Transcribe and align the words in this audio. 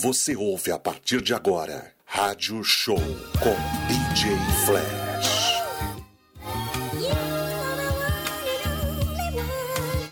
Você 0.00 0.36
ouve 0.36 0.70
a 0.70 0.78
partir 0.78 1.20
de 1.20 1.34
agora 1.34 1.90
Rádio 2.06 2.62
Show 2.62 3.00
com 3.40 3.56
DJ 3.88 4.30
Flash. 4.64 5.54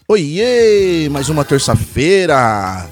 Oiê, 0.09 1.09
mais 1.09 1.29
uma 1.29 1.45
terça-feira. 1.45 2.91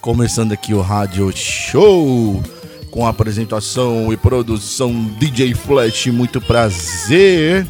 Começando 0.00 0.50
aqui 0.50 0.74
o 0.74 0.80
Rádio 0.80 1.30
Show 1.32 2.42
com 2.90 3.06
apresentação 3.06 4.12
e 4.12 4.16
produção 4.16 4.92
DJ 5.20 5.54
Flash, 5.54 6.08
muito 6.08 6.40
prazer. 6.40 7.64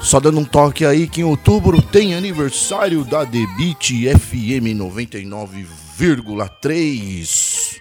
Só 0.00 0.20
dando 0.20 0.38
um 0.38 0.44
toque 0.44 0.86
aí 0.86 1.08
que 1.08 1.20
em 1.20 1.24
outubro 1.24 1.82
tem 1.82 2.14
aniversário 2.14 3.04
da 3.04 3.24
Debit 3.24 4.08
FM 4.08 4.76
99 4.76 5.83
1,3. 5.98 7.80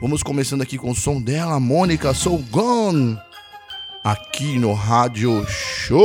Vamos 0.00 0.22
começando 0.22 0.62
aqui 0.62 0.78
com 0.78 0.90
o 0.90 0.94
som 0.94 1.20
dela, 1.20 1.60
Mônica 1.60 2.14
Sou 2.14 2.38
Gone, 2.38 3.18
aqui 4.02 4.58
no 4.58 4.72
Rádio 4.72 5.46
Show. 5.46 6.00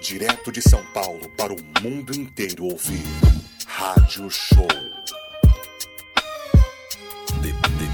Direto 0.00 0.50
de 0.50 0.62
São 0.62 0.82
Paulo 0.94 1.28
para 1.36 1.52
o 1.52 1.58
mundo 1.82 2.18
inteiro 2.18 2.64
ouvir 2.64 3.04
Rádio 3.66 4.30
Show. 4.30 4.66
The, 7.42 7.52
the 7.52 7.86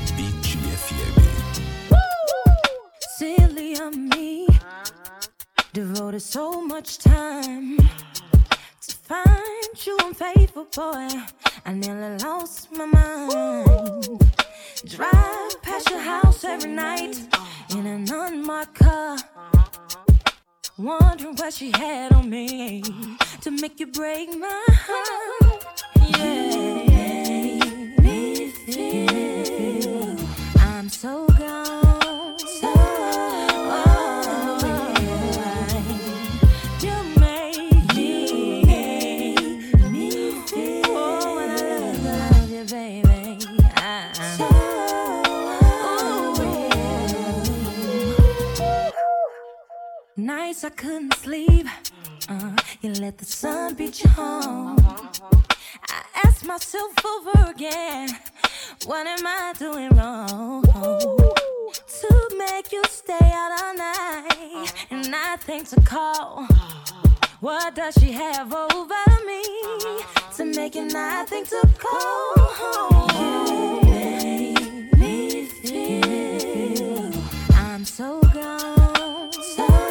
FM. 0.77 1.19
Silly 3.19 3.75
on 3.81 4.09
me, 4.09 4.47
devoted 5.73 6.23
so 6.23 6.63
much 6.63 6.99
time. 6.99 7.77
Find 9.13 9.87
you 9.87 9.97
unfaithful 10.05 10.67
boy. 10.75 11.09
I 11.67 11.73
nearly 11.75 12.17
lost 12.19 12.73
my 12.73 12.87
mind. 12.87 14.21
Drive 14.87 15.63
past 15.63 15.91
your 15.91 16.01
house 16.01 16.45
every 16.45 16.71
night 16.71 17.17
in 17.71 17.87
an 17.87 18.11
unmarked 18.11 18.75
car. 18.75 19.19
Wondering 20.79 21.37
what 21.37 21.53
she 21.53 21.71
had 21.73 22.13
on 22.13 22.31
me 22.31 22.83
to 23.43 23.51
make 23.51 23.79
you 23.81 23.89
break 23.89 24.29
my 24.39 24.65
heart. 24.87 25.65
Yeah, 26.19 27.59
feel 28.67 30.17
I'm 30.59 30.89
so 30.89 31.27
gone. 31.39 32.39
So 32.39 33.02
Nights 50.53 50.65
I 50.65 50.69
couldn't 50.69 51.15
sleep. 51.15 51.67
Uh, 52.29 52.55
you 52.83 52.93
let 52.93 53.17
the 53.17 53.25
sun 53.25 53.75
beat 53.75 54.05
you 54.05 54.11
home. 54.11 54.77
I 55.89 56.03
ask 56.25 56.45
myself 56.45 56.93
over 57.07 57.51
again, 57.51 58.11
what 58.85 59.07
am 59.07 59.27
I 59.27 59.55
doing 59.59 59.89
wrong? 59.97 60.63
To 60.65 62.37
make 62.37 62.71
you 62.71 62.83
stay 62.87 63.33
out 63.33 63.63
all 63.63 63.75
night 63.77 64.75
and 64.91 65.11
not 65.11 65.41
think 65.41 65.69
to 65.71 65.81
call. 65.81 66.47
What 67.41 67.75
does 67.75 67.95
she 67.95 68.13
have 68.13 68.53
over 68.53 69.05
me 69.27 69.43
to 70.37 70.45
make 70.45 70.75
you 70.75 70.85
not 70.85 71.31
think 71.31 71.49
to 71.49 71.67
call? 71.79 72.35
You 73.19 73.81
make 73.91 74.99
me 74.99 75.47
feel 75.47 77.11
I'm 77.55 77.87
so 77.87 78.21
gone. 78.35 79.33
So 79.33 79.82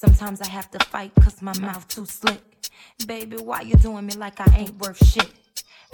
Sometimes 0.00 0.40
I 0.40 0.48
have 0.48 0.70
to 0.70 0.78
fight 0.86 1.12
cause 1.20 1.42
my 1.42 1.52
mouth 1.58 1.86
too 1.86 2.06
slick. 2.06 2.40
Baby, 3.06 3.36
why 3.36 3.60
you 3.60 3.74
doing 3.74 4.06
me 4.06 4.14
like 4.14 4.40
I 4.40 4.46
ain't 4.56 4.78
worth 4.78 4.96
shit? 5.06 5.28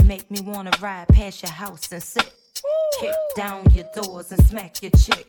Make 0.05 0.31
me 0.31 0.41
wanna 0.43 0.71
ride 0.81 1.09
past 1.09 1.43
your 1.43 1.51
house 1.51 1.91
and 1.91 2.01
sit. 2.01 2.33
Kick 3.01 3.17
down 3.35 3.69
your 3.73 3.87
doors 3.97 4.31
and 4.31 4.47
smack 4.47 4.81
your 4.81 4.93
chick. 4.93 5.27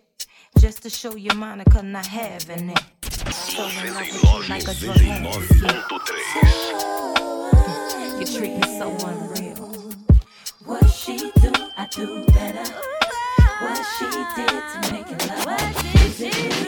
Just 0.59 0.83
to 0.83 0.91
show 0.91 1.15
you 1.15 1.31
Monica 1.35 1.81
not 1.81 2.05
having 2.05 2.69
it. 2.69 2.83
So 3.33 3.63
in 3.67 3.87
you 3.87 3.93
like 4.47 4.67
a 4.67 4.75
drug. 4.75 5.01
You 8.19 8.25
treat 8.27 8.57
me 8.57 8.77
so 8.77 8.95
unreal. 9.07 9.95
What 10.65 10.87
she 10.87 11.17
do, 11.17 11.51
I 11.77 11.87
do 11.89 12.25
better. 12.27 12.73
What 13.59 13.83
she 13.97 14.05
did 14.35 14.63
to 14.69 14.91
make 14.93 15.09
it 15.09 15.45
love. 15.47 15.95
Is 15.95 16.21
it 16.21 16.33
real 16.33 16.35
or 16.35 16.35
forever? 16.45 16.66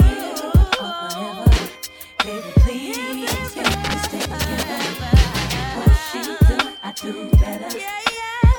Baby, 2.25 2.51
please, 2.57 3.53
can 3.53 3.63
we 3.63 3.97
stay 3.99 4.19
together? 4.19 4.79
What 5.75 5.93
she 6.11 6.19
do, 6.23 6.35
I 6.83 6.91
do 6.91 7.11
better. 7.37 7.71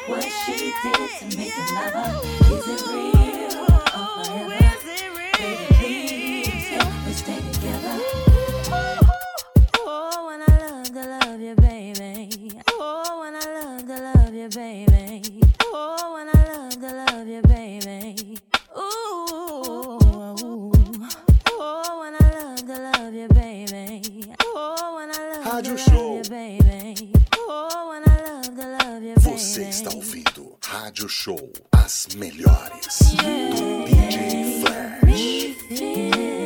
What 0.06 0.22
she 0.24 0.54
did 0.56 0.74
to 0.82 1.36
make 1.36 1.54
it 1.56 1.68
love. 1.74 2.24
Is 2.50 2.66
it 2.68 2.80
real 2.88 3.60
or 3.60 4.24
forever? 4.24 4.96
Baby, 5.38 5.56
please, 5.78 6.68
can 6.70 6.86
we 7.06 7.12
stay 7.12 7.40
together? 7.52 7.94
Oh, 9.78 10.26
when 10.26 10.40
I 10.42 10.44
love 10.66 10.88
to 10.88 11.02
love 11.06 11.40
you, 11.40 11.54
baby. 11.56 12.52
Oh, 12.70 13.20
when 13.20 13.34
I 13.36 13.38
love 13.62 13.86
to 13.86 13.96
love 14.00 14.34
you, 14.34 14.48
baby. 14.48 15.40
Oh, 15.62 16.14
when 16.14 16.28
I 16.28 16.56
love 16.56 16.74
to 16.74 16.90
love 16.92 17.28
you, 17.28 17.42
baby. 17.42 17.49
You, 25.66 26.22
baby. 26.30 27.12
Você 29.16 29.68
está 29.68 29.90
ouvindo 29.94 30.56
Rádio 30.64 31.08
Show, 31.08 31.52
as 31.72 32.08
melhores 32.16 32.98
do 33.50 33.84
DJ 33.84 34.60
Flash. 34.60 36.39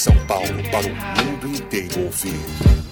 São 0.00 0.16
Paulo 0.26 0.46
para 0.70 0.86
o 0.86 1.26
mundo 1.26 1.46
inteiro 1.46 2.04
ouvir 2.04 2.89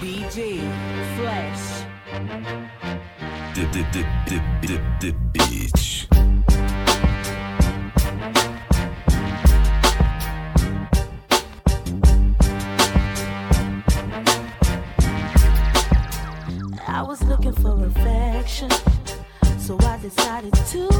DJ 0.00 0.60
Flash. 1.16 1.84
The, 3.54 3.62
the, 3.72 3.82
the, 3.92 4.04
the, 4.62 4.76
the 5.00 5.10
Beat. 5.32 6.06
I 16.86 17.02
was 17.02 17.20
looking 17.24 17.52
for 17.54 17.84
affection. 17.84 18.70
So 19.58 19.76
I 19.80 19.98
decided 19.98 20.54
to 20.54 20.97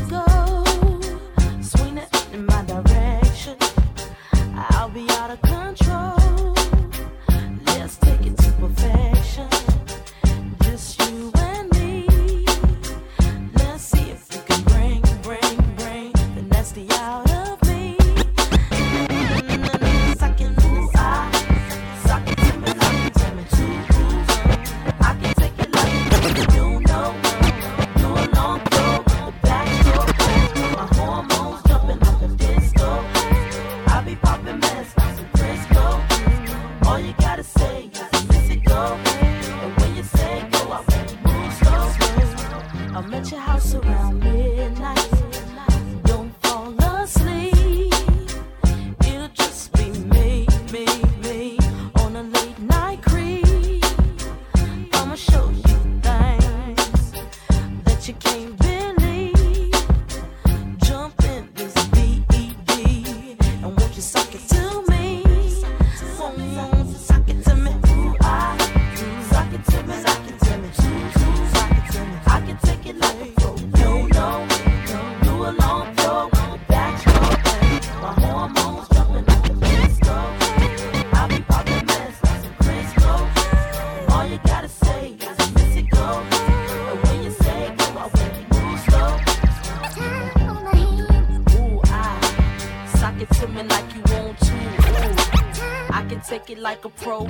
like 96.68 96.84
a 96.84 96.90
pro, 96.90 97.24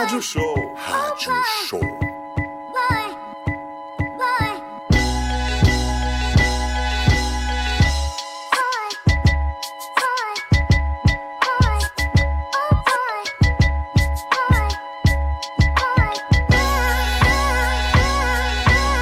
Rádio 0.00 0.22
Show. 0.22 0.54
Rádio 0.88 1.42
Show. 1.66 1.78
Boy, 1.78 1.86
boy. 4.16 4.48
Boy, 8.50 8.86
boy, 9.04 9.60
boy. 10.00 10.32
Boy, 11.44 11.76
boy, 14.30 14.64
boy. 15.76 16.24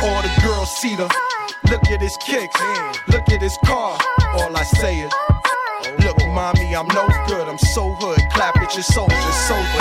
All 0.02 0.20
the 0.22 0.32
girls 0.42 0.70
see 0.80 0.96
the 0.96 1.06
look 1.70 1.84
at 1.92 2.00
his 2.00 2.16
kicks, 2.16 2.60
look 3.06 3.28
at 3.30 3.40
his 3.40 3.56
car. 3.64 3.96
All 4.34 4.56
I 4.56 4.64
say 4.64 4.98
is, 4.98 5.12
look, 6.04 6.18
mommy, 6.26 6.74
I'm 6.74 6.88
no 6.88 7.06
good. 7.28 7.48
I'm 7.48 7.58
so 7.58 7.94
hood. 8.00 8.18
Clap 8.32 8.56
at 8.56 8.74
your 8.74 8.82
soldier, 8.82 9.14
sober, 9.46 9.77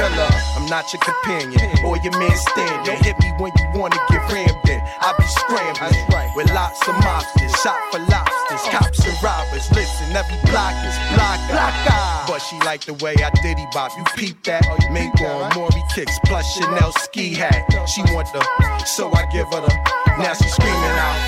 Killer, 0.00 0.32
I'm 0.56 0.64
not 0.72 0.88
your 0.96 1.02
companion 1.04 1.60
or 1.84 2.00
your 2.00 2.16
man 2.16 2.32
stand. 2.32 2.86
Don't 2.86 3.04
hit 3.04 3.20
me 3.20 3.28
when 3.36 3.52
you 3.60 3.68
wanna 3.78 4.00
get 4.08 4.24
rammed 4.32 4.64
in. 4.64 4.80
I 4.80 5.12
be 5.12 5.28
scrambling 5.28 6.32
with 6.34 6.48
lots 6.54 6.80
of 6.88 6.94
mobsters, 7.04 7.52
shot 7.60 7.76
for 7.92 8.00
lobsters, 8.08 8.64
cops 8.72 9.04
and 9.04 9.12
robbers. 9.22 9.68
Listen, 9.76 10.16
every 10.16 10.40
block 10.48 10.72
is 10.88 10.96
block, 11.12 11.36
block 11.52 11.74
But 12.26 12.38
she 12.38 12.56
like 12.60 12.80
the 12.86 12.94
way 13.04 13.12
I 13.20 13.28
diddy 13.42 13.66
bop. 13.74 13.92
You 13.98 14.04
peep 14.16 14.42
that? 14.44 14.64
Oh, 14.70 14.76
you 14.80 14.88
Mink 14.88 15.20
on 15.20 15.52
Maury 15.54 15.84
kicks 15.94 16.18
plus 16.24 16.48
Chanel 16.56 16.92
ski 17.04 17.34
hat. 17.34 17.60
She 17.86 18.00
want 18.16 18.32
the, 18.32 18.40
so 18.86 19.12
I 19.12 19.28
give 19.30 19.52
her 19.52 19.60
the. 19.60 19.72
Now 20.16 20.32
she 20.32 20.48
screaming 20.48 20.96
out. 20.96 21.18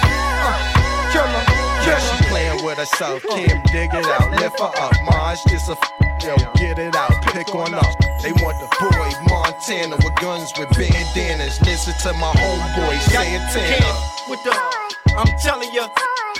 Uh, 0.49 1.13
killer. 1.13 1.45
Yeah, 1.85 1.99
she 2.01 2.25
playing 2.25 2.65
with 2.65 2.79
herself. 2.79 3.23
can't 3.23 3.61
dig 3.71 3.93
it 3.93 4.07
out. 4.07 4.31
Lift 4.41 4.59
her 4.61 4.73
up. 4.81 4.97
Ma, 5.05 5.33
it's 5.33 5.45
just 5.45 5.69
a. 5.69 5.73
f- 5.73 6.12
Yo, 6.23 6.37
get 6.55 6.79
it 6.79 6.95
out. 6.95 7.11
Pick 7.35 7.53
on 7.53 7.75
up. 7.75 7.85
They 8.23 8.31
want 8.39 8.55
the 8.63 8.69
boy 8.79 9.11
Montana 9.27 9.97
with 9.97 10.15
guns 10.23 10.53
with 10.57 10.71
bandanas. 10.71 11.61
Listen 11.63 11.95
to 12.03 12.13
my 12.15 12.31
homeboy 12.39 13.01
Santana. 13.11 13.93
with 14.29 14.39
the, 14.45 14.55
I'm 15.19 15.27
telling 15.43 15.75
ya, 15.75 15.89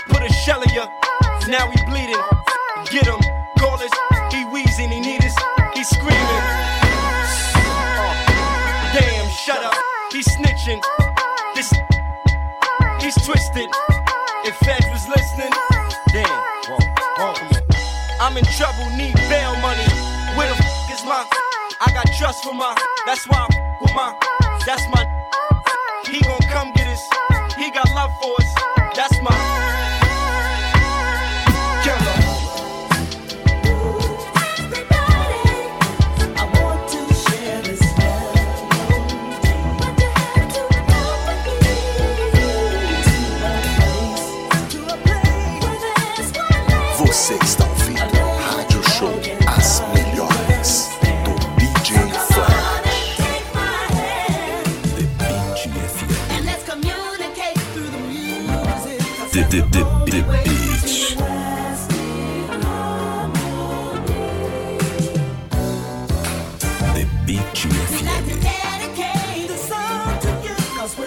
put 0.07 0.23
a 0.23 0.31
shell 0.31 0.61
in 0.61 0.69
ya. 0.69 0.87
Now 1.49 1.69
he 1.69 1.75
bleeding. 1.91 2.15
Get 2.91 3.07
him, 3.07 3.19
call 3.59 3.75
us. 3.75 3.91
He 4.31 4.45
wheezing, 4.45 4.89
he 4.89 5.01
need 5.01 5.21
us. 5.21 5.35
He 5.73 5.83
screaming. 5.83 6.43
Uh, 7.53 8.15
damn, 8.95 9.29
shut 9.31 9.61
up. 9.63 9.75
He's 10.13 10.27
snitching. 10.27 10.81
This, 11.55 11.73
he's 13.01 13.15
twisted. 13.25 13.69
If 14.45 14.55
Feds 14.63 14.87
was 14.91 15.07
listening, 15.09 15.51
damn. 16.13 16.43
Whoa, 16.69 16.79
whoa. 17.17 17.59
I'm 18.21 18.37
in 18.37 18.45
trouble, 18.45 18.89
need 18.95 19.15
Trust 22.33 22.45
for 22.45 22.53
my. 22.55 22.75
That's 23.05 23.27
why 23.27 23.47
I 23.47 23.77
with 23.79 23.93
my. 23.93 24.15
That's 24.65 24.87
my. 24.89 25.05
He 26.09 26.19
gon' 26.21 26.39
come 26.49 26.71
get 26.73 26.87
us. 26.87 27.07
He 27.55 27.69
got 27.69 27.87
love 27.93 28.11
for 28.19 28.33
us. 28.39 28.55
That's 28.95 29.21
my. 29.21 29.52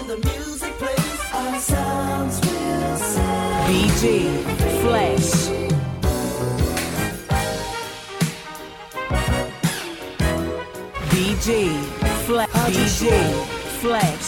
The 0.07 0.17
music 0.19 0.73
plays, 0.79 1.21
our 1.35 1.59
sounds 1.59 2.41
will 2.41 2.97
say. 2.97 3.67
BG 3.67 4.05
Flesh. 4.83 5.31
BG 11.11 11.49
Flesh. 12.26 12.49
BG 12.71 13.05
Flesh. 13.81 14.25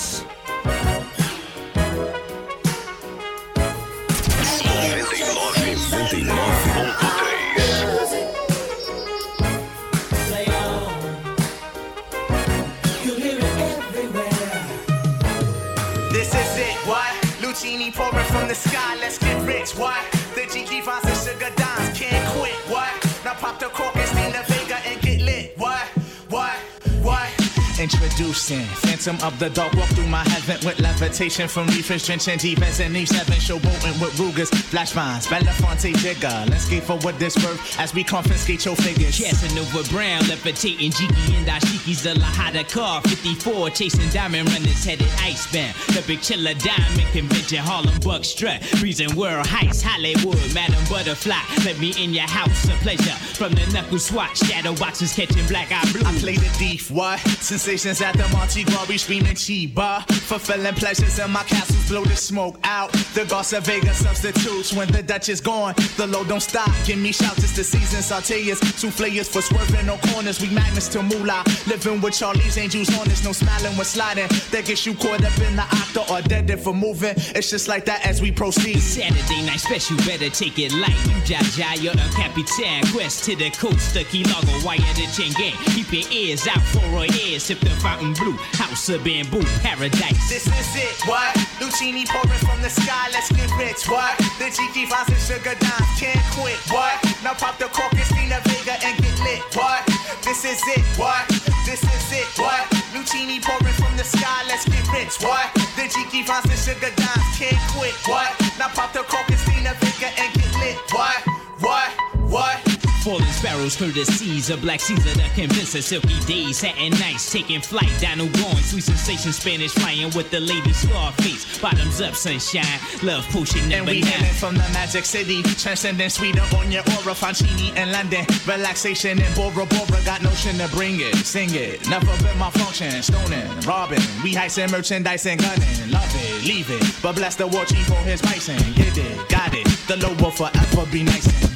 Introducing 27.79 28.65
Phantom 28.83 29.17
of 29.23 29.39
the 29.39 29.51
Dark, 29.51 29.73
walk 29.75 29.89
through 29.91 30.09
my 30.09 30.29
heaven 30.29 30.57
with 30.67 30.81
levitation 30.81 31.47
from 31.47 31.69
reefers, 31.69 32.05
drenching 32.05 32.37
defense 32.37 32.81
and 32.81 32.97
Eve 32.97 33.09
7 33.09 33.35
showboating 33.35 34.03
with 34.03 34.19
Rugers, 34.19 34.51
flash 34.51 34.91
vines, 34.91 35.29
Belafonte 35.29 35.95
Jigger. 35.99 36.51
Let's 36.51 36.69
get 36.69 36.83
forward 36.83 37.21
this 37.21 37.37
birth 37.37 37.79
as 37.79 37.95
we 37.95 38.03
confiscate 38.03 38.65
your 38.65 38.75
figures. 38.75 39.17
Casanova 39.17 39.89
Brown, 39.91 40.27
levitating 40.27 40.91
Jiki 40.91 41.39
and 41.39 41.47
Dashiki's 41.47 42.03
the 42.03 42.15
Lahada 42.15 42.69
car. 42.69 43.01
54, 43.03 43.71
chasing 43.71 44.09
diamond 44.11 44.49
runners 44.51 44.85
headed 44.85 45.07
icebound. 45.23 45.77
The 45.95 46.03
big 46.05 46.21
chiller 46.21 46.55
diamond 46.55 47.09
convention, 47.13 47.59
Harlem 47.59 47.99
Buck 48.01 48.25
strut. 48.25 48.61
Freezing 48.65 49.15
world 49.15 49.47
heights, 49.47 49.83
Hollywood, 49.83 50.53
Madam 50.53 50.83
Butterfly. 50.91 51.39
Let 51.65 51.79
me 51.79 51.95
in 51.97 52.13
your 52.13 52.27
house, 52.27 52.65
a 52.65 52.75
pleasure. 52.83 53.15
From 53.39 53.53
the 53.53 53.65
knuckle 53.73 54.01
swatch, 54.01 54.39
shadow 54.39 54.75
boxes 54.75 55.13
catching 55.13 55.47
black 55.47 55.71
eye 55.71 55.89
blue. 55.93 56.03
I 56.05 56.13
play 56.19 56.35
the 56.35 56.51
thief, 56.59 56.91
what? 56.91 57.21
At 57.69 58.15
the 58.17 58.27
Monte 58.33 58.65
Glory 58.65 58.97
screaming 58.97 59.35
Chiba. 59.35 60.03
Fulfilling 60.09 60.75
pleasures 60.75 61.19
in 61.19 61.31
my 61.31 61.43
castles, 61.43 61.87
blow 61.91 62.03
the 62.03 62.17
smoke 62.17 62.59
out. 62.65 62.91
The 63.13 63.27
Garza 63.27 63.61
Vega 63.61 63.93
substitutes 63.93 64.73
when 64.73 64.89
the 64.91 65.03
Dutch 65.03 65.29
is 65.29 65.43
gone. 65.43 65.75
The 65.99 66.07
load 66.07 66.29
don't 66.29 66.41
stop, 66.41 66.71
give 66.87 66.99
me 66.99 67.13
shouts, 67.13 67.45
it's 67.45 67.55
the 67.55 67.63
season. 67.63 68.01
Sauteas, 68.01 68.57
souffleurs 68.81 69.29
for 69.29 69.43
swerving 69.43 69.85
no 69.85 69.99
corners. 69.99 70.41
We 70.41 70.49
magnets 70.49 70.89
to 70.89 71.03
moolah. 71.03 71.45
Living 71.67 72.01
with 72.01 72.15
Charlie's 72.15 72.57
angels 72.57 72.89
on 72.99 73.07
us, 73.11 73.23
no 73.23 73.33
smiling 73.33 73.77
when 73.77 73.85
sliding. 73.85 74.29
That 74.51 74.65
gets 74.65 74.87
you 74.87 74.95
caught 74.95 75.23
up 75.23 75.39
in 75.39 75.55
the 75.55 75.63
octa 75.63 76.09
or 76.11 76.23
dead 76.23 76.49
if 76.49 76.63
for 76.65 76.73
moving. 76.73 77.17
It's 77.37 77.51
just 77.51 77.69
like 77.69 77.85
that 77.85 78.01
as 78.07 78.23
we 78.23 78.33
proceed. 78.33 78.81
Saturday 78.81 79.45
night 79.45 79.61
special, 79.61 79.99
better 79.99 80.31
take 80.31 80.59
it 80.59 80.73
light. 80.73 80.97
You 81.05 81.21
Jaja, 81.29 81.83
you're 81.83 81.93
the 81.93 82.09
Capitan. 82.17 82.91
Quest 82.95 83.25
to 83.25 83.37
the 83.37 83.51
coast, 83.51 83.93
the 83.93 84.05
Key 84.05 84.25
Largo, 84.25 84.65
wire 84.65 84.79
the 84.97 85.05
Chenge. 85.13 85.37
Keep 85.77 85.93
your 85.93 86.11
ears 86.11 86.47
out 86.47 86.63
for 86.63 87.05
a 87.05 87.05
ear, 87.05 87.39
sip 87.59 87.69
the 87.69 87.77
fountain 87.81 88.13
blue. 88.15 88.37
House 88.55 88.89
of 88.89 89.05
bamboo, 89.05 89.43
paradise. 89.63 90.29
This 90.29 90.47
is 90.47 90.77
it, 90.77 90.97
what? 91.07 91.35
Lucini 91.61 92.07
pouring 92.07 92.39
from 92.41 92.61
the 92.63 92.71
sky, 92.71 93.09
let's 93.13 93.31
get 93.33 93.51
rich, 93.57 93.89
what? 93.89 94.17
The 94.39 94.51
Jiki 94.51 94.87
finds 94.87 95.11
and 95.11 95.21
sugar 95.21 95.55
dimes, 95.59 95.91
can't 95.99 96.21
quit, 96.35 96.59
what? 96.71 96.97
Now 97.23 97.35
pop 97.35 97.59
the 97.59 97.67
cork 97.67 97.93
and 97.93 98.07
Stina 98.07 98.41
Vega 98.45 98.77
and 98.85 98.97
get 98.99 99.19
lit, 99.21 99.43
what? 99.55 99.87
This 100.23 100.45
is 100.45 100.63
it, 100.77 100.85
what? 100.99 101.27
This 101.67 101.83
is 101.83 102.13
it, 102.13 102.29
what? 102.39 102.67
Lucini 102.95 103.43
pouring 103.43 103.75
from 103.75 103.97
the 103.97 104.05
sky, 104.05 104.45
let's 104.49 104.65
get 104.65 104.87
rich, 104.93 105.19
what? 105.23 105.53
The 105.77 105.89
Jiki 105.91 106.25
finds 106.25 106.49
and 106.51 106.59
sugar 106.59 106.93
dimes, 106.95 107.29
can't 107.39 107.59
quit, 107.75 107.95
what? 108.07 108.31
Now 108.59 108.69
pop 108.69 108.93
the 108.93 109.03
cork 109.03 109.29
and 109.29 109.39
Stina 109.39 109.75
Vega 109.81 110.11
and 110.19 110.31
get 110.35 110.53
lit, 110.61 110.79
what? 110.93 111.19
What? 111.61 111.91
What? 112.31 112.68
Falling 113.09 113.25
sparrows, 113.33 113.75
through 113.75 113.93
the 113.93 114.05
seas, 114.05 114.51
of 114.51 114.61
Black 114.61 114.81
Caesar 114.81 115.17
that 115.17 115.33
convince 115.35 115.75
us 115.75 115.87
silky 115.87 116.21
days, 116.27 116.59
satin 116.59 116.91
nights, 117.01 117.33
taking 117.33 117.63
flight, 117.63 117.89
dino 118.01 118.29
going, 118.37 118.61
sweet 118.61 118.85
sensation, 118.85 119.33
Spanish 119.33 119.73
flying 119.73 120.13
with 120.13 120.31
the 120.31 120.39
lady 120.39 120.75
Scarface, 120.75 121.59
bottoms 121.59 122.03
up, 122.03 122.15
sunshine, 122.15 122.69
love 123.03 123.25
potion 123.31 123.61
And 123.73 123.87
number 123.87 123.93
we 123.93 124.01
nine. 124.03 124.25
from 124.35 124.57
the 124.57 124.69
magic 124.77 125.07
city, 125.07 125.43
transcending 125.57 126.11
sweeter 126.11 126.45
on 126.55 126.71
your 126.71 126.83
aura, 127.01 127.17
Fancini 127.17 127.75
in 127.81 127.91
London, 127.93 128.27
relaxation 128.47 129.19
in 129.19 129.33
Bora 129.33 129.65
Bora, 129.65 130.05
got 130.05 130.21
notion 130.21 130.59
to 130.59 130.69
bring 130.77 131.01
it, 131.01 131.17
sing 131.25 131.49
it, 131.55 131.89
never 131.89 132.13
been 132.23 132.37
my 132.37 132.51
function, 132.51 132.93
stoning, 133.01 133.49
robbing, 133.65 134.05
we 134.23 134.35
heisting 134.35 134.71
merchandise 134.71 135.25
and 135.25 135.41
gunning, 135.41 135.91
love 135.91 136.13
it, 136.13 136.45
leave 136.45 136.69
it, 136.69 136.85
but 137.03 137.15
bless 137.15 137.37
the 137.37 137.47
war 137.47 137.65
chief 137.65 137.87
for 137.87 138.05
his 138.05 138.21
bison, 138.21 138.61
get 138.75 138.99
it, 138.99 139.29
got 139.31 139.55
it, 139.55 139.65
the 139.89 139.97
low 139.97 140.13
will 140.21 140.31
forever 140.31 140.85
be 140.93 141.03
nice. 141.05 141.48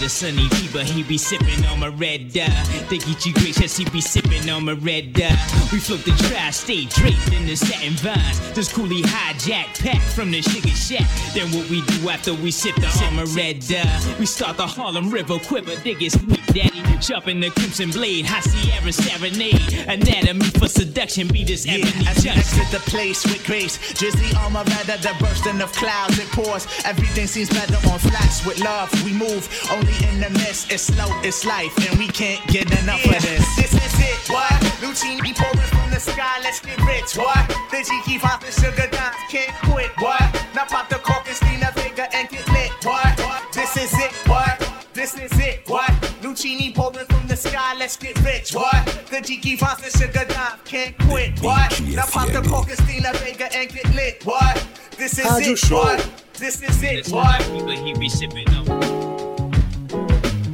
The 0.00 0.08
sunny 0.08 0.48
fever, 0.48 0.82
he 0.82 1.02
be 1.02 1.18
sipping 1.18 1.62
on 1.66 1.80
my 1.80 1.88
red 1.88 2.32
dye. 2.32 2.48
Think 2.88 3.02
he 3.02 3.14
too 3.14 3.34
gracious, 3.34 3.76
he 3.76 3.84
be 3.90 4.00
sipping 4.00 4.48
on 4.48 4.64
my 4.64 4.72
red 4.72 5.12
dye. 5.12 5.28
We 5.70 5.78
float 5.78 6.04
the 6.06 6.12
tri-state 6.28 6.88
draped 6.88 7.30
in 7.34 7.44
the 7.44 7.54
satin 7.54 7.92
vines. 7.94 8.40
This 8.54 8.72
coolie 8.72 9.02
hijack 9.02 9.78
pack 9.78 10.00
from 10.00 10.30
the 10.30 10.40
sugar 10.40 10.68
shack. 10.70 11.06
Then 11.34 11.48
what 11.52 11.68
we 11.68 11.82
do 11.82 12.08
after 12.08 12.32
we 12.32 12.50
sip 12.50 12.76
the 12.76 12.88
armor 13.04 13.26
red 13.36 13.60
dye? 13.60 14.16
We 14.18 14.24
start 14.24 14.56
the 14.56 14.66
Harlem 14.66 15.10
River 15.10 15.38
quiver, 15.38 15.76
dig 15.84 16.02
it 16.02 16.12
sweet 16.12 16.46
daddy. 16.46 16.80
Sharpen 17.00 17.40
the 17.40 17.48
crimson 17.48 17.90
blade, 17.90 18.26
high 18.26 18.40
Sierra 18.40 18.92
serenade. 18.92 19.72
Anatomy 19.88 20.44
for 20.60 20.68
seduction, 20.68 21.28
be 21.28 21.44
this 21.44 21.64
Yeah, 21.64 21.76
ebony 21.76 22.06
as 22.06 22.22
Johnson. 22.24 22.60
exit 22.60 22.70
the 22.70 22.90
place 22.90 23.24
with 23.24 23.42
grace, 23.46 23.78
drizzly 23.94 24.28
armor 24.36 24.64
rather 24.64 24.98
the 24.98 25.16
bursting 25.18 25.62
of 25.62 25.72
clouds 25.72 26.18
it 26.18 26.28
pours. 26.28 26.66
Everything 26.84 27.26
seems 27.26 27.48
better 27.48 27.76
on 27.88 27.98
flats 27.98 28.44
with 28.44 28.60
love. 28.60 28.92
We 29.02 29.14
move 29.14 29.48
only 29.72 29.89
in 30.08 30.20
the 30.20 30.30
mist. 30.30 30.70
It's 30.72 30.84
slow, 30.84 31.08
it's 31.22 31.44
life, 31.44 31.74
and 31.88 31.98
we 31.98 32.08
can't 32.08 32.44
get 32.48 32.66
enough 32.82 33.04
of 33.04 33.22
this. 33.22 33.44
This 33.56 33.72
is 33.74 33.94
it, 34.00 34.30
what? 34.30 34.50
Lucini 34.80 35.34
pouring 35.36 35.66
from 35.68 35.90
the 35.90 36.00
sky, 36.00 36.40
let's 36.42 36.60
get 36.60 36.78
rich, 36.86 37.16
what? 37.16 37.48
The 37.70 37.78
Jiki 37.78 38.18
finds 38.20 38.44
the 38.44 38.52
sugar 38.60 38.88
dimes, 38.90 39.16
can't 39.28 39.52
quit, 39.70 39.90
what? 39.98 40.22
Now 40.54 40.64
pop 40.66 40.88
the 40.88 40.96
cork 40.96 41.26
and 41.26 41.36
Stina 41.36 41.72
Vega 41.74 42.06
and 42.14 42.28
get 42.28 42.46
lit, 42.48 42.70
what? 42.84 43.16
This 43.52 43.76
is 43.76 43.92
it, 43.94 44.12
what? 44.28 44.56
This 44.92 45.14
is 45.18 45.32
it, 45.38 45.62
what? 45.68 45.90
Lucini 46.22 46.74
pouring 46.74 47.06
from 47.06 47.26
the 47.28 47.36
sky, 47.36 47.74
let's 47.78 47.96
get 47.96 48.18
rich, 48.22 48.54
what? 48.54 48.84
The 49.10 49.16
Jiki 49.18 49.58
finds 49.58 49.82
the 49.82 49.98
sugar 49.98 50.24
dimes, 50.24 50.60
can't 50.64 50.96
quit, 51.08 51.40
what? 51.42 51.80
Now 51.82 52.04
pop 52.06 52.28
the 52.30 52.42
cork 52.48 52.68
and 52.68 52.78
Stina 52.78 53.12
Vega 53.14 53.52
and 53.54 53.70
get 53.72 53.94
lit, 53.94 54.24
what? 54.26 54.66
This 54.98 55.18
is 55.18 55.46
it, 55.46 55.58
Show. 55.58 55.76
what? 55.76 56.24
This 56.34 56.62
is 56.62 56.82
it, 56.82 57.04
This 57.04 57.08
what? 57.12 57.40
sunny 57.42 57.60
fever, 57.60 57.72
he 57.86 57.94
be 57.94 58.08
sipping 58.08 58.48
on. 58.50 59.09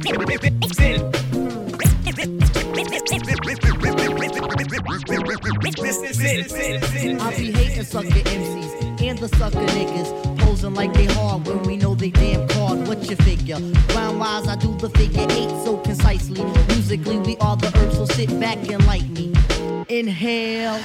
I 0.09 0.15
be 7.35 7.51
hating 7.51 7.83
sucker 7.83 8.07
MCs 8.07 9.01
and 9.01 9.17
the 9.19 9.27
sucker 9.37 9.57
niggas. 9.57 10.37
Posing 10.39 10.73
like 10.75 10.93
they 10.93 11.05
hard 11.05 11.45
when 11.45 11.61
we 11.63 11.75
know 11.75 11.93
they 11.93 12.11
damn 12.11 12.47
hard. 12.51 12.87
What 12.87 13.09
you 13.09 13.17
figure? 13.17 13.57
Round 13.93 14.19
wise, 14.19 14.47
I 14.47 14.55
do 14.55 14.77
the 14.77 14.89
figure 14.91 15.27
eight 15.29 15.49
so 15.65 15.77
concisely. 15.77 16.41
Musically, 16.69 17.17
we 17.19 17.35
are 17.37 17.57
the 17.57 17.67
herbs, 17.77 17.97
so 17.97 18.05
sit 18.05 18.39
back 18.39 18.57
and 18.69 18.85
like 18.85 19.07
me. 19.09 19.36
Inhale. 19.89 20.79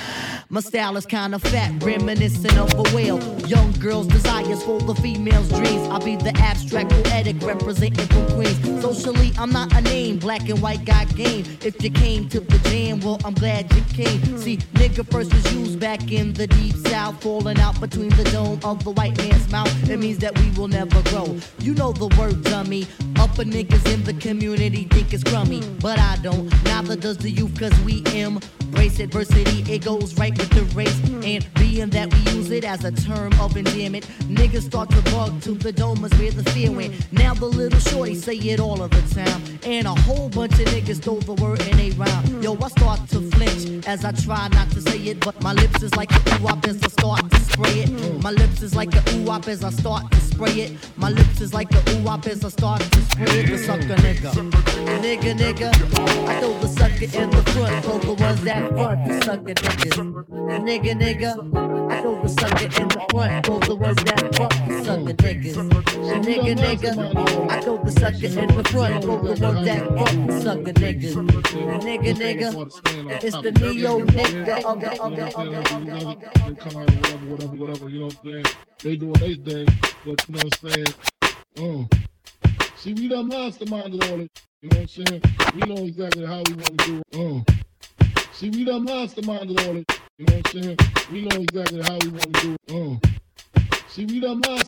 My 0.49 0.61
style 0.61 0.97
is 0.97 1.07
kinda 1.07 1.39
fat, 1.39 1.83
reminiscent 1.83 2.57
of 2.59 2.73
a 2.75 2.95
whale. 2.95 3.19
Young 3.47 3.73
girls' 3.81 4.07
desires 4.07 4.63
for 4.63 4.81
the 4.81 4.95
female's 4.97 5.49
dreams. 5.49 5.89
I'll 5.89 5.99
be 5.99 6.17
the 6.17 6.37
abstract 6.37 6.91
poetic 6.91 7.41
representing 7.43 8.07
from 8.07 8.27
Queens. 8.35 8.83
Socially, 8.83 9.33
I'm 9.39 9.51
not 9.51 9.73
a 9.75 9.81
name, 9.81 10.19
black 10.19 10.49
and 10.49 10.61
white 10.61 10.85
got 10.85 11.15
game. 11.17 11.45
If 11.63 11.83
you 11.83 11.91
came 11.91 12.29
to 12.29 12.41
the 12.41 12.59
jam, 12.69 13.01
well, 13.01 13.19
I'm 13.25 13.35
glad 13.35 13.73
you 13.75 13.83
came. 13.95 14.21
See, 14.39 14.59
nigga 14.75 15.11
first 15.11 15.33
was 15.33 15.53
used 15.55 15.81
back 15.81 16.13
in 16.13 16.35
the 16.35 16.47
deep 16.47 16.77
south, 16.87 17.23
falling 17.23 17.59
out 17.59 17.81
between 17.81 18.11
the 18.11 18.25
dome 18.25 18.61
of 18.63 18.85
the 18.85 18.91
white 18.91 19.17
man's 19.17 19.51
mouth. 19.51 19.73
It 19.89 19.99
means 19.99 20.19
that 20.19 20.39
we 20.39 20.51
will 20.51 20.69
never 20.69 21.03
grow. 21.11 21.35
You 21.61 21.75
know 21.75 21.93
the 21.93 22.09
word, 22.19 22.45
dummy. 22.45 22.87
Upper 23.19 23.45
niggas 23.45 23.87
in 23.93 24.05
the 24.05 24.15
community 24.15 24.85
think 24.91 25.13
it's 25.15 25.25
crummy, 25.25 25.63
but 25.81 25.99
I 25.99 26.19
don't. 26.23 26.53
Neither 26.65 26.97
does 26.97 27.17
the 27.19 27.31
youth, 27.31 27.59
cause 27.59 27.73
we 27.81 28.03
embrace 28.15 28.92
adversity. 29.01 29.73
It 29.73 29.85
goes 29.85 30.19
right 30.19 30.37
with 30.37 30.51
the 30.51 30.63
race. 30.75 30.99
And 31.25 31.47
being 31.55 31.91
that 31.91 32.13
we 32.13 32.21
use 32.33 32.51
it 32.51 32.65
as 32.65 32.85
a 32.85 32.93
term 32.93 33.33
of 33.41 33.57
endearment, 33.57 34.07
niggas 34.29 34.63
start 34.63 34.91
to 34.91 35.03
bug 35.11 35.41
to 35.43 35.53
the 35.53 35.73
dome 35.73 36.05
is 36.05 36.13
where 36.19 36.31
the 36.31 36.45
fear 36.51 36.71
went. 36.71 37.13
Now 37.13 37.35
the 37.35 37.47
little 37.47 37.79
shorty 37.81 38.15
say 38.15 38.37
it 38.37 38.61
all 38.61 38.83
of 38.83 38.91
the 38.91 39.03
time. 39.15 39.43
And 39.65 39.87
a 39.87 39.95
whole 40.03 40.29
bunch 40.29 40.53
of 40.55 40.67
niggas 40.67 40.97
stole 41.03 41.21
the 41.21 41.35
word 41.35 41.61
and 41.63 41.79
they 41.79 41.91
rhyme. 41.91 42.43
Yo, 42.43 42.57
I 42.61 42.69
start 42.69 43.09
to 43.11 43.21
flinch 43.31 43.87
as 43.87 44.05
I 44.05 44.13
try 44.13 44.49
not 44.49 44.71
to 44.71 44.81
say 44.81 44.99
it, 44.99 45.21
but 45.21 45.41
my 45.43 45.53
lips 45.53 45.83
is 45.83 45.95
like 45.95 46.11
a 46.11 46.35
ooh 46.35 46.43
wop 46.43 46.67
as 46.67 46.83
I 46.83 46.89
start 46.89 47.31
to 47.31 47.41
spray 47.41 47.81
it. 47.85 48.23
My 48.23 48.31
lips 48.31 48.63
is 48.63 48.75
like 48.75 48.95
a 48.95 49.03
ooh 49.15 49.23
wop 49.23 49.49
as 49.49 49.65
I 49.65 49.71
start 49.71 50.11
to 50.11 50.21
spray 50.21 50.61
it. 50.61 50.73
My 50.97 51.11
lips 51.11 51.41
is 51.41 51.55
like 51.55 51.73
a 51.73 51.83
ooh 51.91 52.03
wop 52.03 52.27
as 52.27 52.45
I 52.45 52.49
start 52.49 52.81
to 52.81 53.01
spray 53.03 53.41
it. 53.41 53.47
The 53.47 53.59
sucker 53.59 53.97
nigga. 54.03 54.33
Nigga, 55.03 55.33
nigga. 55.39 55.69
I 56.29 56.41
throw 56.41 56.59
the 56.59 56.69
sucker 56.69 57.05
in 57.05 57.31
the 57.31 57.43
front 57.53 58.03
the 58.17 58.23
ones 58.23 58.43
that 58.43 58.73
front. 58.83 59.09
The 59.09 59.25
sucker 59.25 59.55
niggas. 59.55 60.27
Nigga, 60.63 60.93
nigga. 60.95 61.93
I 61.93 62.01
throw 62.01 62.23
the 62.23 62.29
sucker 62.29 62.65
in 62.65 62.89
the 62.89 63.07
front, 63.11 63.47
throw 63.47 63.59
the 63.61 63.75
one 63.75 63.95
that 63.95 64.35
fuck 64.37 64.51
the 64.69 64.85
sucker 64.85 65.15
niggas. 65.15 65.57
Nigga, 66.23 66.55
nigga, 66.57 67.51
I 67.51 67.61
throw 67.61 67.85
the 67.85 67.93
sucker 67.93 68.27
in 68.27 68.57
the 68.57 68.65
front, 68.65 69.05
throw 69.05 69.23
the 69.23 69.47
one 69.47 69.65
that 69.65 69.89
fuck 69.89 70.27
the 70.27 70.41
sucker 70.41 70.73
niggas. 70.73 71.15
Nigga, 71.83 72.13
nigga, 72.15 73.25
it's 73.25 73.37
the 73.37 73.53
neo 73.53 74.01
nigga 74.01 74.65
of 74.65 74.81
the 74.81 75.03
of 75.03 75.17
the 75.17 75.27
of 75.39 75.87
the. 75.87 76.13
whatever, 76.75 77.27
whatever, 77.27 77.57
whatever, 77.57 77.89
you 77.89 78.01
know 78.01 78.07
what 78.07 78.17
I'm 78.25 78.33
saying? 78.33 78.45
They 78.83 78.97
doing 78.97 79.13
their 79.13 79.35
thing, 79.37 79.67
but 80.05 80.29
you 80.29 80.35
know 80.35 80.41
what 80.43 80.59
I'm 80.63 80.71
saying? 80.71 80.95
Um, 81.59 81.89
see, 82.77 82.95
we 82.95 83.09
done 83.09 83.31
masterminded 83.31 84.11
all 84.11 84.21
it, 84.21 84.43
you 84.61 84.69
know 84.71 84.79
what 84.79 84.81
I'm 84.81 84.89
saying? 84.89 85.23
We 85.55 85.61
know 85.61 85.85
exactly 85.85 86.27
how 86.27 86.43
we 86.47 86.55
want 86.55 86.79
to 86.79 86.87
do 86.87 87.03
it. 87.13 87.19
Um, 87.19 87.62
see, 88.33 88.51
we 88.51 88.65
done 88.65 88.87
masterminded 88.87 89.67
all 89.67 89.77
it, 89.77 90.01
you 90.19 90.27
know 90.27 90.35
what 90.37 90.55
I'm 90.55 90.63
saying? 90.63 90.79
We 91.13 91.23
know 91.27 91.37
exactly 91.37 91.83
how 91.83 91.99
we 91.99 92.09
want 92.09 92.35
to 92.35 92.41
do 92.43 92.53
it. 92.55 92.73
Um, 92.73 93.01
see, 93.89 94.05
we 94.07 94.21
done 94.21 94.41
master, 94.41 94.67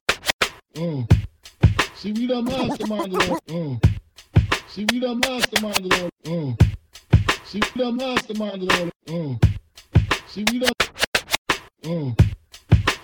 um, 0.79 1.09
see, 1.97 2.13
we 2.13 2.27
done 2.27 2.47
masterminded 2.47 3.29
all 3.29 3.37
it. 3.37 3.51
Um, 3.51 3.81
see, 4.69 4.87
we 4.91 5.01
done 5.01 5.21
masterminded 5.21 6.01
all 6.01 6.07
it. 6.07 6.15
Um, 6.27 6.57
see, 7.45 7.61
we 7.75 7.83
done 7.83 7.99
masterminded 7.99 8.73
all 8.81 8.87
it. 8.87 8.95
Um, 9.09 9.41
see, 10.29 10.45
we 10.51 10.59
done 10.59 10.73
uh. 11.87 12.11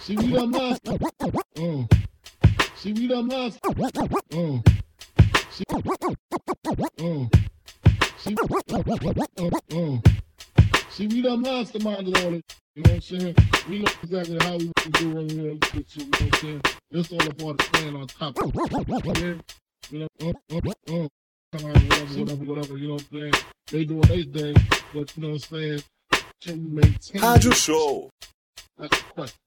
See, 0.01 0.17
we 0.17 0.33
done 0.33 0.51
lost. 0.51 0.89
Uh. 0.89 0.97
See, 2.77 2.93
we 2.95 3.07
done 3.09 3.29
lost. 3.29 3.59
Uh. 3.65 4.59
See, 5.51 5.65
uh. 5.69 5.83
See, 8.17 8.35
uh. 9.39 9.51
Uh. 9.71 9.99
See, 10.91 11.07
we 11.07 11.23
done 11.23 11.45
masterminded 11.45 12.25
all 12.25 12.35
it. 12.35 12.45
You 12.75 12.83
know 12.83 12.91
what 12.91 12.95
I'm 12.95 13.01
saying? 13.01 13.37
We 13.69 13.79
know 13.79 13.93
exactly 14.03 14.39
how 14.41 14.57
we 14.57 14.65
want 14.67 14.77
to 14.77 14.91
do 14.91 15.11
what 15.11 15.33
we 15.33 15.49
want 15.49 15.61
to 15.61 15.83
do. 15.83 15.85
You 15.95 16.05
know 16.05 16.11
what 16.11 16.23
I'm 16.23 16.41
saying? 16.41 16.63
It's 16.91 17.13
all 17.13 17.29
about 17.29 17.63
staying 17.63 17.97
on 17.97 18.07
top. 18.09 18.37
Yeah. 19.17 19.35
You 19.91 19.99
know, 20.01 20.09
uh, 20.21 20.33
uh, 20.53 21.05
uh. 21.05 21.09
Come 21.53 21.65
on, 21.65 21.73
whatever, 21.73 22.21
whatever, 22.21 22.45
whatever. 22.45 22.77
You 22.77 22.89
know 22.89 22.95
what 22.95 23.05
I'm 23.13 23.21
saying? 23.21 23.35
They 23.71 23.85
doing 23.85 24.01
their 24.03 24.23
thing, 24.25 24.57
but 24.93 25.17
you 25.17 25.23
know 25.23 25.29
what 25.31 25.35
I'm 25.35 25.39
saying? 25.39 25.83
Can 26.43 26.65
you 26.65 26.71
maintain? 26.71 27.23
Rádio 27.23 27.55
Show. 27.55 28.11
That's 28.79 28.99
the 28.99 29.05
question. 29.15 29.39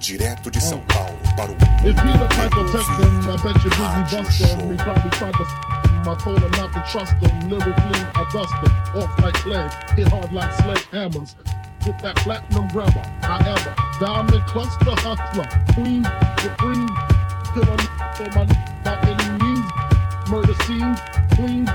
Direto 0.00 0.50
de 0.50 0.60
São 0.60 0.80
Paulo 0.88 1.18
para 1.36 1.50
o 1.50 1.56
If 1.86 1.96
you 1.96 2.12
look 2.12 2.36
like 2.38 2.56
a 2.56 2.64
victim, 2.64 3.30
I 3.30 3.36
bet 3.42 3.64
you 3.64 3.70
busy 3.70 3.82
Rádio 3.82 4.22
bust 4.22 4.38
them. 4.38 4.76
Show. 4.78 4.84
Probably 4.84 5.10
tried 5.10 5.32
to 5.34 5.77
I 6.08 6.14
told 6.14 6.38
them 6.38 6.50
not 6.52 6.72
to 6.72 6.82
trust 6.90 7.20
them. 7.20 7.50
Lyrically, 7.50 8.00
I 8.16 8.24
dust 8.32 8.54
them. 8.64 9.02
Off 9.02 9.12
like 9.20 9.44
lead, 9.44 9.70
hit 9.92 10.08
hard 10.08 10.32
like 10.32 10.50
sledgehammers. 10.52 11.34
Get 11.84 12.00
that 12.00 12.16
platinum 12.16 12.66
grabber, 12.68 13.04
however. 13.20 13.74
Diamond 14.00 14.42
cluster 14.46 14.96
hustler. 15.04 15.44
Queen, 15.74 16.02
the 16.02 16.48
queen. 16.56 16.88
Kill 17.52 17.68
a 17.68 17.76
for 18.16 18.28
my 18.32 18.48
my 18.88 18.96
enemies. 19.04 19.68
Murder 20.32 20.56
scene, 20.64 20.96
clean. 21.36 21.68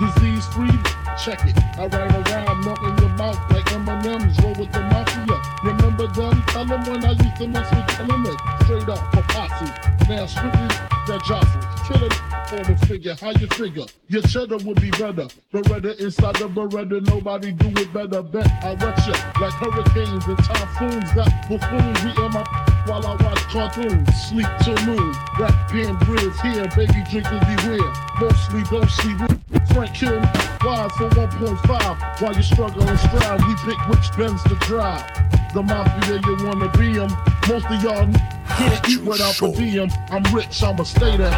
Disease 0.00 0.46
free. 0.56 0.72
Check 1.20 1.44
it. 1.44 1.56
I 1.76 1.88
ride 1.92 2.28
around, 2.32 2.64
melt 2.64 2.80
in 2.80 2.96
your 3.04 3.12
mouth 3.20 3.38
like 3.52 3.70
M&M's. 3.70 4.40
Roll 4.40 4.54
with 4.54 4.72
the 4.72 4.80
mafia. 4.80 5.36
Remember 5.62 6.06
them? 6.06 6.42
Tell 6.48 6.64
them 6.64 6.80
when 6.88 7.04
I 7.04 7.12
used 7.12 7.36
to 7.36 7.48
mess 7.48 7.70
with 7.70 8.00
elements. 8.00 8.42
Straight 8.64 8.88
up 8.88 9.12
for 9.12 9.22
posse. 9.28 10.08
Now 10.08 10.24
strictly 10.24 10.91
that 11.06 11.22
jostle. 11.24 11.60
Kill 11.86 12.04
it 12.04 12.12
for 12.48 12.72
the 12.72 12.86
figure. 12.86 13.16
How 13.20 13.30
you 13.30 13.46
figure? 13.48 13.84
Your 14.08 14.22
cheddar 14.22 14.58
would 14.58 14.80
be 14.80 14.90
better. 14.90 15.28
Beretta 15.52 15.98
inside 16.00 16.36
the 16.36 16.48
Beretta. 16.48 17.04
Nobody 17.06 17.52
do 17.52 17.68
it 17.80 17.92
better. 17.92 18.22
Bet 18.22 18.46
I 18.62 18.74
wet 18.74 19.06
you 19.06 19.12
like 19.40 19.52
hurricanes 19.54 20.26
and 20.26 20.38
typhoons. 20.38 21.12
Got 21.12 21.48
buffoons. 21.48 22.04
We 22.04 22.24
in 22.24 22.32
my 22.32 22.71
while 22.86 23.06
I 23.06 23.14
watch 23.22 23.38
cartoons. 23.48 24.08
Sleep 24.28 24.46
till 24.62 24.76
noon. 24.86 25.14
Rap 25.38 25.54
band 25.70 25.98
bridge 26.00 26.38
here. 26.42 26.66
Baby 26.76 27.02
drinkers 27.10 27.42
beware. 27.46 27.92
Mostly 28.20 28.62
don't 28.70 28.90
sleep 28.90 29.18
with 29.50 29.68
Frank 29.72 29.96
Hill. 29.96 30.20
Wide 30.64 30.92
for 30.92 31.08
1.5. 31.10 32.20
While 32.20 32.34
you 32.34 32.42
struggle 32.42 32.82
and 32.88 32.98
strive, 32.98 33.40
we 33.46 33.54
pick 33.64 33.78
which 33.88 34.16
Benz 34.16 34.42
to 34.44 34.54
drive. 34.66 35.04
The 35.54 35.62
mafia, 35.62 36.20
you 36.24 36.46
wanna 36.46 36.68
be 36.78 36.98
'em. 36.98 37.10
Most 37.48 37.66
of 37.66 37.82
y'all 37.82 38.08
can't 38.56 38.88
eat 38.88 39.02
without 39.02 39.36
per 39.36 39.52
diem. 39.52 39.90
I'm 40.10 40.22
rich, 40.34 40.62
I'ma 40.62 40.84
stay 40.84 41.16
there. 41.16 41.30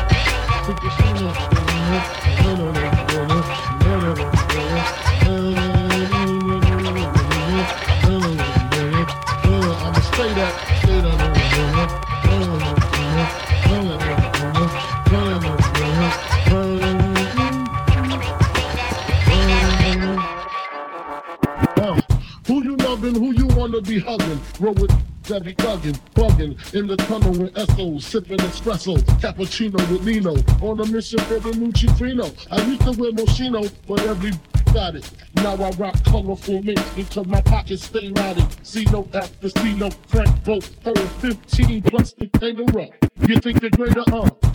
Wanna 23.74 23.86
be 23.86 23.98
hugging? 23.98 24.40
Roll 24.60 24.74
with 24.74 24.92
Debbie 25.24 25.54
thugging, 25.54 25.98
bugging 26.14 26.74
in 26.74 26.86
the 26.86 26.96
tunnel 26.96 27.32
with 27.32 27.54
Esso, 27.54 28.00
sipping 28.00 28.38
espresso, 28.38 28.96
cappuccino 29.20 29.78
with 29.90 30.04
Nino, 30.04 30.34
on 30.62 30.80
a 30.80 30.86
mission 30.86 31.18
for 31.20 31.40
the 31.40 31.50
new 31.56 31.72
Chifino. 31.72 32.32
I 32.50 32.62
used 32.66 32.82
to 32.82 32.92
wear 32.92 33.10
Moschino, 33.12 33.70
but 33.88 34.00
every 34.02 34.32
got 34.72 34.94
it. 34.94 35.10
Now 35.36 35.54
I 35.54 35.70
rock 35.70 35.96
colorful 36.04 36.62
mix 36.62 36.80
until 36.96 37.24
my 37.24 37.40
pockets 37.40 37.84
stay 37.84 38.12
rotted. 38.12 38.46
See 38.64 38.84
no 38.92 39.08
after 39.14 39.48
see 39.48 39.74
no 39.74 39.90
Frank 40.08 40.30
vote, 40.44 40.70
hold 40.84 40.98
15 40.98 41.82
plus 41.82 42.12
the 42.12 42.26
kangaroo. 42.28 42.88
You 43.26 43.40
think 43.40 43.60
the 43.60 43.70
greater 43.70 44.04
uh? 44.12 44.53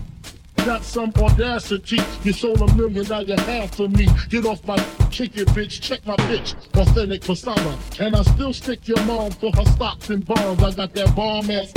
Got 0.64 0.84
some 0.84 1.12
audacity. 1.16 1.98
You 2.22 2.32
sold 2.32 2.60
a 2.60 2.74
million, 2.74 3.06
now 3.08 3.20
you 3.20 3.34
have 3.34 3.70
for 3.74 3.88
me. 3.88 4.08
Get 4.28 4.44
off 4.44 4.64
my 4.66 4.76
kick 5.10 5.36
it, 5.36 5.48
bitch. 5.48 5.80
Check 5.80 6.06
my 6.06 6.16
bitch. 6.16 6.54
Authentic 6.76 7.22
persona. 7.22 7.78
And 7.98 8.14
I 8.14 8.22
still 8.22 8.52
stick 8.52 8.86
your 8.86 9.02
mom 9.04 9.30
for 9.32 9.50
her 9.56 9.64
stocks 9.64 10.10
and 10.10 10.24
bonds. 10.24 10.62
I 10.62 10.72
got 10.72 10.94
that 10.94 11.14
bomb 11.16 11.50
ass. 11.50 11.72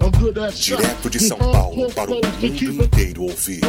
A 0.00 0.10
good 0.10 0.38
ass 0.38 0.58
shot. 0.58 0.78
Direto 0.78 1.10
de 1.10 1.18
São 1.18 1.38
Paulo 1.38 1.90
para 1.92 2.10
o 2.10 2.20
to 2.20 2.28
mundo 2.28 2.84
inteiro 2.84 3.22
ouvir. 3.22 3.60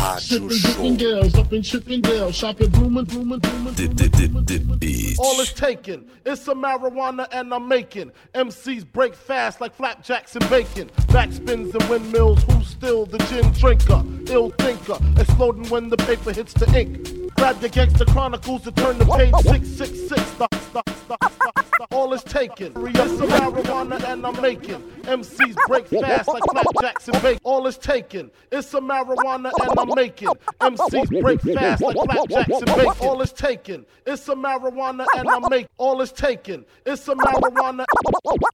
Rádio 0.00 0.20
Shipping 0.20 0.48
Show. 0.50 0.68
Chippendales 0.70 1.38
up 1.38 1.52
in 1.52 1.62
Chippendale. 1.62 2.32
Shopping 2.32 2.70
Bloomin', 2.70 3.04
Bloomin', 3.04 3.38
Bloomin'. 3.38 3.74
The, 3.74 3.86
the, 3.88 4.08
the, 4.08 4.58
the 4.58 4.76
beach. 4.76 5.16
All 5.18 5.38
is 5.40 5.52
taken. 5.52 6.10
It's 6.24 6.40
some 6.42 6.62
marijuana 6.62 7.28
and 7.32 7.52
I'm 7.52 7.68
making. 7.68 8.12
MCs 8.34 8.90
break 8.90 9.14
fast 9.14 9.60
like 9.60 9.74
flapjacks 9.74 10.36
and 10.36 10.48
bacon. 10.48 10.90
Backspins 11.08 11.74
and 11.74 11.90
windmills. 11.90 12.42
Who's 12.44 12.68
still 12.68 13.04
the 13.04 13.18
gin 13.18 13.52
drinker? 13.52 14.02
Ill 14.32 14.50
thinker. 14.50 14.98
Exploding 15.20 15.68
when 15.68 15.90
the 15.90 15.98
paper 15.98 16.32
hits 16.32 16.54
the 16.54 16.66
ink. 16.78 17.19
Grab 17.40 17.58
the 17.60 17.70
gangster 17.70 18.04
chronicles 18.04 18.60
to 18.64 18.72
turn 18.72 18.98
the 18.98 19.06
page 19.06 19.32
666. 19.36 20.20
Stop, 20.32 20.54
stop, 20.56 20.90
stop, 20.90 21.32
stop, 21.32 21.64
stop. 21.64 21.88
All 21.90 22.12
is 22.12 22.22
taken. 22.22 22.66
It's 22.76 23.16
some 23.16 23.30
marijuana 23.30 24.04
and 24.04 24.26
I'm 24.26 24.42
making. 24.42 24.82
MCs 25.04 25.56
break 25.66 25.86
fast 25.88 26.28
like 26.28 26.42
flapjacks 26.50 27.06
Jackson 27.06 27.14
bacon. 27.22 27.40
All 27.42 27.66
is 27.66 27.78
taken. 27.78 28.30
It's 28.52 28.68
some 28.68 28.86
marijuana 28.86 29.50
and 29.58 29.78
I'm 29.78 29.94
making. 29.94 30.28
MCs 30.60 31.22
break 31.22 31.40
fast 31.40 31.82
like 31.82 31.96
flapjacks 31.96 32.34
Jackson 32.34 32.76
bacon. 32.76 33.08
All 33.08 33.22
is 33.22 33.32
taken. 33.32 33.86
It's 34.04 34.22
some 34.22 34.42
marijuana 34.42 35.06
and 35.16 35.28
I'm 35.30 35.48
making. 35.48 35.70
All 35.78 36.02
is 36.02 36.12
taken. 36.12 36.66
It's 36.84 37.02
some 37.02 37.18
marijuana. 37.18 37.86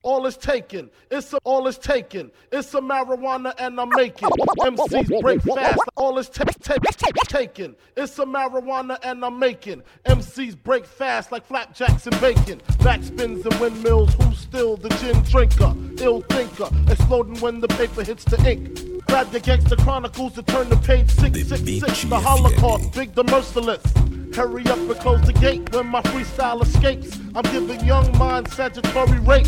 All 0.05 0.27
is 0.27 0.37
taken. 0.37 0.91
It's 1.11 1.27
some. 1.27 1.41
All 1.43 1.67
is 1.67 1.77
taken. 1.77 2.31
It's 2.53 2.69
some 2.69 2.89
marijuana 2.89 3.53
and 3.59 3.81
I'm 3.81 3.89
making. 3.97 4.29
MCs 4.29 5.21
break 5.21 5.43
fast. 5.43 5.81
All 5.97 6.19
is 6.21 6.29
ta- 6.29 6.45
ta- 6.45 6.75
ta- 6.79 7.11
taken. 7.27 7.75
It's 7.97 8.13
some 8.13 8.33
marijuana 8.33 8.76
and 8.77 9.25
I'm 9.25 9.39
making. 9.39 9.83
MCs 10.05 10.57
break 10.63 10.85
fast 10.85 11.33
like 11.33 11.47
flapjacks 11.47 12.07
and 12.07 12.21
bacon. 12.21 12.61
Backspins 12.79 13.45
and 13.45 13.61
windmills. 13.61 14.15
Who's 14.15 14.39
still 14.39 14.77
the 14.77 14.91
gin 15.01 15.23
drinker? 15.23 15.75
Ill 16.03 16.21
thinker. 16.23 16.69
Exploding 16.91 17.41
when 17.41 17.61
the 17.61 17.69
paper 17.69 18.05
hits 18.05 18.25
the 18.25 18.39
ink. 18.49 19.07
Grab 19.07 19.33
your 19.33 19.41
gangster 19.41 19.77
chronicles 19.77 20.35
to 20.35 20.43
turn 20.43 20.69
to 20.69 20.77
page 20.77 21.11
666. 21.11 22.05
The 22.05 22.21
Holocaust, 22.21 22.93
Big 22.93 23.15
the 23.15 23.25
Merciless. 23.25 23.83
Hurry 24.35 24.67
up 24.67 24.79
and 24.79 24.97
close 24.97 25.23
the 25.23 25.33
gate 25.33 25.73
when 25.73 25.87
my 25.87 26.03
freestyle 26.03 26.63
escapes. 26.63 27.19
I'm 27.35 27.45
giving 27.45 27.83
young 27.87 28.17
minds 28.19 28.53
statutory 28.53 29.21
rape. 29.21 29.47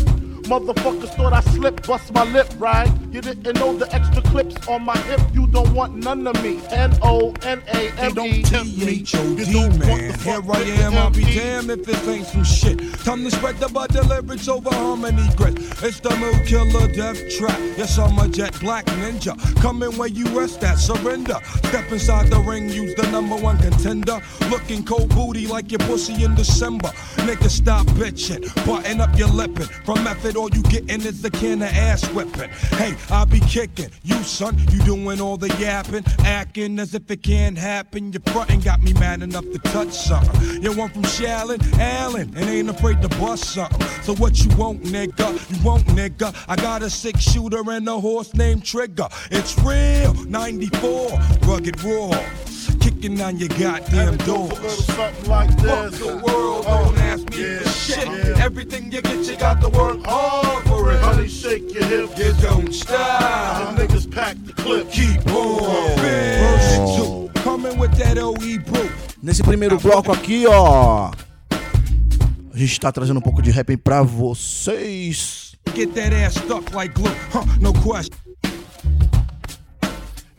Motherfuckers 0.49 1.15
thought 1.15 1.31
I 1.31 1.41
slipped, 1.41 1.85
bust 1.85 2.11
my 2.11 2.23
lip, 2.23 2.49
right? 2.57 2.91
You 3.11 3.21
didn't 3.21 3.53
know 3.59 3.77
the 3.77 3.87
extra 3.93 4.23
clips 4.23 4.67
on 4.67 4.83
my 4.83 4.97
hip. 4.97 5.21
You 5.31 5.45
don't 5.45 5.71
want 5.75 5.95
none 5.95 6.25
of 6.25 6.41
me. 6.41 6.59
N 6.71 6.97
O 7.03 7.35
N 7.43 7.61
A 7.67 7.91
M 7.99 8.17
E. 8.17 8.43
Me. 8.79 8.93
You 8.93 9.45
don't 9.45 9.77
want 9.87 10.07
the 10.07 10.19
Here 10.23 10.41
I 10.51 10.61
am, 10.85 10.93
I'll 10.97 11.11
be 11.11 11.23
damned 11.23 11.69
if 11.69 11.85
this 11.85 12.07
ain't 12.07 12.25
some 12.25 12.43
shit. 12.43 12.79
Time 13.03 13.23
to 13.25 13.31
spread 13.31 13.57
the 13.57 13.67
butter 13.69 14.01
lyrics 14.01 14.47
over 14.47 14.73
harmony 14.73 15.27
grit. 15.35 15.55
It's 15.83 15.99
the 15.99 16.15
mood 16.17 16.47
killer 16.47 16.87
death 16.93 17.29
trap. 17.37 17.59
Yes, 17.77 17.99
I'm 17.99 18.17
a 18.17 18.27
jet 18.27 18.59
black 18.59 18.85
ninja. 18.85 19.35
Coming 19.61 19.95
where 19.97 20.09
you 20.09 20.25
rest 20.29 20.63
at, 20.63 20.79
surrender. 20.79 21.37
Step 21.65 21.91
inside 21.91 22.31
the 22.31 22.39
ring, 22.39 22.69
use 22.69 22.95
the 22.95 23.09
number 23.11 23.35
one 23.35 23.59
contender. 23.59 24.19
Looking 24.49 24.83
cold 24.83 25.09
booty 25.09 25.45
like 25.45 25.71
your 25.71 25.79
pussy 25.79 26.23
in 26.23 26.33
December. 26.33 26.89
Nigga, 27.27 27.49
stop 27.49 27.85
bitching. 27.97 28.41
Button 28.65 28.99
up 28.99 29.15
your 29.15 29.29
lippin'. 29.29 29.67
From 29.85 30.03
method, 30.03 30.37
all 30.39 30.49
you 30.51 30.63
gettin' 30.63 31.01
is 31.01 31.21
the 31.21 31.29
can 31.29 31.61
of 31.61 31.67
ass 31.67 32.07
whipping. 32.13 32.49
Hey, 32.79 32.95
I 33.11 33.25
be 33.25 33.41
kicking. 33.41 33.89
You, 34.03 34.15
son, 34.23 34.57
you 34.71 34.79
doing 34.83 35.19
all 35.19 35.35
the 35.35 35.49
yapping. 35.59 36.05
Acting 36.19 36.79
as 36.79 36.95
if 36.95 37.11
it 37.11 37.21
can't 37.23 37.57
happen. 37.57 38.13
Your 38.13 38.21
frontin' 38.27 38.61
got 38.61 38.81
me 38.81 38.93
mad 38.93 39.21
enough 39.21 39.43
to 39.43 39.59
touch 39.59 39.91
something. 39.91 40.63
You 40.63 40.71
one 40.73 40.89
from 40.91 41.03
Shallon, 41.03 41.61
Allen, 41.77 42.31
and 42.37 42.49
ain't 42.49 42.69
afraid 42.69 43.01
to 43.01 43.09
bust 43.09 43.53
something. 43.53 43.85
So 44.03 44.15
what 44.15 44.43
you 44.43 44.55
want, 44.55 44.83
nigga? 44.83 45.29
You 45.51 45.63
want, 45.63 45.85
nigga? 45.87 46.33
I 46.47 46.55
got 46.55 46.83
a 46.83 46.89
six 46.89 47.19
shooter 47.19 47.69
and 47.69 47.87
a 47.89 47.99
horse 47.99 48.33
named 48.33 48.63
Trigger. 48.63 49.09
It's 49.31 49.57
real, 49.59 50.13
94, 50.13 51.19
rugged 51.43 51.83
raw. 51.83 52.48
Kicking 52.79 53.21
on 53.21 53.37
your 53.37 53.49
goddamn 53.49 54.17
doors. 54.17 54.85
Something 54.85 55.29
like 55.29 55.49
Fuck 55.59 55.91
the 55.91 56.21
world, 56.25 56.65
don't 56.65 56.97
ask 56.97 57.29
me 57.29 57.57
for 57.57 57.69
shit. 57.69 58.07
Everything 58.39 58.91
you 58.91 59.01
get, 59.01 59.25
you 59.27 59.35
got 59.37 59.61
to 59.61 59.69
work 59.69 60.03
hard 60.05 60.63
for 60.65 60.91
it. 60.91 60.99
Honey, 61.01 61.27
shake 61.27 61.73
your 61.73 61.83
hips. 61.83 62.17
You 62.17 62.33
don't 62.41 62.73
stop. 62.73 63.75
The 63.75 63.85
niggas 63.85 64.11
pack 64.11 64.37
the 64.45 64.53
clip. 64.53 64.89
Keep 64.91 65.27
on. 65.27 65.97
Verse 65.97 66.97
two. 66.97 67.29
Coming 67.41 67.77
with 67.77 67.93
that 67.97 68.17
OE 68.17 68.59
brew. 68.59 68.89
Nesse 69.21 69.43
primeiro 69.43 69.77
bloco 69.79 70.11
aqui, 70.11 70.45
ó. 70.47 71.11
A 71.51 72.57
gente 72.57 72.79
tá 72.79 72.91
trazendo 72.91 73.17
um 73.17 73.21
pouco 73.21 73.41
de 73.41 73.51
rap 73.51 73.75
pra 73.77 74.01
vocês. 74.01 75.55
Get 75.75 75.93
that 75.93 76.13
ass 76.13 76.35
stuck 76.35 76.73
like 76.73 76.93
glue. 76.93 77.11
Huh, 77.33 77.45
no 77.59 77.73
question. 77.73 78.15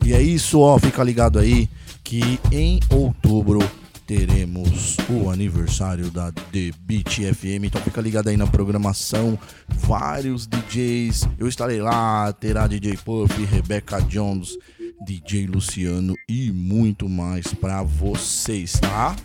E 0.03 0.13
é 0.13 0.21
isso, 0.21 0.59
ó. 0.59 0.77
Fica 0.79 1.03
ligado 1.03 1.39
aí 1.39 1.69
que 2.11 2.41
em 2.51 2.77
outubro 2.89 3.59
teremos 4.05 4.97
o 5.09 5.29
aniversário 5.29 6.11
da 6.11 6.29
The 6.29 6.71
Beat 6.81 7.21
FM. 7.33 7.63
Então 7.63 7.81
fica 7.81 8.01
ligado 8.01 8.27
aí 8.27 8.35
na 8.35 8.45
programação. 8.45 9.39
Vários 9.69 10.45
DJs. 10.45 11.29
Eu 11.39 11.47
estarei 11.47 11.81
lá. 11.81 12.33
Terá 12.33 12.67
DJ 12.67 12.97
Puff, 12.97 13.41
Rebecca 13.45 14.01
Jones, 14.01 14.57
DJ 15.05 15.47
Luciano 15.47 16.17
e 16.27 16.51
muito 16.51 17.07
mais 17.07 17.47
pra 17.53 17.81
vocês, 17.81 18.73
tá? 18.73 19.15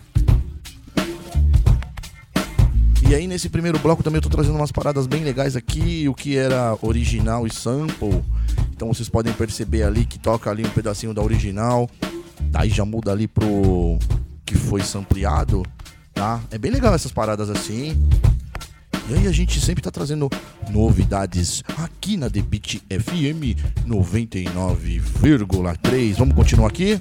E 3.09 3.13
aí 3.13 3.27
nesse 3.27 3.49
primeiro 3.49 3.79
bloco 3.79 4.01
também 4.01 4.19
eu 4.19 4.21
tô 4.21 4.29
trazendo 4.29 4.55
umas 4.55 4.71
paradas 4.71 5.07
bem 5.07 5.25
legais 5.25 5.57
aqui, 5.57 6.07
o 6.07 6.13
que 6.13 6.37
era 6.37 6.77
original 6.81 7.45
e 7.45 7.53
sample. 7.53 8.23
Então 8.71 8.87
vocês 8.93 9.09
podem 9.09 9.33
perceber 9.33 9.83
ali 9.83 10.05
que 10.05 10.17
toca 10.17 10.49
ali 10.49 10.65
um 10.65 10.69
pedacinho 10.69 11.13
da 11.13 11.21
original, 11.21 11.89
daí 12.41 12.69
já 12.69 12.85
muda 12.85 13.11
ali 13.11 13.27
pro 13.27 13.97
que 14.45 14.55
foi 14.55 14.81
sampleado, 14.81 15.65
tá? 16.13 16.39
É 16.51 16.57
bem 16.57 16.71
legal 16.71 16.93
essas 16.93 17.11
paradas 17.11 17.49
assim. 17.49 17.97
E 19.09 19.13
aí 19.13 19.27
a 19.27 19.31
gente 19.31 19.61
sempre 19.61 19.81
tá 19.81 19.89
trazendo 19.89 20.29
novidades 20.69 21.63
aqui 21.77 22.17
na 22.17 22.29
The 22.29 22.41
Beat 22.41 22.81
FM 22.89 23.55
99,3. 23.87 26.15
Vamos 26.15 26.35
continuar 26.35 26.67
aqui? 26.67 26.99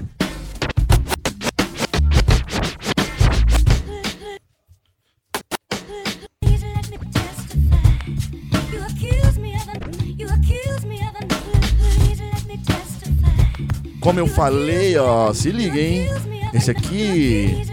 Como 14.07 14.21
eu 14.21 14.29
falei, 14.29 14.97
ó, 14.97 15.35
se 15.35 15.51
liga, 15.51 15.81
hein? 15.81 16.09
Esse 16.55 16.71
aqui 16.71 17.67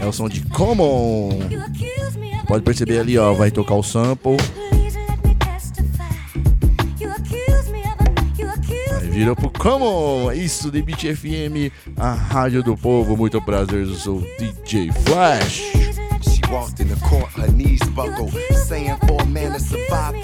é 0.00 0.06
o 0.06 0.12
som 0.14 0.30
de 0.30 0.40
Common. 0.40 1.40
Pode 2.48 2.64
perceber 2.64 3.00
ali, 3.00 3.18
ó, 3.18 3.34
vai 3.34 3.50
tocar 3.50 3.74
o 3.74 3.82
sample. 3.82 4.38
Aí 8.98 9.08
vira 9.10 9.36
pro 9.36 9.50
Common. 9.50 10.30
É 10.30 10.36
Isso, 10.36 10.72
The 10.72 10.80
Beat 10.80 11.02
FM, 11.14 11.70
a 11.98 12.14
rádio 12.14 12.62
do 12.62 12.78
povo. 12.78 13.14
Muito 13.14 13.38
prazer, 13.42 13.86
eu 13.86 13.94
sou 13.94 14.22
DJ 14.38 14.90
Flash. 15.04 15.70
She 16.22 16.40
walked 16.50 16.80
in 16.80 16.88
the 16.88 16.96
court, 17.06 17.30
her 17.36 17.52
knees 17.52 17.86
buckled, 17.90 18.32
saying 18.66 18.96
for 19.06 19.20
a 19.20 19.26
man 19.26 19.52
to 19.52 19.60
survive, 19.60 20.16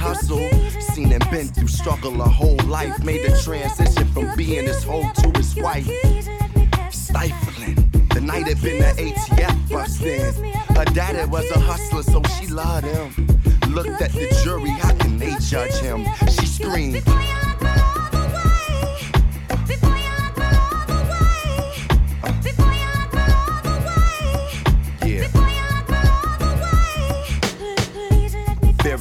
hustle. 0.00 0.48
Seen 0.80 1.12
and 1.12 1.30
been 1.30 1.48
through 1.48 1.68
struggle 1.68 2.20
a 2.22 2.28
whole 2.28 2.58
life, 2.66 3.04
made 3.04 3.22
the 3.24 3.36
transition 3.44 4.06
from 4.12 4.34
being 4.34 4.66
his 4.66 4.82
hoe 4.82 5.10
to 5.14 5.30
his 5.36 5.54
wife. 5.56 5.86
Stifling. 6.90 7.76
The 8.14 8.20
night 8.20 8.48
had 8.48 8.60
been 8.62 8.78
the 8.78 8.92
ATF 9.04 9.70
bust. 9.70 10.00
Her 10.76 10.84
daddy 10.86 11.28
was 11.30 11.48
a 11.50 11.60
hustler, 11.60 12.02
so 12.02 12.22
she 12.34 12.46
loved 12.48 12.86
him. 12.86 13.26
Looked 13.68 14.00
at 14.02 14.12
the 14.12 14.28
jury, 14.42 14.70
how 14.70 14.94
can 14.94 15.18
they 15.18 15.34
judge 15.38 15.74
him? 15.74 16.06
She 16.28 16.46
screamed. 16.46 17.04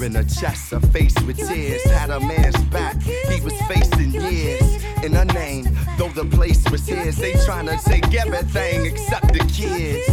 In 0.09 0.15
her 0.15 0.23
chest, 0.23 0.71
her 0.71 0.79
face 0.79 1.13
with 1.21 1.37
tears, 1.37 1.83
had 1.83 2.09
a 2.09 2.19
man's 2.19 2.59
back. 2.65 2.99
He 3.01 3.39
was 3.41 3.53
facing 3.63 4.11
years 4.11 4.83
in 5.03 5.13
her 5.13 5.25
name, 5.25 5.65
though 5.97 6.09
the 6.09 6.25
place 6.25 6.67
was 6.71 6.85
his. 6.87 7.17
They 7.17 7.33
tryna 7.33 7.83
take 7.83 8.13
everything 8.15 8.85
except 8.87 9.27
the 9.27 9.39
kids. 9.53 10.07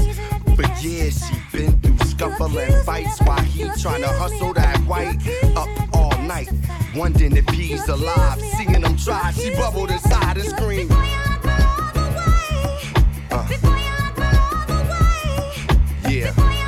For 0.55 0.67
years 0.87 1.23
she 1.27 1.37
been 1.53 1.81
through 1.81 2.07
scuffling 2.09 2.83
fights 2.85 3.21
while 3.23 3.43
he 3.43 3.65
tryna 3.83 4.11
hustle 4.19 4.53
that 4.55 4.79
white 4.81 5.17
up 5.57 5.69
all 5.95 6.17
night, 6.23 6.51
wondering 6.95 7.37
if 7.37 7.49
he's 7.49 7.89
alive. 7.89 8.39
Seeing 8.57 8.83
him 8.83 8.97
try, 8.99 9.33
she 9.33 9.51
bubbled 9.57 9.91
inside 9.91 10.37
and 10.37 10.49
screamed. 10.49 10.93
Uh. 13.31 13.49
Yeah. 16.09 16.33
Yeah. 16.37 16.66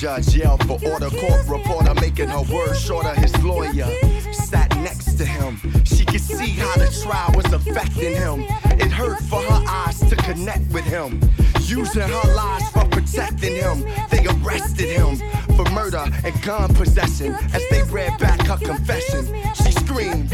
Judge 0.00 0.36
yelled 0.36 0.62
for 0.66 0.78
order, 0.90 1.08
court 1.08 1.46
reporter 1.48 1.94
making 1.94 2.28
her 2.28 2.42
words 2.52 2.80
shorter. 2.80 3.14
His 3.14 3.34
lawyer 3.42 3.88
sat 4.32 4.74
next 4.76 5.14
to 5.14 5.24
him. 5.24 5.58
She 5.84 6.04
could 6.04 6.20
see 6.20 6.50
how 6.50 6.74
the 6.76 6.86
trial 7.02 7.32
was 7.34 7.50
affecting 7.52 8.14
him. 8.14 8.42
It 8.78 8.90
hurt 8.92 9.20
for 9.22 9.40
her 9.40 9.64
eyes 9.66 9.98
to 10.00 10.16
connect 10.16 10.70
with 10.72 10.84
him. 10.84 11.20
Using 11.62 12.02
her 12.02 12.34
lies 12.34 12.68
for 12.70 12.84
protecting 12.86 13.56
him. 13.56 13.84
They 14.10 14.26
arrested 14.26 14.88
him 14.88 15.16
for 15.56 15.68
murder 15.70 16.04
and 16.24 16.42
gun 16.42 16.74
possession. 16.74 17.34
As 17.54 17.62
they 17.70 17.82
read 17.84 18.18
back 18.18 18.44
her 18.46 18.58
confession, 18.58 19.26
she 19.54 19.72
screamed. 19.72 20.30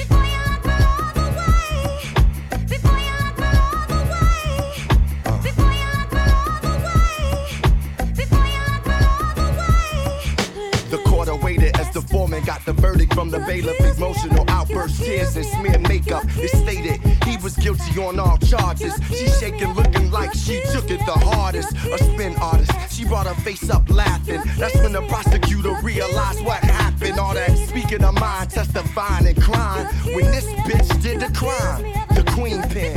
The 13.32 13.40
bailiff. 13.40 13.80
Emotional 13.96 14.44
outburst, 14.48 15.02
tears, 15.02 15.36
and 15.36 15.46
smear 15.46 15.78
makeup. 15.80 16.24
It 16.36 16.50
stated 16.50 17.00
he 17.24 17.36
was 17.38 17.56
guilty 17.56 18.00
on 18.00 18.20
all 18.20 18.38
charges. 18.38 18.94
She 19.08 19.26
shaking, 19.28 19.72
looking 19.74 20.10
like 20.10 20.32
she 20.34 20.62
took 20.72 20.90
it 20.90 21.00
the 21.06 21.12
hardest. 21.12 21.72
A 21.72 21.98
spin 21.98 22.36
artist, 22.36 22.72
she 22.90 23.04
brought 23.04 23.26
her 23.26 23.34
face 23.42 23.68
up 23.70 23.88
laughing. 23.90 24.40
That's 24.58 24.76
when 24.76 24.92
the 24.92 25.02
prosecutor 25.02 25.74
realized 25.82 26.44
what 26.44 26.60
happened. 26.60 27.18
All 27.18 27.34
that 27.34 27.56
speaking 27.68 28.04
of 28.04 28.14
mind, 28.20 28.50
testifying 28.50 29.26
and 29.26 29.42
crying. 29.42 29.86
When 30.14 30.26
this 30.30 30.46
bitch 30.66 31.02
did 31.02 31.20
the 31.20 31.32
crime, 31.34 31.82
the 32.14 32.22
queen 32.32 32.62
pin. 32.68 32.96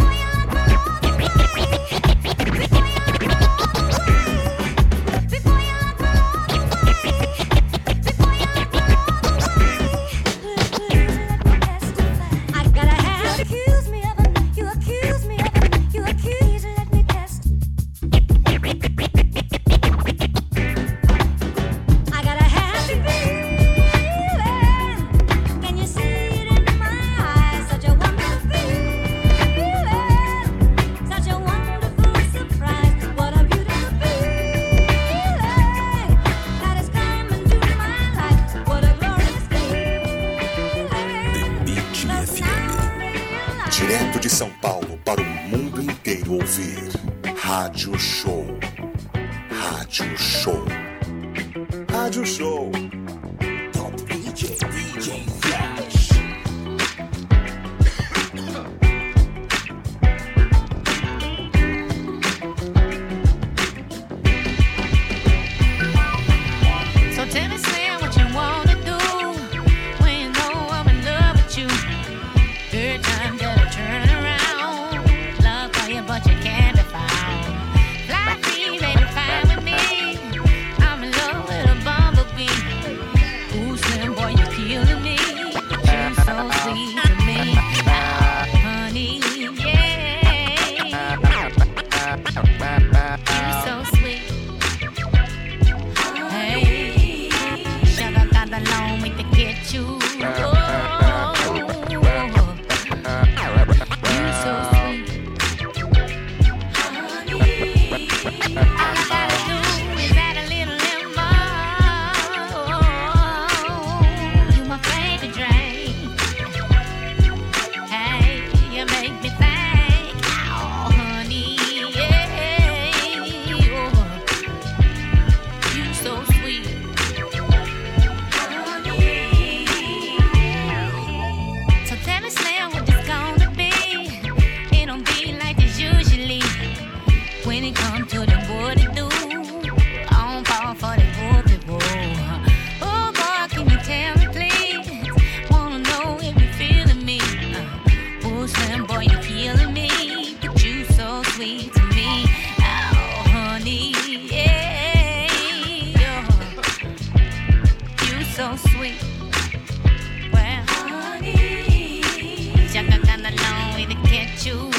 You. 164.45 164.74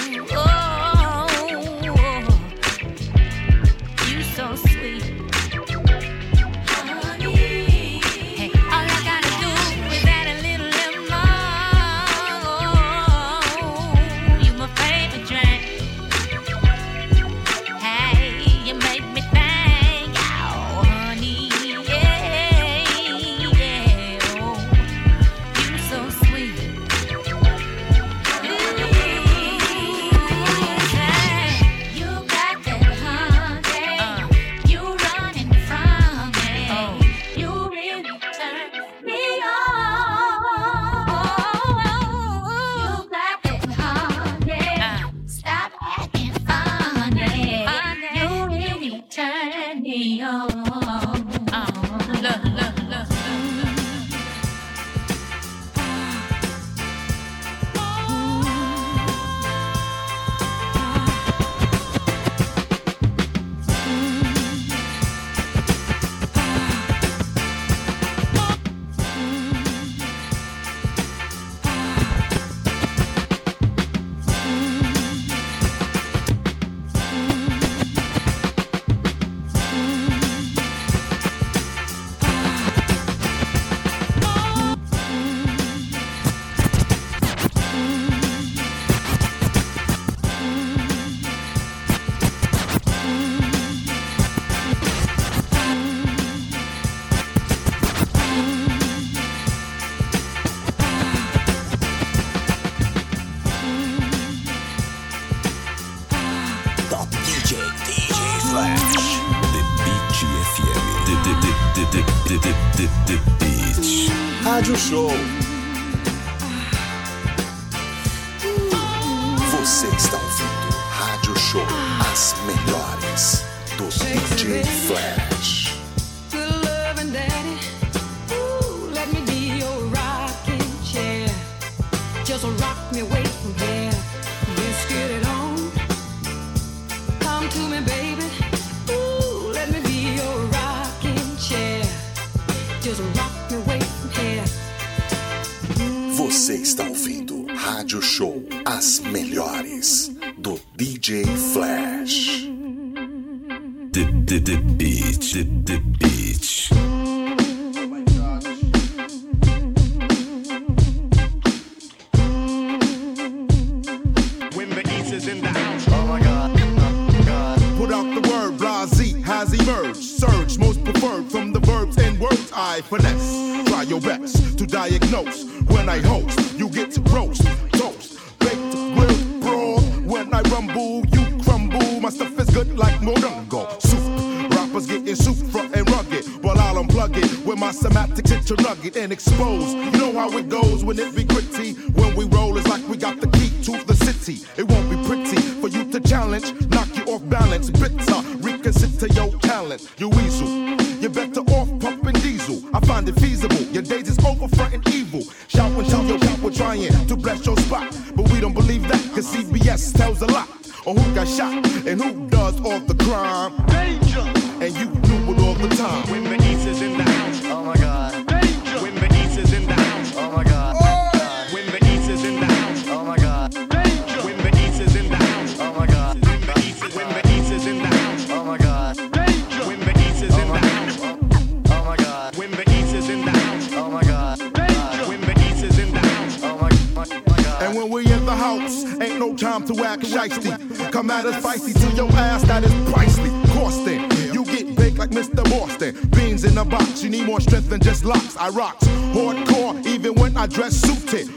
I 248.47 248.49
rocked 248.51 248.83
hardcore 249.13 249.85
even 249.87 250.15
when 250.15 250.37
I 250.37 250.47
dress 250.47 250.75
suited. 250.75 251.36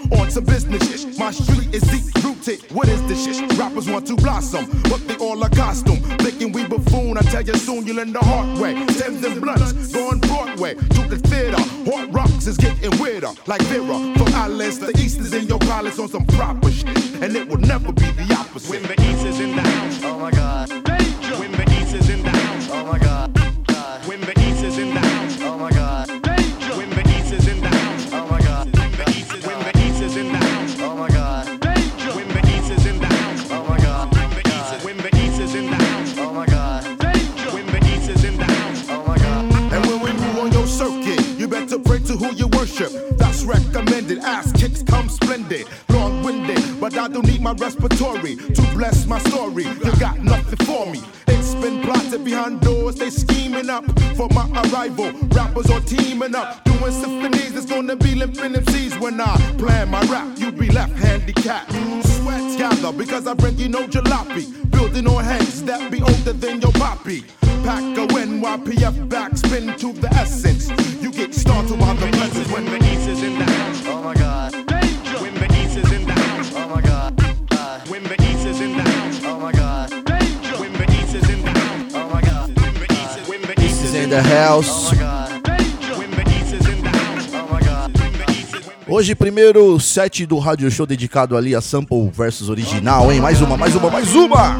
set 90.00 90.26
do 90.26 90.40
rádio 90.40 90.72
show 90.72 90.86
dedicado 90.86 91.36
ali 91.36 91.54
a 91.54 91.60
sample 91.60 92.10
versus 92.10 92.48
original, 92.48 93.12
hein? 93.12 93.20
Mais 93.20 93.42
uma, 93.42 93.58
mais 93.58 93.76
uma, 93.76 93.90
mais 93.90 94.16
uma! 94.16 94.56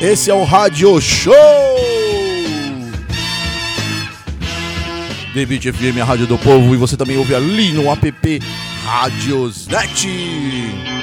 Esse 0.00 0.30
é 0.30 0.34
o 0.34 0.44
Rádio 0.44 1.00
Show! 1.00 1.34
The 5.34 5.44
Beat 5.44 5.64
FM, 5.64 6.00
a 6.00 6.04
rádio 6.04 6.28
do 6.28 6.38
povo, 6.38 6.72
e 6.74 6.76
você 6.76 6.96
também 6.96 7.18
ouve 7.18 7.34
ali 7.34 7.72
no 7.72 7.90
app 7.90 8.40
Rádios 8.84 9.66
Net. 9.66 10.99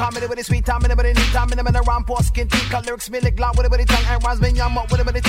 Comedy 0.00 0.26
with 0.26 0.38
a 0.38 0.44
sweet 0.44 0.64
time, 0.64 0.80
with 0.80 0.90
a 0.92 1.02
neat 1.02 1.16
time, 1.30 1.50
with 1.50 1.76
a 1.76 1.82
ramp, 1.82 2.08
skin, 2.22 2.48
teeth, 2.48 2.72
lyrics, 2.86 3.10
me, 3.10 3.20
like 3.20 3.38
loud, 3.38 3.58
with 3.58 3.66
a 3.66 3.84
tongue, 3.84 4.04
and 4.08 4.24
rhymes, 4.24 4.40
me, 4.40 4.58
I'm 4.58 4.78
up 4.78 4.90
with 4.90 4.98
a 4.98 5.19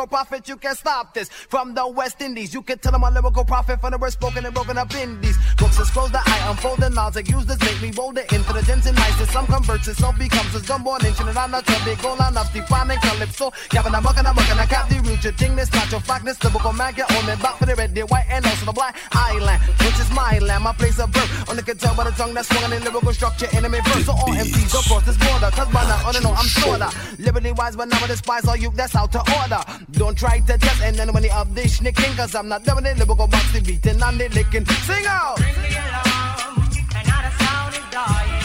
lyrical 0.00 0.16
prophet, 0.16 0.48
you 0.48 0.56
can't 0.56 0.78
stop 0.78 1.12
this. 1.12 1.28
From 1.28 1.74
the 1.74 1.86
West 1.86 2.22
Indies, 2.22 2.54
you 2.54 2.62
can 2.62 2.78
tell 2.78 2.94
I'm 2.94 3.02
a 3.02 3.10
lyrical 3.10 3.44
prophet 3.44 3.80
from 3.80 3.90
the 3.90 3.98
word 3.98 4.12
spoken 4.12 4.44
and 4.46 4.54
broken 4.54 4.78
up 4.78 4.94
indies. 4.94 5.36
Books 5.58 5.76
disclose 5.76 6.10
that 6.12 6.26
I 6.26 6.50
unfold 6.50 6.78
the 6.80 6.88
knowledge, 6.88 7.28
use 7.28 7.44
this 7.44 7.60
make 7.60 7.82
me 7.82 7.90
roll 7.96 8.12
the 8.12 8.22
intelligence 8.34 8.86
and 8.86 8.96
nice. 8.96 9.30
Some 9.30 9.46
converts, 9.46 9.92
some 9.96 10.16
becomes 10.16 10.54
a 10.54 10.60
gumborn 10.66 11.04
inch 11.04 11.20
and 11.20 11.28
I'm 11.36 11.50
not 11.50 11.68
a 11.68 11.84
big 11.84 12.00
goal, 12.00 12.16
I'm 12.18 12.32
not 12.32 12.52
defining 12.52 12.98
calypso. 12.98 13.52
Yeah, 13.72 13.82
but 13.82 13.94
I'm 13.94 14.02
mucking, 14.02 14.24
I'm 14.24 14.34
mucking, 14.34 14.58
I 14.58 14.66
cap 14.66 14.88
the 14.88 15.00
root, 15.04 15.22
your 15.22 15.32
thing, 15.34 15.54
this 15.56 15.70
not 15.72 15.90
your 15.90 16.00
flockness, 16.00 16.42
lyrical 16.42 16.72
man, 16.72 16.94
get 16.94 17.10
on 17.12 17.28
it, 17.28 17.38
back 17.42 17.58
for 17.58 17.66
the 17.66 17.74
red, 17.74 17.94
the 17.94 18.02
white, 18.02 18.26
and 18.30 18.46
also 18.46 18.66
the 18.66 18.72
black 18.72 18.96
island, 19.12 19.60
which 19.84 20.00
is 20.00 20.10
my 20.12 20.38
land, 20.38 20.64
my 20.64 20.72
place 20.72 20.98
of 20.98 21.12
birth. 21.12 21.50
On 21.50 21.56
the 21.56 21.62
guitar 21.62 21.94
by 21.94 22.04
the 22.04 22.12
tongue 22.12 22.32
that's 22.32 22.48
swung 22.48 22.72
in 22.72 22.82
lyrical 22.84 23.12
structure, 23.12 23.48
enemy 23.52 23.80
verse. 23.84 24.06
So 24.06 24.12
all 24.12 24.32
MCs 24.32 24.72
across 24.80 25.04
this 25.04 25.18
border, 25.18 25.50
cause 25.52 25.68
by 25.68 25.84
now, 25.84 26.08
on 26.08 26.16
and 26.16 26.24
on, 26.24 26.36
I'm 26.36 26.48
shorter. 26.48 26.88
Liberty 27.18 27.52
wise, 27.52 27.76
but 27.76 27.88
now 27.88 28.00
I 28.02 28.06
despise 28.06 28.48
all 28.48 28.56
you 28.56 28.70
that's 28.74 28.96
out 28.96 29.12
to 29.12 29.20
order. 29.20 29.60
Don't 29.92 30.16
try 30.16 30.40
to 30.40 30.58
test 30.58 30.82
and 30.82 30.96
then 30.96 31.12
when 31.12 31.22
you 31.22 31.30
have 31.30 31.54
this 31.54 31.80
nicking, 31.80 32.14
cause 32.16 32.34
I'm 32.34 32.48
not 32.48 32.64
doing 32.64 32.86
it, 32.86 32.96
they 32.96 33.04
will 33.04 33.14
go 33.14 33.26
back 33.26 33.52
to 33.52 33.60
beating 33.62 34.00
and 34.02 34.20
they 34.20 34.28
licking. 34.28 34.64
Sing 34.66 35.06
out! 35.06 35.36
Bring 35.36 35.54
me 35.62 35.68
along, 35.76 36.68
and 36.96 37.08
not 37.08 37.24
a 37.24 37.44
sound 37.44 37.74
is 37.74 37.80
dying. 37.90 38.39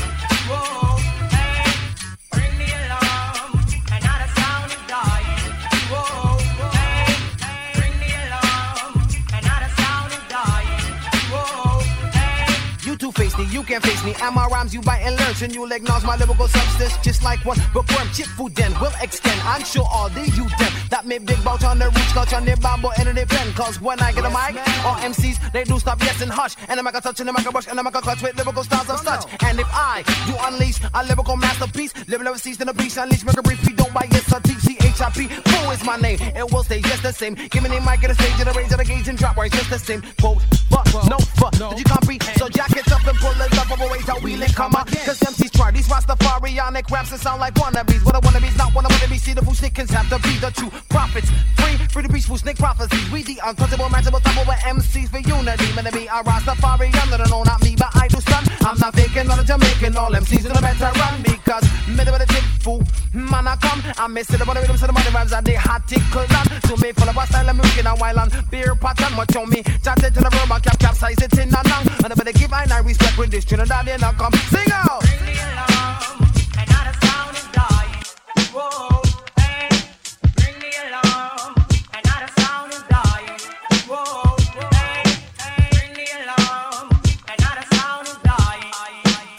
You 13.55 13.63
can't 13.63 13.81
face 13.81 14.03
me. 14.03 14.13
And 14.21 14.35
my 14.35 14.47
rhymes 14.47 14.73
you 14.73 14.81
bite 14.81 14.99
and 14.99 15.15
learn. 15.15 15.33
so 15.33 15.45
you'll 15.45 15.71
acknowledge 15.71 16.03
my 16.03 16.17
lyrical 16.17 16.45
substance. 16.49 16.97
Just 16.97 17.23
like 17.23 17.39
one 17.45 17.57
bookworm. 17.73 18.09
Chip 18.11 18.27
food 18.35 18.53
then 18.53 18.77
will 18.81 18.91
extend. 19.01 19.39
I'm 19.45 19.63
sure 19.63 19.87
all 19.89 20.09
the 20.09 20.27
you 20.35 20.43
them 20.59 20.73
that 20.89 21.05
made 21.05 21.25
big 21.25 21.41
bout 21.41 21.63
on 21.63 21.79
the 21.79 21.85
reach, 21.85 22.11
clutch 22.11 22.33
on 22.33 22.43
their 22.43 22.57
bamboo 22.57 22.89
and 22.99 23.07
on 23.07 23.15
their 23.15 23.25
pen. 23.25 23.53
Cause 23.53 23.79
when 23.79 23.97
I 24.01 24.11
get 24.11 24.25
a 24.25 24.29
mic, 24.29 24.59
all 24.83 24.97
MCs, 24.97 25.53
they 25.53 25.63
do 25.63 25.79
stop 25.79 26.01
yes 26.01 26.21
and 26.21 26.29
hush. 26.29 26.57
And 26.67 26.77
I'm 26.77 26.83
gonna 26.83 26.99
touch 26.99 27.21
and 27.21 27.29
I'm 27.29 27.35
gonna 27.35 27.57
and 27.69 27.79
I'm 27.79 27.85
gonna 27.85 28.01
clutch 28.01 28.21
with 28.21 28.35
lyrical 28.35 28.65
styles 28.65 28.89
of 28.89 28.99
such. 28.99 29.23
And 29.41 29.57
if 29.57 29.67
I 29.71 30.03
do 30.27 30.35
unleash 30.37 30.81
a 30.93 31.05
lyrical 31.05 31.37
masterpiece, 31.37 31.93
lyrical 32.09 32.35
season 32.35 32.67
a 32.67 32.73
beast, 32.73 32.97
unleash, 32.97 33.23
make 33.23 33.37
a 33.37 33.41
brief, 33.41 33.65
we 33.65 33.71
don't 33.71 33.84
buy 33.95 34.07
yes 34.11 34.27
or 34.31 34.41
TCHIP. 34.43 35.31
Who 35.31 35.71
is 35.71 35.83
my 35.85 35.95
name? 35.95 36.19
It 36.19 36.51
will 36.51 36.63
stay 36.63 36.81
just 36.81 37.01
the 37.01 37.13
same. 37.13 37.33
Give 37.35 37.63
me 37.63 37.69
the 37.69 37.79
mic 37.79 38.03
at 38.03 38.11
the 38.11 38.15
stage 38.19 38.37
of 38.43 38.45
the 38.51 38.53
range 38.53 38.71
of 38.71 38.77
the 38.77 38.85
gauge 38.85 39.07
and 39.07 39.17
drop 39.17 39.37
it's 39.39 39.55
just 39.55 39.69
the 39.69 39.79
same. 39.79 40.03
Quote, 40.19 40.43
fuck, 40.69 40.85
no 41.07 41.17
fuck. 41.39 41.55
Did 41.55 41.79
you 41.79 41.85
comprehend? 41.85 42.37
So 42.37 42.49
jack 42.49 42.75
it 42.75 42.91
up 42.91 43.07
and 43.07 43.17
pull 43.17 43.31
it 43.39 43.57
up 43.57 43.71
over 43.71 43.87
ways 43.89 44.05
how 44.05 44.19
we 44.19 44.35
link 44.35 44.53
come 44.53 44.75
out. 44.75 44.87
Cause 45.07 45.19
MCs 45.19 45.51
try 45.55 45.71
these 45.71 45.87
Rastafarianic 45.87 46.91
raps 46.91 47.11
that 47.11 47.21
sound 47.21 47.39
like 47.39 47.55
wannabes. 47.55 48.03
What 48.05 48.15
a 48.15 48.19
wannabe's 48.19 48.57
not 48.57 48.75
one 48.75 48.85
of 48.85 48.91
wannabees. 48.91 49.23
See 49.23 49.33
the 49.33 49.41
fool 49.41 49.55
snickers 49.55 49.89
have 49.91 50.09
to 50.09 50.19
be 50.19 50.37
the 50.43 50.51
true 50.51 50.71
prophets. 50.89 51.31
Free, 51.55 51.77
free 51.87 52.03
to 52.03 52.09
be 52.09 52.19
fool 52.19 52.37
snick 52.37 52.57
prophecies. 52.57 53.09
We 53.11 53.23
the 53.23 53.39
untouchable, 53.45 53.85
matchable, 53.85 54.21
double 54.21 54.45
with 54.45 54.59
MCs 54.67 55.09
for 55.09 55.19
unity. 55.19 55.71
Man, 55.75 55.87
be 55.93 56.07
a 56.07 56.19
Rastafarian, 56.27 57.09
no, 57.11 57.23
no, 57.23 57.43
not 57.43 57.63
me, 57.63 57.75
but 57.77 57.95
I 57.95 58.07
do 58.09 58.19
stun. 58.19 58.43
I'm 58.67 58.77
not 58.79 58.93
faking, 58.95 59.27
not 59.27 59.39
a 59.39 59.45
Jamaican. 59.45 59.95
All 59.95 60.11
MCs 60.11 60.45
in 60.45 60.51
the 60.51 60.61
better 60.61 60.91
run 60.99 61.21
because 61.23 61.63
middle 61.87 62.13
of 62.13 62.19
the 62.19 62.27
tip 62.27 62.43
fool. 62.59 62.83
Man, 63.13 63.47
I 63.47 63.55
come, 63.55 63.81
I 63.97 64.07
miss 64.07 64.29
it 64.33 64.39
the 64.39 64.45
rhythms 64.45 64.81
of 64.81 64.87
the 64.87 64.93
money 64.93 65.09
rhymes 65.13 65.33
and 65.33 65.45
they 65.45 65.53
hot 65.53 65.87
tickle 65.87 66.21
on. 66.21 66.45
To 66.67 66.77
me, 66.81 66.91
full 66.93 67.09
of 67.09 67.17
a 67.17 67.25
style, 67.27 67.49
I'm 67.49 67.57
looking 67.57 67.85
a 67.85 67.95
while 67.95 68.19
on 68.19 68.29
beer 68.49 68.75
pattern. 68.75 69.13
Much 69.15 69.35
on 69.35 69.49
me, 69.49 69.63
chat 69.83 70.03
it 70.03 70.13
to 70.13 70.21
the 70.21 70.29
verb, 70.29 70.63
cap 70.63 70.79
capsize 70.79 71.21
it 71.21 71.33
in 71.33 71.53
and 71.53 71.55
out. 71.55 72.03
And 72.03 72.11
I 72.11 72.15
better 72.15 72.31
give 72.31 72.51
I 72.51 72.79
respect 72.79 73.17
when 73.17 73.29
this 73.29 73.45
Trinidad 73.45 73.87
and 73.87 74.03
I 74.03 74.13
come. 74.13 74.33
Sing 74.49 74.71
out! 74.71 75.03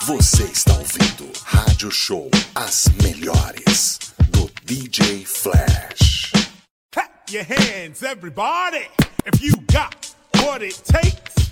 Você 0.06 0.44
está 0.44 0.72
ouvindo 0.74 1.32
Rádio 1.44 1.90
Show 1.90 2.30
As 2.54 2.88
Melhores 3.02 4.05
DJ 4.66 5.24
Flash. 5.24 6.32
Clap 6.90 7.30
your 7.30 7.44
hands, 7.44 8.02
everybody, 8.02 8.88
if 9.24 9.40
you 9.40 9.52
got 9.68 10.12
what 10.38 10.60
it 10.60 10.74
takes. 10.84 11.45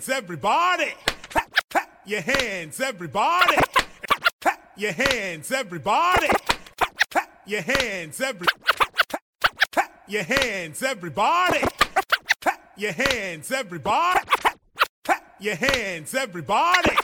Hands, 0.00 0.08
everybody. 0.08 0.92
Clap, 1.28 1.68
clap 1.68 2.00
your 2.06 2.22
hands, 2.22 2.80
everybody. 2.80 3.56
Clap 4.40 4.72
your 4.76 4.92
hands, 4.92 5.52
everybody. 5.52 6.28
Clap, 7.10 7.28
your 7.46 7.60
hands, 7.60 8.20
every. 8.20 8.46
Clap, 9.72 10.04
your 10.08 10.22
hands, 10.22 10.82
everybody. 10.82 11.60
Clap 12.40 12.72
your 12.78 12.92
hands, 12.92 13.52
everybody. 13.52 14.20
Clap 15.04 15.34
your 15.38 15.56
hands, 15.56 16.14
everybody. 16.14 16.96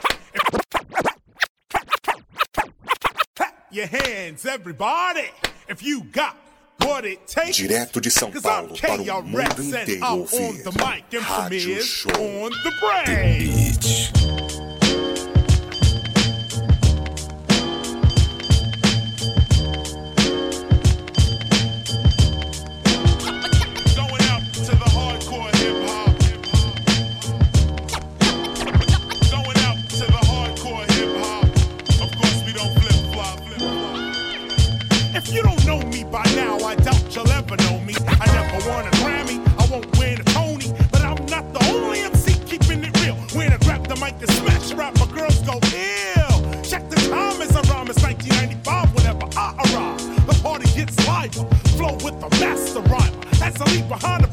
Clap 3.35 3.67
your 3.71 3.85
hands, 3.85 4.45
everybody. 4.45 5.29
If 5.67 5.83
you 5.83 6.03
got. 6.05 6.46
Direto 7.51 7.99
de 8.01 8.09
São 8.11 8.31
Paulo 8.31 8.75
para 8.79 9.01
o 9.01 9.23
mundo 9.23 9.63
inteiro 9.63 10.05
ouvir. 10.07 10.63
Rádio 11.19 11.81
Show. 11.81 12.49
The 12.63 12.71
break. 12.79 14.16
It's 47.89 48.03
1995 48.03 48.95
whenever 48.95 49.27
I 49.37 49.55
arrive. 49.63 50.27
The 50.27 50.33
party 50.43 50.67
gets 50.75 50.97
liver, 51.07 51.47
flow 51.77 51.93
with 52.03 52.19
the 52.19 52.29
master 52.39 52.81
rhymer. 52.81 53.21
As 53.41 53.61
I 53.61 53.65
leave 53.71 53.87
behind 53.87 54.23
a 54.23 54.27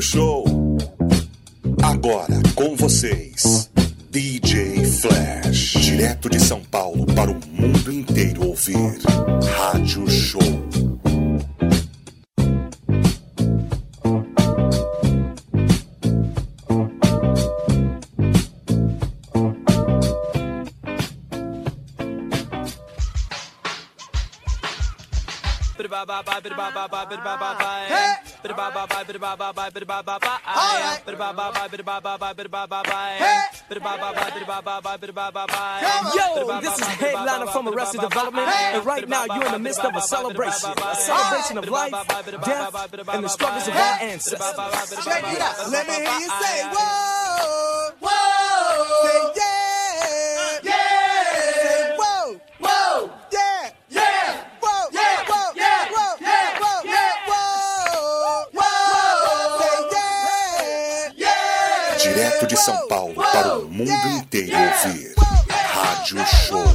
show. 0.00 0.47
Yo, 36.14 36.60
this 36.60 36.78
is 36.78 36.86
Headliner 36.86 37.46
from 37.48 37.68
Arrested 37.68 38.00
Development, 38.00 38.48
and 38.48 38.86
right 38.86 39.08
now 39.08 39.24
you're 39.26 39.46
in 39.46 39.52
the 39.52 39.58
midst 39.58 39.80
of 39.84 39.94
a 39.94 40.00
celebration, 40.00 40.70
a 40.70 40.94
celebration 40.96 41.58
of 41.58 41.68
life, 41.68 41.92
death, 42.44 42.74
and 43.14 43.24
the 43.24 43.28
struggles 43.28 43.68
of 43.68 43.74
our 43.74 43.98
ancestors. 44.00 45.04
Check 45.04 45.24
it 45.34 45.40
out. 45.40 45.70
Let 45.70 45.86
me 45.88 45.94
hear 45.94 46.18
you 46.18 46.28
say 46.28 46.62
"Whoa!" 46.72 47.17
show. 66.28 66.67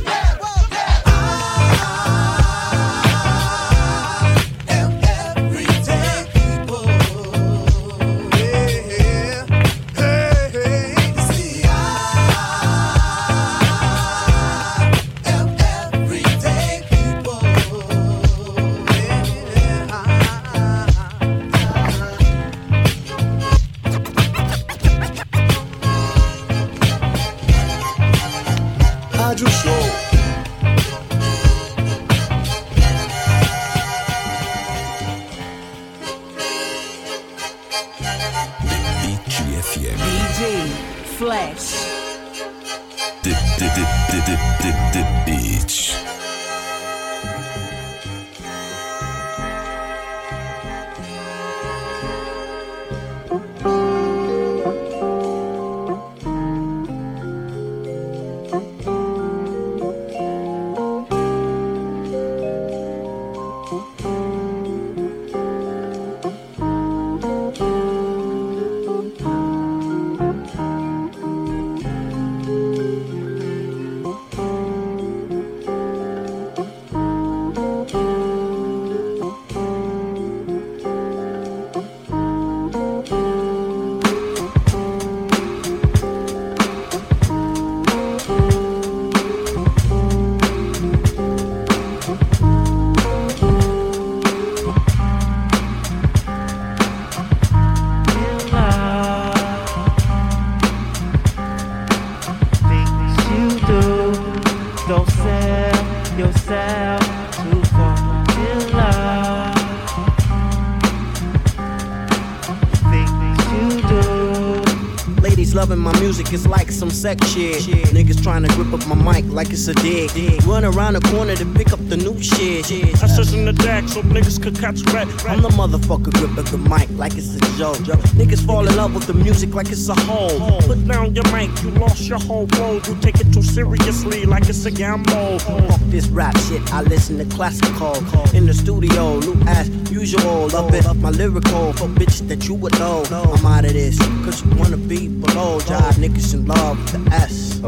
Is 116.33 116.47
like 116.47 116.71
some 116.71 116.89
sex 116.89 117.27
shit. 117.29 117.61
Niggas 117.93 118.21
trying 118.23 118.43
to 118.43 118.49
grip 118.55 118.73
up 118.73 118.85
my 118.87 118.95
mic 118.95 119.25
like 119.31 119.51
it's 119.51 119.67
a 119.67 119.73
dig. 119.75 120.11
Run 120.45 120.65
around 120.65 120.93
the 120.93 121.01
corner 121.11 121.35
to 121.35 121.45
pick 121.53 121.71
up 121.71 121.79
the 121.89 121.97
new 121.97 122.19
shit. 122.21 122.65
I 123.03 123.07
search 123.07 123.33
in 123.33 123.45
the 123.45 123.53
deck 123.53 123.87
so 123.87 124.01
niggas 124.01 124.41
could 124.41 124.57
catch 124.59 124.81
rat. 124.93 125.07
I'm 125.27 125.41
the 125.41 125.49
motherfucker 125.49 126.11
gripping 126.13 126.45
the 126.45 126.57
mic 126.57 126.89
like 126.97 127.13
it's 127.15 127.35
a 127.35 127.57
joke. 127.57 127.77
Niggas 128.17 128.45
fall 128.45 128.67
in 128.67 128.75
love 128.75 128.93
with 128.93 129.05
the 129.07 129.13
music 129.13 129.53
like 129.53 129.69
it's 129.69 129.87
a 129.89 129.95
hole. 129.95 130.61
Put 130.61 130.87
down 130.87 131.13
your 131.15 131.25
mic, 131.31 131.49
you 131.63 131.71
lost 131.71 132.01
your 132.03 132.19
whole 132.19 132.47
world. 132.57 132.87
You 132.87 132.95
take 133.01 133.19
it 133.19 133.31
too 133.33 133.43
seriously 133.43 134.25
like 134.25 134.49
it's 134.49 134.65
a 134.65 134.71
gamble. 134.71 135.39
Fuck 135.39 135.81
this 135.87 136.07
rap 136.07 136.37
shit, 136.47 136.61
I 136.73 136.81
listen 136.81 137.17
to 137.17 137.25
classical. 137.35 137.95
In 138.35 138.45
the 138.45 138.53
studio, 138.53 139.19
new 139.19 139.35
as 139.47 139.69
usual. 139.91 140.47
Love 140.47 140.73
it, 140.73 140.85
my 140.95 141.09
lyrical. 141.09 141.73
For 141.73 141.87
bitches 141.87 142.27
that 142.29 142.47
you 142.47 142.55
would 142.55 142.77
know. 142.79 143.03
I'm 143.11 143.45
out 143.45 143.65
of 143.65 143.73
this, 143.73 143.97
cause 144.25 144.43
you 144.43 144.55
wanna 144.55 144.77
be 144.77 145.07
below. 145.33 145.59
Jive 145.59 145.97
niggas 145.97 146.33
in 146.33 146.45
love 146.45 146.77
with 146.77 147.05
the 147.05 147.15
S. 147.15 147.59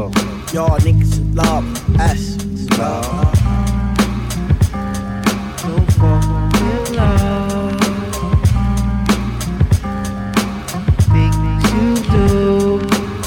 Y'all 0.52 0.78
niggas 0.78 1.18
in 1.18 1.34
love 1.34 1.64
with 1.64 1.96
the 1.96 2.02
S. 2.02 2.36
It's 2.36 2.78
love. 2.78 3.32
Don't 5.62 5.92
fall 5.98 6.22
in 6.70 6.96
love. 6.96 7.80
Things 11.12 11.64
you 11.74 11.88
do, 12.14 12.80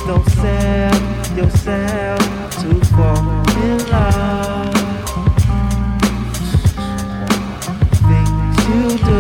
don't 0.07 0.27
sell 0.29 0.97
yourself 1.37 2.19
to 2.61 2.69
fall 2.95 3.23
in 3.63 3.77
love. 3.89 4.73
Things 8.09 8.57
you 8.69 8.83
do. 9.09 9.19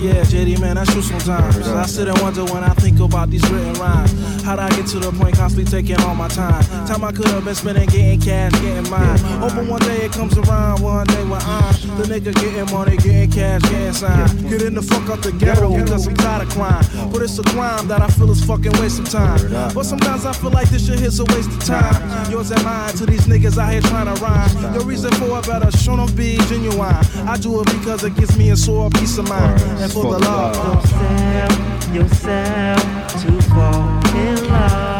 Yeah, 0.00 0.22
JD, 0.24 0.60
man, 0.60 0.76
I 0.78 0.84
shoot 0.84 1.02
sometimes. 1.02 1.68
I 1.68 1.86
sit 1.86 2.08
and 2.08 2.18
wonder 2.20 2.44
when 2.44 2.62
I 2.62 2.68
think 2.68 2.73
about 3.14 3.30
these 3.30 3.48
written 3.48 3.72
rhymes. 3.74 4.42
How'd 4.42 4.58
I 4.58 4.68
get 4.70 4.88
to 4.88 4.98
the 4.98 5.12
point 5.12 5.36
constantly 5.36 5.70
taking 5.70 6.00
all 6.04 6.16
my 6.16 6.26
time? 6.26 6.64
Time 6.86 7.02
I 7.02 7.12
could 7.12 7.26
have 7.28 7.46
been 7.46 7.54
spending 7.54 7.88
getting 7.88 8.20
cash, 8.20 8.52
getting 8.60 8.90
mine. 8.90 9.18
Hoping 9.40 9.68
one 9.68 9.80
day 9.80 10.04
it 10.04 10.12
comes 10.12 10.36
around, 10.36 10.82
one 10.82 11.06
day 11.06 11.24
when 11.24 11.40
I'm 11.40 11.72
the 11.96 12.04
nigga 12.04 12.34
getting 12.34 12.70
money, 12.70 12.98
getting 12.98 13.30
cash, 13.30 13.62
getting 13.62 13.92
signed. 13.94 14.50
Getting 14.50 14.74
the 14.74 14.82
fuck 14.82 15.08
out 15.08 15.22
the 15.22 15.32
ghetto 15.32 15.74
because 15.74 16.06
I'm 16.06 16.14
tired 16.14 16.46
of 16.46 16.52
crime. 16.52 16.84
But 17.10 17.22
it's 17.22 17.38
a 17.38 17.42
crime 17.42 17.88
that 17.88 18.02
I 18.02 18.08
feel 18.08 18.30
is 18.30 18.44
fucking 18.44 18.72
waste 18.72 18.98
of 18.98 19.08
time. 19.08 19.40
But 19.72 19.84
sometimes 19.84 20.26
I 20.26 20.34
feel 20.34 20.50
like 20.50 20.68
this 20.68 20.86
shit 20.86 21.00
is 21.00 21.20
a 21.20 21.24
waste 21.24 21.48
of 21.48 21.64
time. 21.64 22.30
Yours 22.30 22.50
and 22.50 22.62
mine 22.62 22.92
to 22.96 23.06
these 23.06 23.26
niggas 23.26 23.56
out 23.56 23.72
here 23.72 23.80
trying 23.80 24.14
to 24.14 24.22
rhyme. 24.22 24.74
Your 24.74 24.84
reason 24.84 25.10
for 25.12 25.38
it 25.38 25.46
better 25.46 25.70
show 25.78 25.96
no 25.96 26.06
be 26.08 26.36
genuine. 26.48 26.94
I 27.26 27.38
do 27.40 27.62
it 27.62 27.66
because 27.66 28.04
it 28.04 28.14
gives 28.14 28.36
me 28.36 28.50
a 28.50 28.56
sore 28.56 28.90
peace 28.90 29.16
of 29.16 29.26
mind. 29.26 29.58
And 29.80 29.90
for 29.90 30.12
the 30.12 30.18
love. 30.18 30.54
Don't 30.54 30.86
sell 30.86 31.94
yourself 31.94 33.22
to 33.22 33.42
fall 33.48 34.16
in 34.16 34.48
love. 34.48 34.93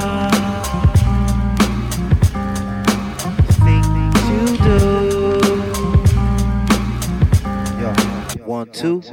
Don't 8.72 9.04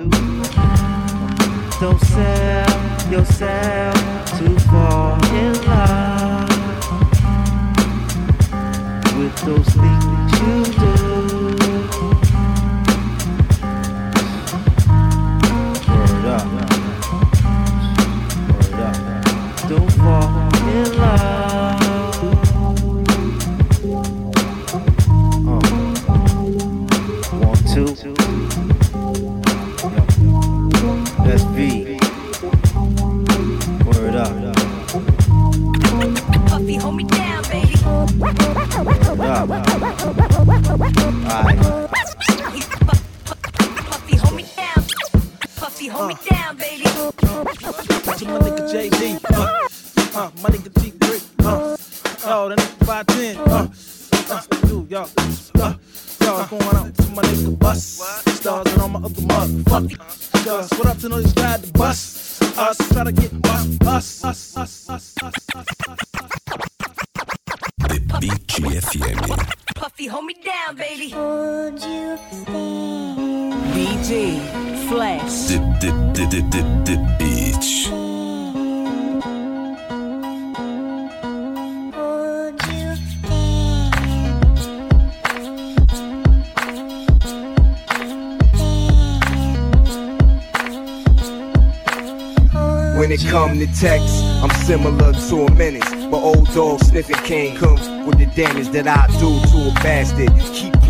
sell 2.00 3.12
yourself 3.12 3.96
to 4.38 4.60
fall 4.70 5.20
in 5.36 5.54
love 5.66 6.50
with 9.18 9.36
those 9.46 9.68
things 9.68 10.01
JD, 48.72 49.21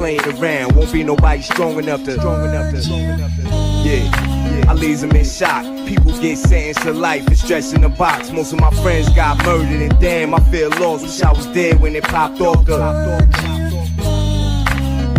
playing 0.02 0.42
around, 0.42 0.76
won't 0.76 0.92
be 0.92 1.04
nobody 1.04 1.44
strong 1.44 1.78
enough 1.78 2.04
to. 2.04 2.14
Strong 2.14 2.50
enough 2.50 2.72
to. 2.74 2.82
Yeah. 3.86 4.66
I 4.68 4.74
leaves 4.74 5.02
them 5.02 5.12
in 5.12 5.24
shock. 5.24 5.64
People 5.88 6.12
get 6.20 6.40
sentenced 6.40 6.82
to 6.82 6.92
life 6.92 7.28
and 7.28 7.38
stretched 7.38 7.74
in 7.74 7.84
a 7.84 7.90
box. 7.90 8.32
Most 8.32 8.52
of 8.52 8.60
my 8.60 8.72
friends 8.82 9.10
got 9.10 9.38
murdered, 9.46 9.80
and 9.80 10.00
damn, 10.00 10.34
I 10.34 10.40
feel 10.50 10.72
lost. 10.80 11.04
Wish 11.04 11.22
I 11.22 11.32
was 11.32 11.46
dead 11.54 11.80
when 11.80 11.96
it 11.96 12.04
popped 12.04 12.42
off 12.42 12.66
the. 12.66 12.80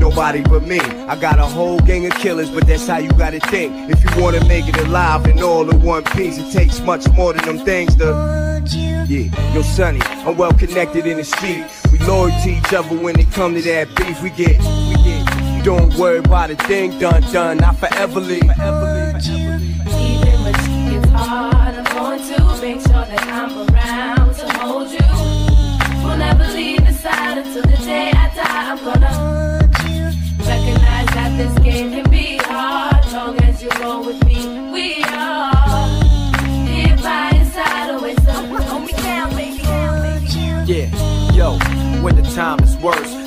Nobody 0.01 0.43
but 0.43 0.65
me. 0.65 0.81
I 0.81 1.15
got 1.15 1.39
a 1.39 1.47
whole 1.47 1.79
gang 1.79 2.07
of 2.07 2.15
killers, 2.15 2.51
but 2.51 2.67
that's 2.67 2.89
how 2.89 2.99
you 2.99 3.11
gotta 3.11 3.39
think. 3.39 3.89
If 3.89 4.03
you 4.03 4.21
wanna 4.21 4.45
make 4.49 4.67
it 4.67 4.77
alive 4.79 5.27
and 5.27 5.41
all 5.45 5.71
in 5.71 5.81
one 5.81 6.03
piece, 6.03 6.39
it 6.39 6.51
takes 6.51 6.81
much 6.81 7.09
more 7.11 7.33
than 7.33 7.45
them 7.45 7.65
things 7.65 7.95
to. 7.97 8.61
Yeah, 9.07 9.55
yo, 9.55 9.63
Sonny, 9.63 10.01
I'm 10.27 10.37
well 10.37 10.53
connected 10.53 11.07
in 11.07 11.19
the 11.19 11.25
street. 11.25 11.67
Loyal 12.07 12.31
to 12.43 12.51
each 12.51 12.73
other 12.73 12.97
when 12.97 13.19
it 13.19 13.31
come 13.33 13.55
to 13.55 13.63
that 13.63 13.95
beef. 13.97 14.23
We 14.23 14.31
get, 14.31 14.59
we 14.61 14.95
get. 15.05 15.65
Don't 15.65 15.95
worry 15.95 16.19
about 16.19 16.51
a 16.51 16.57
thing 16.57 16.99
done, 16.99 17.23
done. 17.33 17.63
I 17.63 17.73
forever 17.75 18.21
leave. 18.21 18.43
Forever 18.43 19.13
leave. 19.13 19.23
Even 19.23 20.43
when 20.43 21.01
gets 21.01 21.09
hard, 21.13 21.75
I'm 21.75 21.85
going 21.85 22.19
to 22.19 22.63
make 22.63 22.81
sure 22.81 23.07
that 23.07 23.23
I'm 23.29 23.53
around 23.69 24.35
to 24.35 24.49
hold 24.59 24.91
you. 24.91 24.99
Will 26.05 26.17
never 26.17 26.47
leave 26.49 26.83
your 26.83 26.93
side 26.93 27.39
until 27.39 27.63
the 27.63 27.77
day 27.85 28.11
I 28.11 28.35
die. 28.35 28.71
I'm 28.73 28.79
gonna 28.79 29.69
recognize 30.39 31.07
that 31.15 31.37
this 31.37 31.59
game 31.65 32.12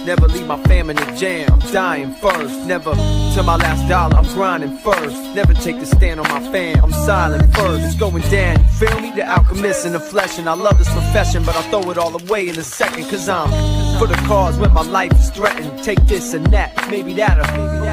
never 0.06 0.28
leave 0.28 0.46
my 0.46 0.62
fam 0.64 0.90
in 0.90 0.96
the 0.96 1.06
jam. 1.18 1.52
I'm 1.52 1.60
dying 1.72 2.14
first, 2.16 2.66
never 2.68 2.94
till 3.34 3.44
my 3.44 3.56
last 3.56 3.90
dollar. 3.90 4.16
I'm 4.16 4.28
grinding 4.36 4.78
first, 4.78 5.16
never 5.36 5.54
take 5.54 5.80
the 5.80 5.86
stand 5.86 6.20
on 6.20 6.28
my 6.30 6.52
fam. 6.52 6.84
I'm 6.84 6.92
silent 6.92 7.54
first, 7.56 7.84
it's 7.84 7.96
going 7.96 8.22
down. 8.30 8.60
You 8.60 8.88
feel 8.88 9.00
me? 9.02 9.12
The 9.16 9.28
alchemist 9.28 9.86
in 9.86 9.94
the 9.94 10.00
flesh, 10.00 10.38
and 10.38 10.48
I 10.48 10.54
love 10.54 10.78
this 10.78 10.92
profession, 10.92 11.44
but 11.44 11.56
I'll 11.56 11.64
throw 11.64 11.90
it 11.92 11.98
all 11.98 12.16
away 12.22 12.50
in 12.50 12.58
a 12.58 12.64
second, 12.64 13.06
cause 13.06 13.28
I'm 13.28 13.50
for 14.00 14.08
the 14.08 14.16
cause 14.28 14.58
when 14.58 14.74
my 14.74 14.84
life 14.84 15.12
is 15.14 15.32
threatened. 15.32 15.84
Take 15.84 16.06
this 16.06 16.34
and 16.34 16.46
that, 16.48 16.76
maybe 16.90 17.14
that'll 17.14 17.44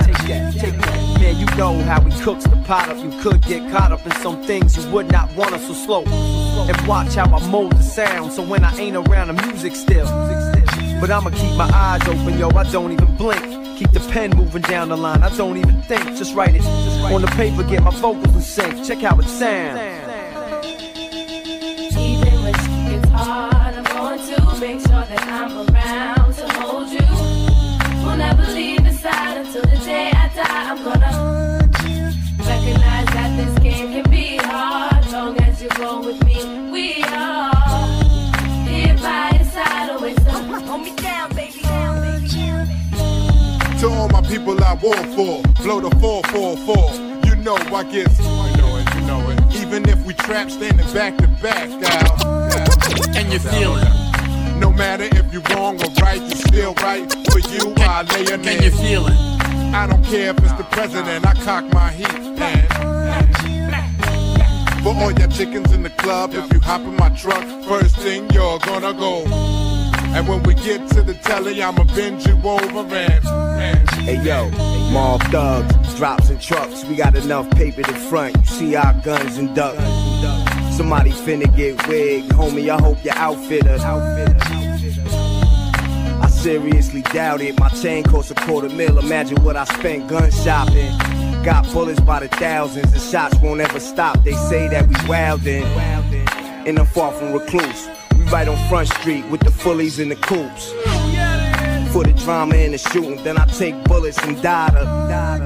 take 0.04 0.28
that, 0.28 0.52
take 0.52 0.78
that. 0.78 1.20
Man, 1.20 1.38
you 1.38 1.46
know 1.56 1.80
how 1.84 2.00
he 2.02 2.22
cooks 2.22 2.44
the 2.44 2.56
pot 2.66 2.88
up. 2.90 3.02
You 3.02 3.10
could 3.22 3.40
get 3.42 3.70
caught 3.70 3.92
up 3.92 4.04
in 4.04 4.12
some 4.16 4.42
things 4.42 4.76
you 4.76 4.90
would 4.92 5.10
not 5.10 5.34
want 5.34 5.54
us 5.54 5.66
so 5.66 5.72
slow. 5.72 6.04
And 6.04 6.86
watch 6.86 7.14
how 7.14 7.34
I 7.34 7.48
mold 7.48 7.72
the 7.72 7.82
sound, 7.82 8.32
so 8.32 8.42
when 8.42 8.64
I 8.64 8.76
ain't 8.76 8.96
around, 8.96 9.28
the 9.28 9.46
music 9.46 9.74
still. 9.74 10.51
But 11.02 11.10
I'ma 11.10 11.30
keep 11.30 11.56
my 11.56 11.68
eyes 11.74 12.06
open, 12.06 12.38
yo, 12.38 12.48
I 12.50 12.62
don't 12.70 12.92
even 12.92 13.16
blink. 13.16 13.42
Keep 13.76 13.90
the 13.90 13.98
pen 14.12 14.30
moving 14.36 14.62
down 14.62 14.88
the 14.88 14.96
line. 14.96 15.20
I 15.24 15.36
don't 15.36 15.56
even 15.56 15.82
think, 15.82 16.04
just 16.16 16.32
write 16.32 16.54
it. 16.54 16.62
Just 16.62 17.02
write 17.02 17.12
On 17.12 17.20
the 17.20 17.26
paper, 17.26 17.64
get 17.64 17.82
my 17.82 17.90
vocals 17.90 18.32
in 18.36 18.40
sync. 18.40 18.86
Check 18.86 18.98
how 18.98 19.18
it 19.18 19.24
sounds. 19.24 19.80
Even 21.98 22.42
when 22.44 22.54
she 22.54 23.08
hard, 23.08 23.74
I'm 23.74 23.82
going 23.82 24.20
to 24.20 24.60
make 24.60 24.78
sure 24.78 25.04
that 25.04 25.22
I'm 25.24 25.74
around 25.74 26.34
to 26.34 26.48
hold 26.60 26.88
you. 26.88 28.06
We'll 28.06 28.16
never 28.16 28.46
leave 28.52 28.86
inside 28.86 29.38
until 29.38 29.62
the 29.62 29.84
day. 29.84 30.11
I 44.72 44.74
war 44.76 44.96
for, 44.96 45.42
blow 45.62 45.80
the 45.80 45.90
444. 46.00 47.28
You 47.28 47.36
know 47.44 47.56
I 47.56 47.82
get, 47.82 48.08
you 48.18 48.24
know 48.56 48.78
it, 48.78 48.94
you 48.94 49.00
know 49.02 49.28
it. 49.28 49.54
Even 49.60 49.86
if 49.86 50.02
we 50.06 50.14
trap 50.14 50.50
standing 50.50 50.90
back 50.94 51.18
to 51.18 51.28
back, 51.42 51.68
Al. 51.68 52.16
Can 53.12 53.30
you 53.30 53.38
feel 53.38 53.76
it? 53.76 54.58
No 54.58 54.72
matter 54.72 55.04
if 55.04 55.30
you're 55.30 55.42
wrong 55.50 55.76
or 55.76 55.92
right, 56.00 56.18
you're 56.22 56.30
still 56.30 56.72
right. 56.76 57.04
For 57.30 57.40
you, 57.40 57.74
I 57.80 58.00
lay 58.14 58.32
a 58.32 58.38
Can 58.38 58.62
you 58.62 58.70
feel 58.70 59.06
it? 59.08 59.18
I 59.74 59.86
don't 59.86 60.02
care 60.06 60.30
if 60.30 60.38
it's 60.38 60.54
the 60.54 60.64
president, 60.70 61.26
I 61.26 61.34
cock 61.34 61.70
my 61.74 61.90
heat, 61.90 62.38
man. 62.38 62.66
For 64.82 64.94
all 64.94 65.12
your 65.12 65.28
chickens 65.28 65.70
in 65.72 65.82
the 65.82 65.90
club, 65.98 66.32
if 66.32 66.50
you 66.50 66.60
hop 66.60 66.80
in 66.80 66.96
my 66.96 67.10
truck, 67.10 67.44
first 67.68 67.98
thing 67.98 68.30
you're 68.30 68.58
gonna 68.60 68.94
go. 68.94 69.26
And 70.16 70.26
when 70.26 70.42
we 70.44 70.54
get 70.54 70.88
to 70.92 71.02
the 71.02 71.12
telly, 71.12 71.62
I'ma 71.62 71.84
bend 71.94 72.24
you 72.24 72.40
over 72.42 72.94
and. 72.96 73.41
Hey 74.02 74.20
yo, 74.22 74.50
mall 74.90 75.18
thugs, 75.18 75.94
drops 75.94 76.30
and 76.30 76.40
trucks. 76.40 76.84
We 76.84 76.96
got 76.96 77.14
enough 77.14 77.50
paper 77.50 77.82
to 77.82 77.94
front. 77.94 78.36
You 78.36 78.44
see 78.44 78.76
our 78.76 78.92
guns 79.02 79.36
and 79.36 79.54
ducks. 79.54 79.82
Somebody 80.76 81.10
finna 81.10 81.54
get 81.56 81.86
wigged, 81.86 82.30
homie. 82.32 82.68
I 82.68 82.80
hope 82.80 83.04
your 83.04 83.14
outfitter. 83.14 83.78
I 86.20 86.28
seriously 86.28 87.02
doubt 87.02 87.40
it. 87.40 87.58
My 87.58 87.68
chain 87.68 88.04
costs 88.04 88.30
a 88.30 88.34
quarter 88.34 88.68
mil. 88.68 88.98
Imagine 88.98 89.42
what 89.44 89.56
I 89.56 89.64
spent 89.64 90.08
gun 90.08 90.30
shopping. 90.30 90.98
Got 91.44 91.70
bullets 91.72 92.00
by 92.00 92.20
the 92.20 92.28
thousands, 92.28 92.92
The 92.92 93.00
shots 93.00 93.36
won't 93.40 93.60
ever 93.60 93.80
stop. 93.80 94.22
They 94.24 94.32
say 94.32 94.68
that 94.68 94.86
we 94.86 94.94
wildin', 94.94 95.64
and 96.66 96.78
I'm 96.78 96.86
far 96.86 97.12
from 97.12 97.32
recluse. 97.32 97.88
We 98.16 98.24
right 98.24 98.46
on 98.46 98.56
Front 98.68 98.88
Street 98.88 99.26
with 99.28 99.40
the 99.40 99.50
fullies 99.50 99.98
and 100.00 100.10
the 100.10 100.16
coops. 100.16 100.72
For 101.92 102.02
the 102.02 102.12
drama 102.14 102.54
and 102.54 102.72
the 102.72 102.78
shooting, 102.78 103.22
then 103.22 103.36
I 103.36 103.44
take 103.44 103.74
bullets 103.84 104.16
and 104.22 104.40
die. 104.42 105.42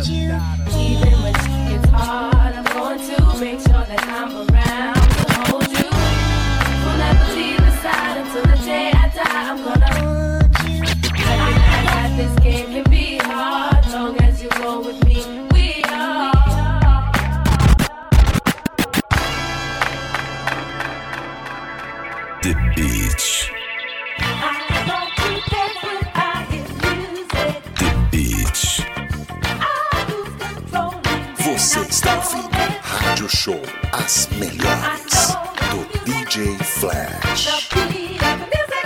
Show, 33.47 33.63
as 33.93 34.27
melhores 34.41 35.37
do 35.71 35.87
DJ 36.05 36.59
Flash. 36.65 37.71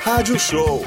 Rádio 0.05 0.39
Show. 0.39 0.85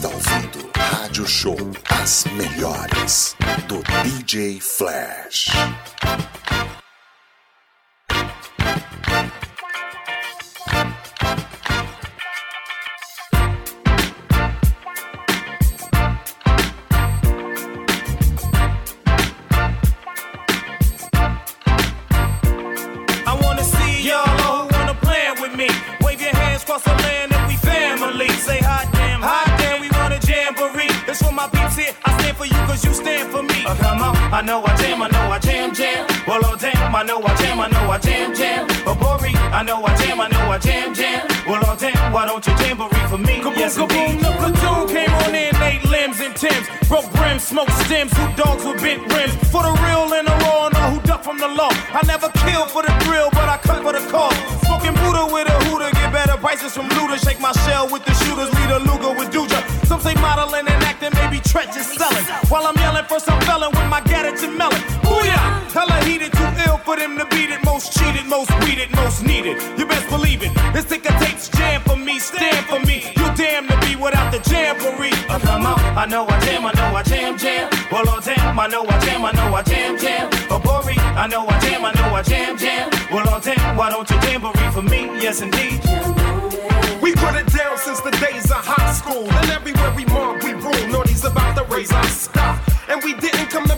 Está 0.00 0.08
ouvindo 0.08 0.70
Rádio 0.74 1.26
Show, 1.26 1.56
them 67.00 67.16
to 67.18 67.24
beat 67.34 67.50
it. 67.50 67.64
Most 67.64 67.92
cheated, 67.96 68.26
most 68.26 68.52
weeded, 68.60 68.90
most 68.94 69.24
needed. 69.24 69.56
You 69.78 69.86
best 69.86 70.08
believe 70.08 70.42
it. 70.42 70.52
This 70.74 70.84
ticker 70.84 71.14
tapes 71.18 71.48
jam 71.48 71.80
for 71.82 71.96
me, 71.96 72.18
stand 72.18 72.64
for 72.66 72.78
me. 72.80 72.96
You 73.16 73.26
damn 73.34 73.66
to 73.66 73.76
be 73.80 73.96
without 73.96 74.30
the 74.30 74.40
jamboree. 74.48 75.16
Uh, 75.28 75.38
come 75.40 75.66
on, 75.66 75.80
I 75.96 76.04
know 76.06 76.26
I 76.28 76.38
jam, 76.44 76.66
I 76.66 76.72
know 76.72 76.94
I 76.94 77.02
jam, 77.02 77.38
jam. 77.38 77.70
Well, 77.90 78.04
oh 78.06 78.20
damn, 78.20 78.58
I 78.58 78.66
know 78.66 78.84
I 78.86 78.96
jam, 79.04 79.24
I 79.24 79.32
know 79.32 79.54
I 79.54 79.62
jam, 79.62 79.98
jam. 79.98 80.28
Oh, 80.50 80.60
Bori, 80.60 80.94
I 80.98 81.26
know 81.26 81.46
I 81.48 81.58
jam, 81.60 81.84
I 81.84 81.92
know 81.92 82.14
I 82.14 82.22
jam, 82.22 82.56
jam. 82.58 82.90
Well, 83.10 83.26
oh 83.28 83.40
damn, 83.42 83.76
why 83.76 83.90
don't 83.90 84.08
you 84.10 84.18
jamboree 84.22 84.70
for 84.70 84.82
me? 84.82 85.00
Yes, 85.24 85.40
indeed. 85.40 85.80
We 87.00 87.14
put 87.14 87.34
it 87.34 87.48
down 87.56 87.78
since 87.78 88.00
the 88.00 88.12
days 88.12 88.50
of 88.50 88.60
high 88.62 88.92
school. 88.92 89.24
And 89.40 89.50
everywhere 89.50 89.92
we 89.96 90.04
mark, 90.04 90.42
we 90.42 90.52
rule. 90.52 90.86
Naughty's 90.92 91.24
about 91.24 91.56
to 91.56 91.64
raise 91.74 91.92
our 91.92 92.04
stuff. 92.04 92.56
And 92.90 93.02
we 93.02 93.14
didn't 93.14 93.48
come 93.48 93.69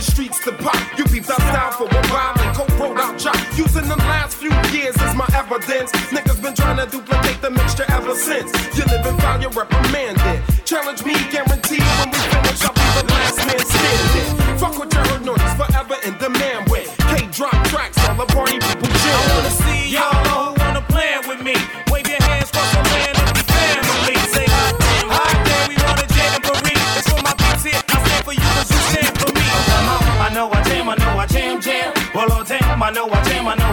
the 0.00 0.12
streets 0.12 0.42
to 0.44 0.52
pop. 0.52 0.76
You 0.98 1.04
peeped 1.04 1.28
us 1.28 1.38
down 1.52 1.72
for 1.72 1.84
a 1.84 2.02
while 2.08 2.34
and 2.40 2.56
coke 2.56 2.78
rolled 2.78 2.98
out 2.98 3.18
chop. 3.18 3.36
Using 3.56 3.86
them 3.88 3.98
last 3.98 4.36
few 4.36 4.52
years 4.72 4.96
as 4.98 5.14
my 5.14 5.28
evidence. 5.34 5.92
Niggas 6.14 6.40
been 6.42 6.54
trying 6.54 6.78
to 6.78 6.86
duplicate 6.90 7.40
the 7.42 7.50
mixture 7.50 7.84
ever 7.88 8.14
since. 8.14 8.50
You 8.76 8.84
live 8.84 9.04
foul, 9.20 9.40
you're 9.40 9.50
reprimanded. 9.50 10.42
Challenge 10.64 11.04
me, 11.04 11.14
guaranteed. 11.30 11.84
When 12.00 12.10
we 12.12 12.20
finish, 12.32 12.62
I'll 12.64 12.72
be 12.72 12.86
the 12.96 13.04
last 13.12 13.38
man 13.46 13.59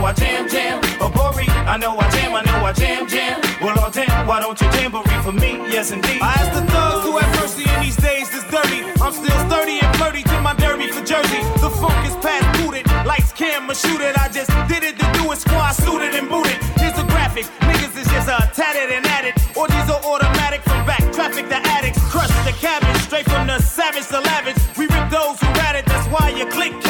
I 0.08 0.14
jam 0.14 0.47
jam. 0.47 0.82
Bobori, 1.03 1.49
I 1.68 1.76
know 1.76 1.99
I 1.99 2.10
jam, 2.12 2.34
I 2.34 2.41
know 2.47 2.64
I 2.64 2.72
jam 2.72 3.08
jam. 3.10 3.41
Well, 3.60 3.78
all 3.78 3.91
damn, 3.91 4.26
why 4.26 4.39
don't 4.39 4.55
you 4.62 4.68
jamboree 4.72 5.22
for 5.22 5.34
me? 5.34 5.60
Yes, 5.68 5.91
indeed. 5.91 6.22
I 6.22 6.32
asked 6.39 6.55
the 6.55 6.64
thugs 6.72 7.03
who 7.03 7.18
have 7.18 7.28
mercy 7.36 7.68
in 7.68 7.78
these 7.84 7.97
days 7.97 8.32
is 8.32 8.47
dirty. 8.47 8.88
I'm 9.03 9.12
still 9.12 9.36
sturdy 9.51 9.84
and 9.84 9.91
flirty 9.97 10.24
to 10.24 10.39
my 10.39 10.53
derby 10.55 10.88
for 10.88 11.03
Jersey. 11.03 11.43
The 11.60 11.68
funk 11.76 11.99
is 12.08 12.16
past 12.24 12.47
booted, 12.55 12.88
lights, 13.03 13.34
camera, 13.34 13.76
shoot 13.76 13.99
it. 13.99 14.16
I 14.16 14.32
just 14.32 14.47
did 14.72 14.88
it 14.88 14.95
to 14.95 15.08
do 15.20 15.28
it, 15.28 15.39
squad 15.43 15.76
suited 15.76 16.16
and 16.16 16.30
booted. 16.30 16.55
Here's 16.80 16.95
a 16.95 17.03
graphic, 17.12 17.43
niggas 17.68 17.99
is 17.99 18.08
just 18.08 18.30
uh, 18.32 18.39
tatted 18.55 18.95
and 18.95 19.05
added. 19.08 19.36
Or 19.60 19.68
these 19.68 19.91
are 19.91 19.99
automatic 20.08 20.64
from 20.64 20.88
back 20.88 21.03
traffic 21.12 21.51
to 21.51 21.60
addicts. 21.76 21.99
Crush 22.08 22.32
the 22.47 22.55
cabbage, 22.64 22.95
straight 23.03 23.28
from 23.28 23.47
the 23.47 23.60
savage 23.60 24.08
to 24.08 24.24
lavish. 24.24 24.55
We 24.78 24.88
rip 24.88 25.12
those 25.12 25.36
who 25.43 25.51
ratted, 25.60 25.84
that's 25.84 26.08
why 26.08 26.32
you 26.32 26.47
click 26.47 26.86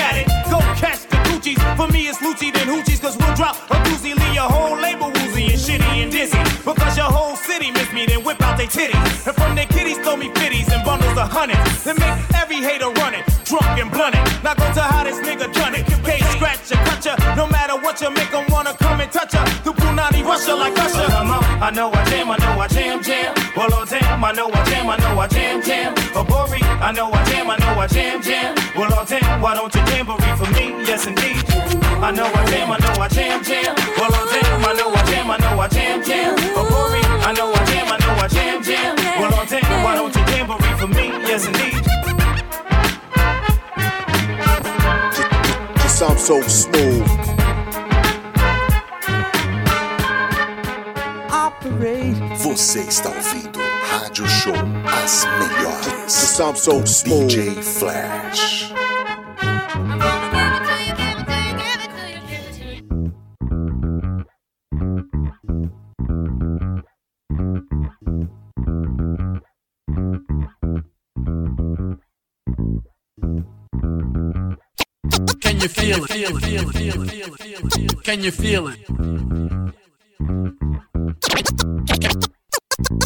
it's 2.18 2.26
Lucci 2.26 2.54
then 2.54 2.68
Hoochie's. 2.68 3.00
Cause 3.00 3.18
we'll 3.18 3.36
drop 3.36 3.56
a 3.70 3.76
doozy. 3.86 4.16
Leave 4.16 4.34
your 4.34 4.50
whole 4.50 4.78
label 4.78 5.08
woozy 5.12 5.46
and 5.46 5.60
shitty 5.60 6.04
and 6.04 6.12
dizzy. 6.12 6.38
Because 6.66 6.98
your 6.98 7.10
whole 7.12 7.36
city 7.36 7.72
miss 7.72 7.92
me, 7.94 8.06
then 8.06 8.24
whip 8.24 8.42
out 8.42 8.58
they 8.58 8.68
titties. 8.68 9.28
And 9.28 9.36
from 9.36 9.56
their 9.56 9.66
kitties, 9.66 9.98
throw 10.00 10.16
me 10.18 10.30
fitties 10.30 10.72
and 10.72 10.84
bundles 10.84 11.18
of 11.18 11.30
hundreds. 11.32 11.84
Then 11.84 11.96
make 12.00 12.18
every 12.36 12.58
hater 12.58 12.90
run 12.90 13.14
it. 13.14 13.26
Drunk 13.46 13.66
and 13.80 13.92
blunted. 13.92 14.24
Now 14.44 14.54
go 14.56 14.66
to 14.74 14.82
how 14.82 15.04
this 15.04 15.20
nigga 15.20 15.52
done 15.54 15.76
it. 15.76 15.86
Can't 16.04 16.24
scratch 16.36 16.72
ya, 16.72 16.78
cut 16.86 17.06
ya. 17.06 17.36
No 17.36 17.48
matter 17.48 17.76
what 17.78 18.02
you 18.02 18.10
make 18.12 18.34
'em 18.34 18.46
wanna 18.50 18.74
come 18.74 19.02
and 19.02 19.12
touch 19.12 19.34
ya. 19.34 19.44
The 19.64 19.72
Punani 19.72 20.24
Russia 20.24 20.56
like 20.56 20.78
Usher. 20.78 20.98
Well, 20.98 21.18
I'm 21.18 21.32
out. 21.32 21.44
I 21.62 21.72
know 21.72 21.92
I 21.92 22.04
jam, 22.06 22.30
I 22.30 22.38
know 22.38 22.60
I 22.60 22.68
jam, 22.68 23.02
jam. 23.02 23.34
Well, 23.56 23.70
oh 23.74 23.86
damn, 23.86 24.24
I 24.24 24.32
know 24.32 24.50
I 24.54 24.64
jam, 24.70 24.90
I 24.90 24.98
know 24.98 25.20
I 25.20 25.28
jam, 25.28 25.62
jam. 25.64 25.94
Oh, 26.16 26.24
Bori, 26.24 26.62
I 26.62 26.92
know 26.92 27.12
I 27.12 27.24
jam, 27.26 27.50
I 27.50 27.58
know 27.58 27.80
I 27.80 27.88
jam, 27.88 28.22
jam. 28.22 28.56
Well, 28.78 28.94
oh 28.94 29.06
damn, 29.06 29.42
why 29.42 29.56
don't 29.56 29.74
you 29.74 29.82
jamboree 29.82 30.36
for 30.38 30.50
me? 30.54 30.86
Yes, 30.86 31.08
indeed. 31.08 31.37
I 32.00 32.12
know 32.12 32.26
I 32.26 32.46
jam, 32.46 32.72
I 32.72 32.78
know 32.78 33.02
I 33.02 33.08
jam, 33.08 33.44
jam. 33.44 33.76
Well, 33.98 34.12
oh 34.14 34.30
damn, 34.32 34.66
I 34.66 34.74
know 34.74 34.94
I 34.94 35.04
jam, 35.10 35.32
I 35.32 35.38
know 35.38 35.60
I 35.60 35.68
jam, 35.68 36.04
jam. 36.04 36.36
Bori, 36.54 37.02
I 37.26 37.34
know 37.34 37.52
I 37.52 37.66
jam, 37.66 37.88
I 37.92 37.98
know 37.98 38.14
I 38.24 38.28
jam, 38.28 38.64
jam. 38.64 38.96
Well, 39.20 39.32
oh 39.34 39.46
damn, 39.50 39.84
why 39.84 39.96
don't 39.96 40.16
you 40.16 40.24
jamboree 40.26 40.78
for 40.78 40.88
me? 40.88 41.08
Yes, 41.28 41.48
indeed. 41.48 41.86
You 45.84 45.90
sound 45.90 46.20
so 46.20 46.42
smooth. 46.48 47.08
Você 52.38 52.80
está 52.82 53.10
ouvindo 53.10 53.60
Rádio 53.90 54.28
Show 54.28 54.54
As 54.86 55.26
Melhores. 55.26 56.22
You 56.22 56.28
sound 56.28 56.58
so 56.58 56.86
smooth. 56.86 57.30
DJ 57.30 57.62
Flash. 57.62 58.72
You 75.68 75.74
feel 75.74 76.04
it? 76.04 76.10
Can 78.04 78.24
you 78.24 78.32
feel 78.32 78.68
it? 78.68 78.78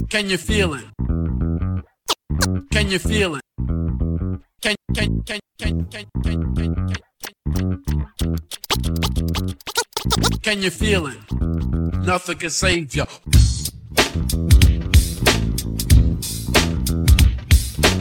Can 0.10 0.30
you 0.30 0.38
feel 0.38 0.74
it? 0.74 0.84
Can 2.72 2.92
you 2.92 3.00
feel 3.00 3.36
it? 3.36 3.42
Can 4.62 4.76
can 4.94 5.24
can 5.24 5.40
can 5.58 5.86
can 5.90 6.06
can 6.24 6.46
can 6.56 6.76
can 6.76 6.96
Can 10.42 10.62
you 10.62 10.70
feel 10.70 11.08
it? 11.08 11.18
Nothing 12.06 12.38
can 12.38 12.50
save 12.50 12.96
you. 12.96 13.06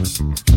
Você 0.01 0.50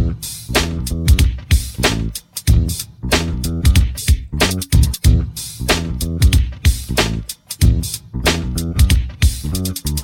Mm-hmm. 9.44 10.03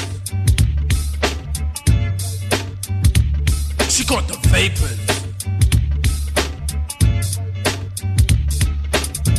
She 3.92 4.04
caught 4.04 4.28
the 4.28 4.38
vapors. 4.48 5.15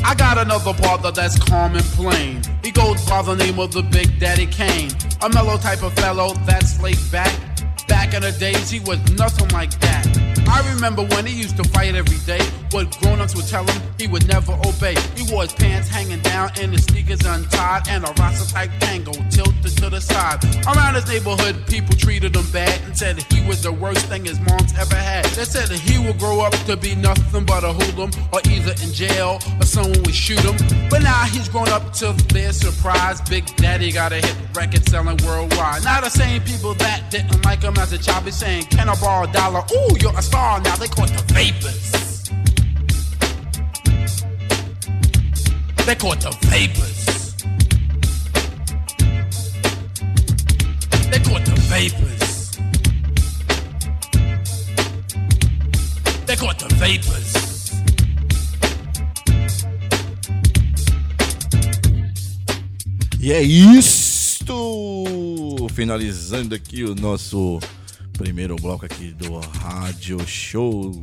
I 0.07 0.15
got 0.15 0.37
another 0.37 0.71
brother 0.71 1.11
that's 1.11 1.37
calm 1.37 1.75
and 1.75 1.83
plain. 1.83 2.41
He 2.63 2.71
goes 2.71 3.05
by 3.09 3.21
the 3.23 3.35
name 3.35 3.59
of 3.59 3.73
the 3.73 3.81
Big 3.81 4.21
Daddy 4.21 4.45
Kane. 4.45 4.89
A 5.21 5.27
mellow 5.27 5.57
type 5.57 5.83
of 5.83 5.91
fellow 5.95 6.33
that's 6.45 6.81
laid 6.81 6.97
back. 7.11 7.33
Back 7.89 8.13
in 8.13 8.21
the 8.21 8.31
days, 8.31 8.69
he 8.69 8.79
was 8.79 8.99
nothing 9.17 9.49
like 9.49 9.77
that. 9.81 10.26
I 10.47 10.73
remember 10.73 11.03
when 11.03 11.25
he 11.25 11.33
used 11.33 11.57
to 11.57 11.63
fight 11.69 11.95
every 11.95 12.17
day. 12.25 12.43
What 12.71 12.97
grown 12.99 13.21
ups 13.21 13.35
would 13.35 13.47
tell 13.47 13.65
him, 13.65 13.81
he 13.97 14.07
would 14.07 14.27
never 14.27 14.53
obey. 14.65 14.95
He 15.15 15.31
wore 15.31 15.43
his 15.43 15.53
pants 15.53 15.87
hanging 15.87 16.19
down 16.21 16.51
and 16.59 16.71
his 16.73 16.83
sneakers 16.85 17.25
untied, 17.25 17.87
and 17.89 18.03
a 18.03 18.11
Rasta 18.19 18.51
type 18.53 18.71
tango 18.79 19.13
tilted 19.29 19.77
to 19.77 19.89
the 19.89 20.01
side. 20.01 20.43
Around 20.65 20.95
his 20.95 21.07
neighborhood, 21.07 21.65
people 21.67 21.95
treated 21.95 22.35
him 22.35 22.45
bad 22.51 22.81
and 22.85 22.97
said 22.97 23.21
he 23.31 23.45
was 23.47 23.63
the 23.63 23.71
worst 23.71 24.05
thing 24.07 24.25
his 24.25 24.39
mom's 24.41 24.77
ever 24.77 24.95
had. 24.95 25.25
They 25.25 25.45
said 25.45 25.67
that 25.69 25.79
he 25.79 25.97
would 26.05 26.19
grow 26.19 26.41
up 26.41 26.53
to 26.65 26.75
be 26.75 26.95
nothing 26.95 27.45
but 27.45 27.63
a 27.63 27.71
hoodlum, 27.73 28.11
or 28.33 28.41
either 28.49 28.73
in 28.83 28.91
jail 28.91 29.39
or 29.59 29.65
someone 29.65 30.01
would 30.03 30.15
shoot 30.15 30.39
him. 30.39 30.57
But 30.89 31.03
now 31.03 31.23
he's 31.25 31.49
grown 31.49 31.69
up 31.69 31.93
to 31.93 32.13
their 32.33 32.51
surprise. 32.51 33.21
Big 33.21 33.45
Daddy 33.55 33.91
got 33.91 34.11
a 34.11 34.15
hit 34.15 34.35
record 34.53 34.87
selling 34.89 35.17
worldwide. 35.25 35.83
Now 35.83 36.01
the 36.01 36.09
same 36.09 36.41
people 36.43 36.73
that 36.75 37.09
didn't 37.09 37.43
like 37.45 37.61
him 37.61 37.77
as 37.77 37.93
a 37.93 37.97
child 37.97 38.25
be 38.25 38.31
saying, 38.31 38.65
Can 38.65 38.89
I 38.89 38.95
borrow 38.99 39.27
a 39.27 39.31
dollar? 39.31 39.63
Ooh, 39.71 39.97
you're 39.99 40.17
a 40.17 40.21
star 40.37 40.61
now. 40.61 40.75
They 40.75 40.87
caught 40.87 41.09
the 41.09 41.23
vapors. 41.33 41.91
They 45.85 45.95
caught 45.95 46.19
the 46.21 46.31
vapors. 46.53 47.05
They 51.11 51.19
caught 51.19 51.45
the 51.45 51.55
vapors. 51.73 52.25
They 56.27 56.35
out 56.45 56.59
the 56.59 56.67
vapors. 56.75 57.33
E 63.19 63.31
é 63.31 63.41
isto! 63.41 64.53
Finalizando 65.73 66.53
aqui 66.53 66.83
o 66.83 66.93
nosso 66.95 67.59
primeiro 68.17 68.55
bloco 68.55 68.83
aqui 68.83 69.11
do 69.11 69.37
Rádio 69.37 70.19
Show. 70.27 70.99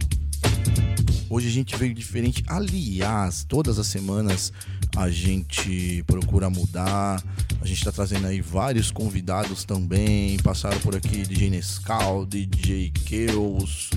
Hoje 1.31 1.47
a 1.47 1.51
gente 1.51 1.77
veio 1.77 1.95
diferente. 1.95 2.43
Aliás, 2.49 3.45
todas 3.45 3.79
as 3.79 3.87
semanas 3.87 4.53
a 4.97 5.09
gente 5.09 6.03
procura 6.09 6.51
mudar. 6.51 7.23
A 7.61 7.67
gente 7.67 7.85
tá 7.85 7.93
trazendo 7.93 8.27
aí 8.27 8.41
vários 8.41 8.91
convidados 8.91 9.65
também. 9.65 10.37
Passaram 10.39 10.79
por 10.81 10.97
aqui 10.97 11.23
DJ 11.23 11.51
Nescau, 11.51 12.27
DJ 12.27 12.91
Keus, 12.91 13.91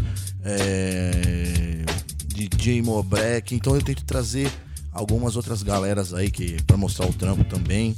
é, 0.43 1.84
DJ 2.28 2.84
Mobrek. 2.84 3.55
Então 3.55 3.76
eu 3.76 3.82
tento 3.82 4.05
trazer 4.05 4.51
algumas 4.91 5.36
outras 5.36 5.63
galeras 5.63 6.13
aí 6.13 6.30
que 6.30 6.61
para 6.63 6.78
mostrar 6.78 7.07
o 7.07 7.13
trampo 7.13 7.43
também. 7.45 7.95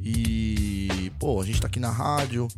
E, 0.00 1.12
pô, 1.18 1.38
a 1.38 1.44
gente 1.44 1.60
tá 1.60 1.66
aqui 1.66 1.78
na 1.78 1.90
rádio. 1.90 2.48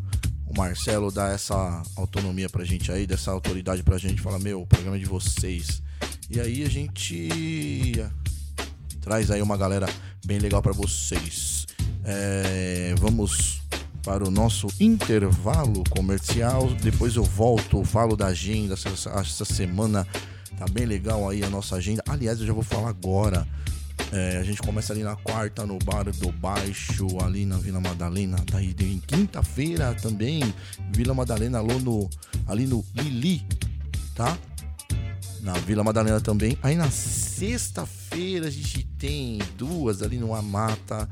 O 0.50 0.58
Marcelo 0.58 1.12
dá 1.12 1.28
essa 1.28 1.80
autonomia 1.94 2.48
pra 2.48 2.64
gente 2.64 2.90
aí, 2.90 3.06
dessa 3.06 3.30
autoridade 3.30 3.84
pra 3.84 3.96
gente. 3.96 4.20
Fala, 4.20 4.36
meu, 4.36 4.62
o 4.62 4.66
programa 4.66 4.96
é 4.96 4.98
de 4.98 5.06
vocês. 5.06 5.80
E 6.28 6.40
aí 6.40 6.64
a 6.64 6.68
gente 6.68 7.92
traz 9.00 9.30
aí 9.30 9.40
uma 9.40 9.56
galera 9.56 9.86
bem 10.26 10.40
legal 10.40 10.60
pra 10.60 10.72
vocês. 10.72 11.66
É, 12.04 12.94
vamos 12.98 13.62
para 14.02 14.26
o 14.26 14.30
nosso 14.30 14.66
intervalo 14.80 15.84
comercial. 15.88 16.68
Depois 16.82 17.14
eu 17.14 17.22
volto, 17.22 17.84
falo 17.84 18.16
da 18.16 18.26
agenda. 18.26 18.74
Essa, 18.74 19.10
essa 19.10 19.44
semana 19.44 20.04
tá 20.58 20.66
bem 20.68 20.84
legal 20.84 21.28
aí 21.28 21.44
a 21.44 21.48
nossa 21.48 21.76
agenda. 21.76 22.02
Aliás, 22.08 22.40
eu 22.40 22.46
já 22.46 22.52
vou 22.52 22.64
falar 22.64 22.88
agora. 22.88 23.46
É, 24.12 24.38
a 24.38 24.42
gente 24.42 24.60
começa 24.60 24.92
ali 24.92 25.02
na 25.02 25.14
quarta 25.16 25.64
no 25.64 25.78
Bar 25.78 26.04
do 26.04 26.32
Baixo, 26.32 27.06
ali 27.22 27.46
na 27.46 27.56
Vila 27.58 27.80
Madalena. 27.80 28.36
Daí 28.50 28.74
em 28.80 28.98
quinta-feira 28.98 29.94
também, 29.94 30.42
Vila 30.92 31.14
Madalena, 31.14 31.60
ali 31.60 31.78
no, 31.80 32.10
ali 32.46 32.66
no 32.66 32.84
Lili, 32.94 33.46
tá? 34.14 34.36
Na 35.42 35.52
Vila 35.54 35.84
Madalena 35.84 36.20
também. 36.20 36.58
Aí 36.62 36.76
na 36.76 36.90
sexta-feira 36.90 38.48
a 38.48 38.50
gente 38.50 38.84
tem 38.98 39.38
duas 39.56 40.02
ali 40.02 40.18
no 40.18 40.34
Amata. 40.34 41.08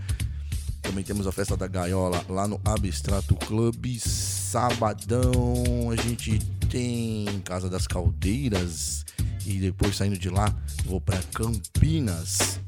Também 0.82 1.04
temos 1.04 1.26
a 1.26 1.32
festa 1.32 1.56
da 1.56 1.66
Gaiola 1.66 2.24
lá 2.28 2.48
no 2.48 2.60
Abstrato 2.64 3.34
Club. 3.36 3.98
Sabadão 3.98 5.90
a 5.92 5.96
gente 5.96 6.38
tem 6.70 7.26
Casa 7.44 7.68
das 7.68 7.86
Caldeiras. 7.86 9.04
E 9.48 9.58
depois 9.58 9.96
saindo 9.96 10.16
de 10.18 10.28
lá, 10.28 10.54
vou 10.84 11.00
para 11.00 11.22
Campinas. 11.32 12.60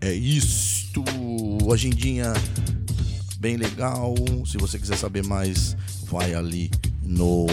É 0.00 0.14
isto, 0.14 1.02
agendinha 1.74 2.32
bem 3.40 3.56
legal. 3.56 4.14
Se 4.46 4.56
você 4.56 4.78
quiser 4.78 4.96
saber 4.96 5.24
mais, 5.24 5.76
vai 6.04 6.32
ali 6.32 6.70
no 7.02 7.48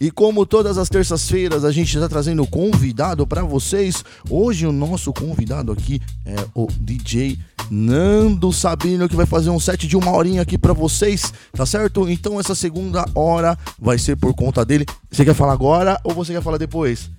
E 0.00 0.10
como 0.10 0.46
todas 0.46 0.78
as 0.78 0.88
terças-feiras 0.88 1.64
a 1.64 1.70
gente 1.70 1.94
está 1.94 2.08
trazendo 2.08 2.46
convidado 2.46 3.26
para 3.26 3.42
vocês, 3.42 4.02
hoje 4.28 4.66
o 4.66 4.72
nosso 4.72 5.12
convidado 5.12 5.70
aqui 5.70 6.00
é 6.24 6.34
o 6.54 6.66
DJ 6.80 7.38
Nando 7.70 8.52
Sabino 8.52 9.08
que 9.08 9.16
vai 9.16 9.26
fazer 9.26 9.50
um 9.50 9.60
set 9.60 9.86
de 9.86 9.96
uma 9.96 10.12
horinha 10.12 10.42
aqui 10.42 10.56
para 10.56 10.72
vocês, 10.72 11.32
tá 11.52 11.66
certo? 11.66 12.08
Então 12.08 12.40
essa 12.40 12.54
segunda 12.54 13.04
hora 13.14 13.56
vai 13.78 13.98
ser 13.98 14.16
por 14.16 14.34
conta 14.34 14.64
dele. 14.64 14.86
Você 15.10 15.24
quer 15.24 15.34
falar 15.34 15.52
agora 15.52 16.00
ou 16.02 16.14
você 16.14 16.32
quer 16.32 16.42
falar 16.42 16.58
depois? 16.58 17.10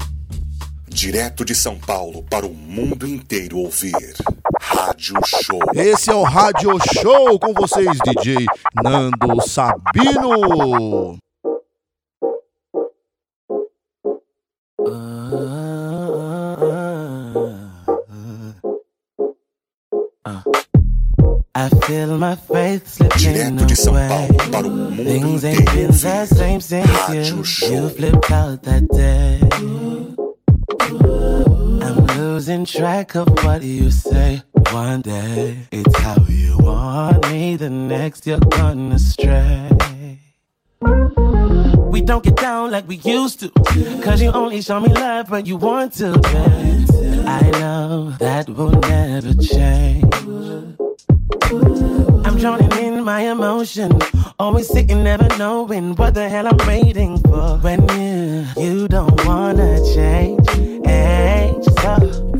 Direto 0.90 1.46
de 1.46 1.54
São 1.54 1.78
Paulo 1.78 2.24
para 2.24 2.48
o 2.48 2.54
mundo 2.54 3.08
inteiro 3.08 3.60
ouvir. 3.60 4.16
Rádio 4.60 5.18
Show. 5.24 5.60
Esse 5.76 6.10
é 6.10 6.16
o 6.16 6.24
Rádio 6.24 6.72
Show 7.00 7.38
com 7.40 7.54
vocês, 7.54 7.96
DJ 8.04 8.48
Nando 8.84 9.40
Sabino. 9.48 11.20
I 21.54 21.68
feel 21.68 22.18
my 22.18 22.36
faith 22.36 22.88
slipping 22.88 23.18
Direto 23.18 23.66
de 23.66 23.76
São 23.76 23.94
away. 23.94 24.08
Paulo 24.08 24.52
para 24.52 24.68
o 24.68 24.72
mundo 24.72 25.04
Things 25.04 25.44
ain't 25.44 25.66
been 25.74 25.88
the 25.88 26.26
same 26.26 26.62
since 26.62 26.88
you, 27.10 27.44
you 27.70 27.90
flipped 27.90 28.32
out 28.32 28.64
that 28.64 28.88
day. 28.88 29.40
I'm 31.84 32.06
losing 32.18 32.64
track 32.66 33.16
of 33.16 33.28
what 33.44 33.64
you 33.64 33.92
say. 33.92 34.42
One 34.72 35.02
day 35.02 35.58
it's 35.72 36.00
how 36.00 36.16
you 36.30 36.58
want 36.60 37.30
me, 37.30 37.58
the 37.58 37.70
next 37.70 38.26
you're 38.26 38.40
gonna 38.40 38.98
stray. 38.98 40.20
We 41.92 42.00
don't 42.00 42.24
get 42.24 42.38
down 42.38 42.72
like 42.72 42.88
we 42.88 42.96
used 42.96 43.42
to. 43.42 43.50
Cause 44.02 44.22
you 44.22 44.32
only 44.32 44.62
show 44.62 44.80
me 44.80 44.94
love 44.94 45.30
when 45.30 45.46
you 45.46 45.58
want 45.58 45.94
to. 45.96 46.14
I 47.28 47.52
know 47.60 48.12
that 48.20 48.48
will 48.48 48.72
never 48.72 49.34
change. 49.34 50.81
I'm 52.26 52.38
drowning 52.38 52.72
in 52.74 53.04
my 53.04 53.22
emotion. 53.22 53.92
Always 54.40 54.68
sitting, 54.68 55.04
never 55.04 55.28
knowing 55.38 55.96
what 55.96 56.14
the 56.14 56.28
hell 56.30 56.48
I'm 56.48 56.58
waiting 56.68 57.18
for. 57.20 57.58
When 57.58 57.88
you, 58.00 58.46
you 58.58 58.88
don't 58.88 59.26
wanna 59.26 59.78
change. 59.94 60.50
Hey, 60.86 61.54
so 61.80 61.94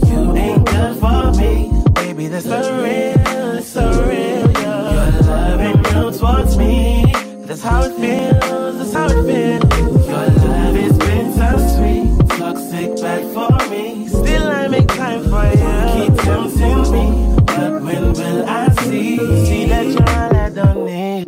you 0.08 0.36
ain't 0.36 0.66
good 0.66 0.98
for 0.98 1.32
me. 1.40 1.72
Baby, 1.94 2.28
that's 2.28 2.46
for 2.46 2.62
real, 2.84 3.58
it's 3.58 3.68
so 3.68 3.86
real. 4.04 4.52
Your 4.52 4.82
love 5.30 5.60
ain't 5.62 5.92
real 5.94 6.12
towards 6.12 6.58
me. 6.58 7.14
That's 7.46 7.62
how 7.62 7.84
it 7.84 7.94
feels, 8.00 8.78
that's 8.78 8.94
how 8.94 9.06
it 9.08 9.24
feels. 9.26 10.08
Your 10.08 10.28
love 10.48 10.76
has 10.76 10.98
been 10.98 11.34
so 11.34 11.50
sweet. 11.76 12.10
Toxic 12.38 13.02
bad 13.02 13.24
for 13.34 13.70
me. 13.70 14.08
Still, 14.08 14.31
need, 21.26 21.28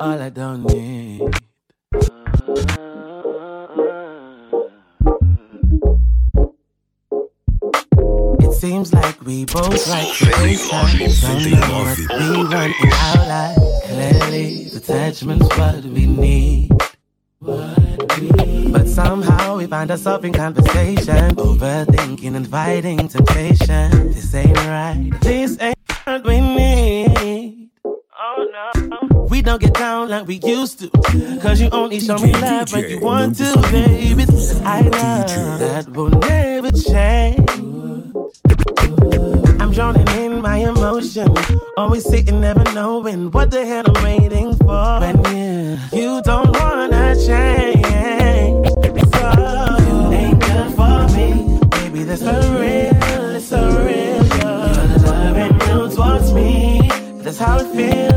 all 0.00 0.22
I 0.22 0.28
don't 0.30 0.64
need. 0.64 1.22
It 8.40 8.52
seems 8.54 8.92
like 8.92 9.20
we 9.24 9.44
both 9.44 9.88
like 9.88 10.08
FaceTime. 10.08 10.98
Don't 11.20 11.50
know 11.60 11.82
what 11.84 11.98
we 12.20 12.36
want 12.54 12.74
in 12.82 12.92
our 12.92 13.26
life. 13.28 13.58
Clearly, 13.84 14.68
detachment's 14.70 15.48
what 15.56 15.84
we 15.84 16.06
need. 16.06 16.70
But 17.40 18.88
somehow 18.88 19.56
we 19.58 19.66
find 19.66 19.90
ourselves 19.90 20.24
in 20.24 20.32
conversation, 20.32 21.34
overthinking 21.36 22.36
and 22.36 22.48
fighting 22.48 23.08
temptation. 23.08 24.12
This 24.12 24.34
ain't 24.34 24.56
right. 24.56 25.10
This 25.20 25.58
ain't 25.60 25.76
what 26.04 26.24
we 26.24 26.40
need. 26.40 27.61
We 29.32 29.40
don't 29.40 29.62
get 29.62 29.72
down 29.72 30.10
like 30.10 30.26
we 30.26 30.40
used 30.44 30.80
to. 30.80 30.90
Cause 31.40 31.58
you 31.58 31.70
only 31.72 32.00
show 32.00 32.18
me 32.18 32.34
love 32.34 32.70
when 32.70 32.90
you 32.90 33.00
want 33.00 33.38
to, 33.38 33.56
baby. 33.72 34.24
I 34.62 34.82
know 34.82 35.56
that 35.56 35.88
will 35.88 36.10
never 36.10 36.70
change. 36.70 37.48
I'm 39.58 39.72
drowning 39.72 40.06
in 40.08 40.42
my 40.42 40.58
emotion. 40.58 41.34
Always 41.78 42.04
sitting, 42.04 42.42
never 42.42 42.62
knowing 42.74 43.30
what 43.30 43.50
the 43.50 43.64
hell 43.64 43.84
I'm 43.86 44.04
waiting 44.04 44.54
for. 44.56 45.00
When 45.00 45.16
you, 45.34 45.78
you 45.98 46.20
don't 46.20 46.54
wanna 46.54 47.16
change. 47.16 47.86
So 49.16 49.28
you 49.88 50.12
ain't 50.12 50.40
good 50.40 50.74
for 50.76 51.08
me. 51.16 51.58
Baby, 51.70 52.04
that's 52.04 52.20
for 52.20 52.38
real. 52.60 53.36
It's 53.36 53.46
so 53.46 53.62
real. 53.80 54.26
Your 54.36 54.98
love 55.06 55.36
ain't 55.38 55.66
real 55.66 55.90
towards 55.90 56.34
me. 56.34 56.90
That's 57.22 57.38
how 57.38 57.60
it 57.60 57.74
feels. 57.74 58.11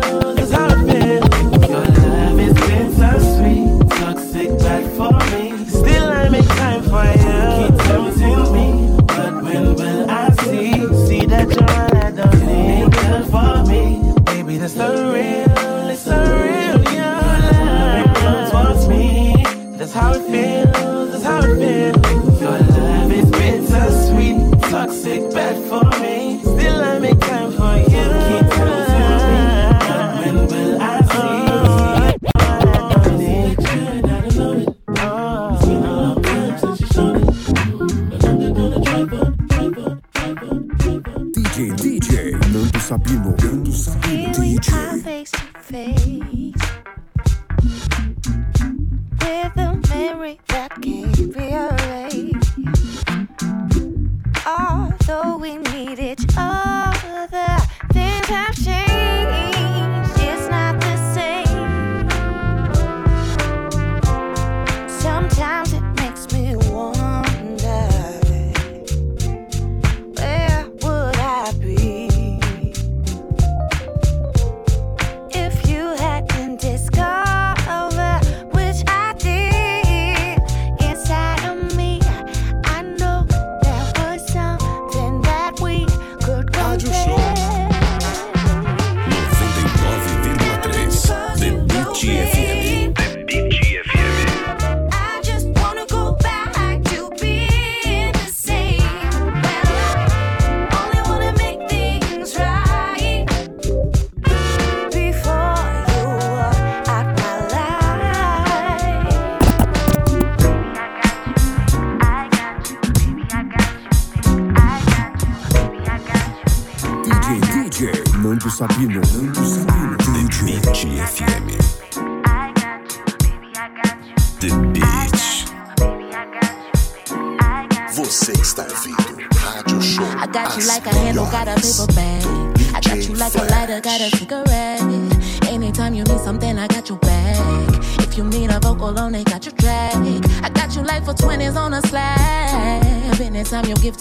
That's 14.66 14.78
so 14.78 15.14
real. 15.14 15.90
It's 15.92 16.02
so 16.02 16.18
real. 16.42 16.82
Your 16.92 17.22
love 17.54 18.18
real 18.18 18.50
towards 18.50 18.88
me. 18.88 19.44
That's 19.78 19.94
how 19.94 20.14
it 20.14 20.24
feels. 20.24 21.12
That's 21.12 21.24
how 21.24 21.42
it 21.42 21.56
feels. 21.56 22.42
Your 22.42 22.58
love 22.58 23.12
is 23.12 23.30
bitter 23.30 23.92
sweet. 24.08 24.62
Toxic 24.72 25.32
bad 25.36 25.56
for 25.70 25.84
me. 26.02 26.15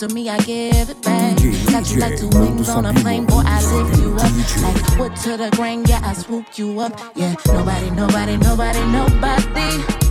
To 0.09 0.14
me, 0.14 0.28
I 0.28 0.38
give 0.38 0.90
it 0.90 1.02
back. 1.02 1.36
Got 1.70 1.90
you 1.90 2.00
like 2.00 2.18
two 2.18 2.28
wings 2.28 2.68
on 2.68 2.86
a 2.86 2.92
plane, 2.94 3.26
boy, 3.26 3.42
I 3.44 3.62
lift 3.72 4.00
you 4.00 4.14
up. 4.14 4.62
Like 4.62 4.98
wood 4.98 5.16
to 5.22 5.36
the 5.36 5.50
grain, 5.57 5.84
yeah, 5.86 6.00
I 6.02 6.12
swoop 6.14 6.59
you 6.59 6.80
up. 6.80 7.00
Yeah, 7.14 7.34
nobody, 7.46 7.90
nobody, 7.90 8.36
nobody, 8.36 8.84
nobody. 8.86 10.03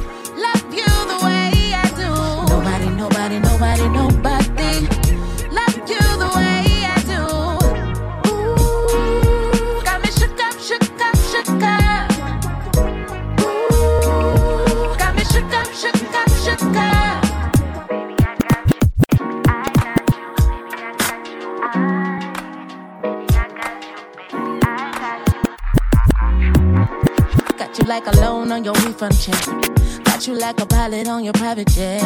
Like 27.93 28.07
a 28.07 28.19
loan 28.21 28.51
on 28.51 28.63
your 28.63 28.73
refund 28.85 29.15
check. 29.21 29.45
Got 30.03 30.25
you 30.25 30.33
like 30.33 30.59
a 30.59 30.65
pilot 30.65 31.07
on 31.07 31.23
your 31.23 31.33
private 31.33 31.67
jet. 31.67 32.01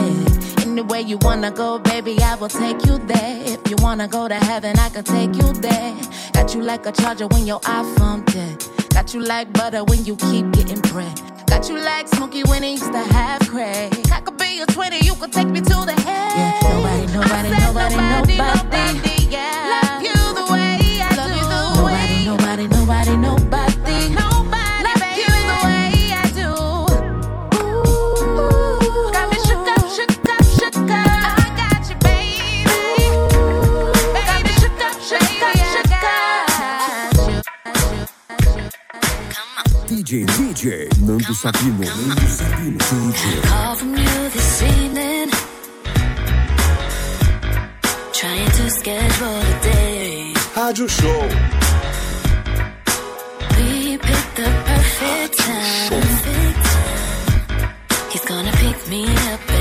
Anywhere 0.59 0.99
you 0.99 1.18
wanna 1.22 1.49
go, 1.49 1.80
baby, 1.80 2.18
I 2.22 2.35
will 2.35 2.49
take 2.49 2.85
you 2.85 2.97
there. 2.97 3.35
If 3.53 3.69
you 3.69 3.77
wanna 3.80 4.05
go 4.09 4.27
to 4.27 4.35
heaven, 4.35 4.77
I 4.77 4.89
can 4.89 5.05
take 5.05 5.34
you 5.41 5.53
there. 5.53 5.95
Got 6.34 6.53
you 6.53 6.61
like 6.61 6.85
a 6.85 6.91
charger 6.91 7.27
when 7.27 7.47
your 7.47 7.61
iPhone 7.61 8.26
dead. 8.26 8.65
Got 8.89 9.14
you 9.14 9.22
like 9.22 9.53
butter 9.53 9.85
when 9.85 10.03
you 10.03 10.18
keep 10.18 10.51
getting 10.51 10.81
bread. 10.91 11.15
Got 11.47 11.69
you 11.69 11.77
like 11.80 12.09
Smokey 12.09 12.43
when 12.43 12.64
he 12.64 12.72
used 12.72 12.91
to 12.91 13.03
have 13.15 13.47
crack. 13.47 13.93
I 14.11 14.19
could 14.19 14.38
be 14.38 14.59
a 14.59 14.65
20, 14.65 15.05
you 15.05 15.15
could 15.15 15.31
take 15.31 15.47
me 15.47 15.61
to 15.61 15.77
the 15.89 15.95
head. 16.07 16.34
Yeah, 16.38 16.59
nobody, 16.68 17.05
nobody, 17.14 17.49
nobody, 17.64 17.95
nobody, 17.95 18.38
nobody, 18.38 19.26
yeah. 19.31 19.76
DJ, 40.07 40.25
DJ, 40.25 40.88
Nando 41.01 41.34
Sabino, 41.34 41.79
Nando 41.79 42.27
Sabino, 42.27 42.77
DJ. 42.77 43.41
Call 43.41 43.75
from 43.75 43.89
you 43.89 44.29
this 44.29 44.63
evening. 44.63 45.29
Trying 48.13 48.51
to 48.51 48.69
schedule 48.69 49.27
a 49.27 49.59
day. 49.61 50.34
Rádio 50.55 50.88
Show. 50.88 51.27
We 53.57 53.97
picked 53.97 54.35
the 54.38 54.49
perfect 54.69 55.39
time. 55.39 55.91
He's 58.09 58.23
gonna 58.23 58.53
pick 58.53 58.88
me 58.88 59.09
up 59.34 59.56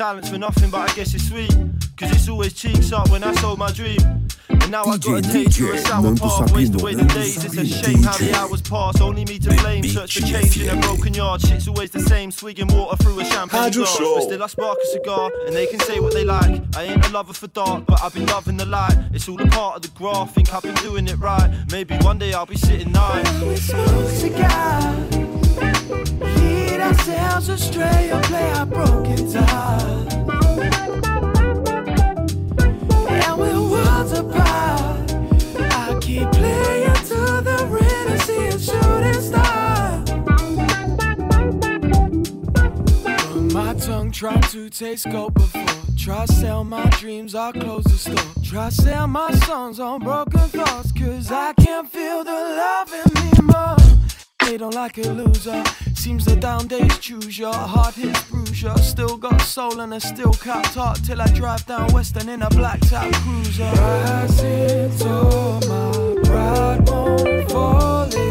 silence 0.00 0.30
for 0.30 0.38
nothing, 0.38 0.70
but 0.70 0.90
I 0.90 0.94
guess 0.94 1.12
it's 1.12 1.28
sweet. 1.28 1.54
Cause 1.98 2.10
it's 2.12 2.26
always 2.26 2.54
cheeks 2.54 2.90
up 2.90 3.10
when 3.10 3.22
I 3.22 3.34
sold 3.34 3.58
my 3.58 3.70
dream. 3.70 3.98
And 4.48 4.70
now 4.70 4.82
I 4.84 4.96
gotta 4.96 5.20
DJ, 5.20 5.32
take 5.32 5.52
through 5.52 5.72
a 5.72 5.76
DJ, 5.76 5.86
sour 5.86 6.16
path, 6.16 6.54
waste 6.54 6.80
away 6.80 6.94
the 6.94 7.04
days. 7.04 7.44
It's 7.44 7.54
a 7.54 7.58
Sabino, 7.58 7.84
shame 7.84 8.02
how 8.02 8.16
the 8.16 8.34
hours 8.34 8.62
pass. 8.62 8.98
Only 8.98 9.26
me 9.26 9.38
to 9.40 9.50
blame. 9.60 9.84
Search 9.84 10.14
for 10.14 10.26
change 10.26 10.58
in 10.58 10.70
a 10.70 10.80
broken 10.80 11.12
yard. 11.12 11.42
Shit's 11.42 11.68
always 11.68 11.90
the 11.90 12.00
same. 12.00 12.30
Swigging 12.30 12.68
water 12.68 12.96
through 13.02 13.20
a 13.20 13.24
champagne 13.26 13.72
glass. 13.72 13.94
Show. 13.94 14.14
But 14.14 14.22
still 14.22 14.42
I 14.42 14.46
spark 14.46 14.78
a 14.82 14.86
cigar, 14.86 15.30
and 15.46 15.54
they 15.54 15.66
can 15.66 15.80
say 15.80 16.00
what 16.00 16.14
they 16.14 16.24
like. 16.24 16.62
I 16.74 16.84
ain't 16.84 17.04
a 17.04 17.10
lover 17.10 17.34
for 17.34 17.48
dark, 17.48 17.84
but 17.84 18.02
I've 18.02 18.14
been 18.14 18.24
loving 18.24 18.56
the 18.56 18.64
light. 18.64 18.96
It's 19.12 19.28
all 19.28 19.38
a 19.38 19.46
part 19.48 19.76
of 19.76 19.82
the 19.82 19.88
graph. 19.88 20.32
Think 20.34 20.54
I've 20.54 20.62
been 20.62 20.76
doing 20.76 21.08
it 21.08 21.18
right. 21.18 21.50
Maybe 21.70 21.94
one 21.96 22.18
day 22.18 22.32
I'll 22.32 22.46
be 22.46 22.56
sitting 22.56 22.90
nice. 22.90 23.28
Cigars, 24.18 25.14
lead 25.14 25.29
ourselves 26.90 27.48
astray 27.48 28.10
or 28.12 28.20
play 28.22 28.50
our 28.52 28.66
broken 28.66 29.30
ties. 29.30 30.14
And 33.08 33.38
worlds 33.38 34.12
apart. 34.12 35.12
I 35.56 35.98
keep 36.00 36.30
playing 36.32 37.00
to 37.10 37.20
the 37.48 37.58
a 37.70 38.58
shooting 38.58 39.22
star. 39.22 40.02
But 43.32 43.54
my 43.54 43.74
tongue 43.74 44.10
tried 44.10 44.42
to 44.50 44.68
taste 44.68 45.10
gold 45.10 45.34
before. 45.34 45.66
Try 45.96 46.24
sell 46.24 46.64
my 46.64 46.88
dreams, 46.98 47.34
I'll 47.34 47.52
close 47.52 47.84
the 47.84 47.98
store. 47.98 48.42
Try 48.42 48.70
sell 48.70 49.06
my 49.06 49.32
songs 49.46 49.78
on 49.78 50.00
broken 50.00 50.48
thoughts, 50.48 50.92
cause 50.92 51.30
I 51.30 51.52
can't 51.52 51.88
feel 51.88 52.24
the 52.24 52.32
love 52.32 52.92
in 52.92 53.18
anymore. 53.28 53.76
They 54.44 54.56
don't 54.56 54.74
like 54.74 54.98
a 54.98 55.02
loser. 55.02 55.62
Seems 56.10 56.24
the 56.24 56.34
down 56.34 56.66
days 56.66 56.98
choose 56.98 57.38
your 57.38 57.54
Hard 57.54 57.96
is 57.96 58.20
bruised. 58.24 58.62
You 58.64 58.76
still 58.78 59.16
got 59.16 59.40
soul 59.42 59.78
and 59.78 59.94
a 59.94 60.00
steel 60.00 60.32
cap 60.32 60.64
top 60.72 60.98
till 61.02 61.22
I 61.22 61.28
drive 61.28 61.64
down 61.66 61.92
Western 61.92 62.28
in 62.28 62.42
a 62.42 62.50
black 62.50 62.80
top 62.80 63.12
cruiser. 63.22 63.62
Rising 63.62 64.90
to 64.98 65.60
my 65.68 66.16
pride 66.24 66.88
won't 66.88 67.48
fall 67.48 68.12
in 68.12 68.29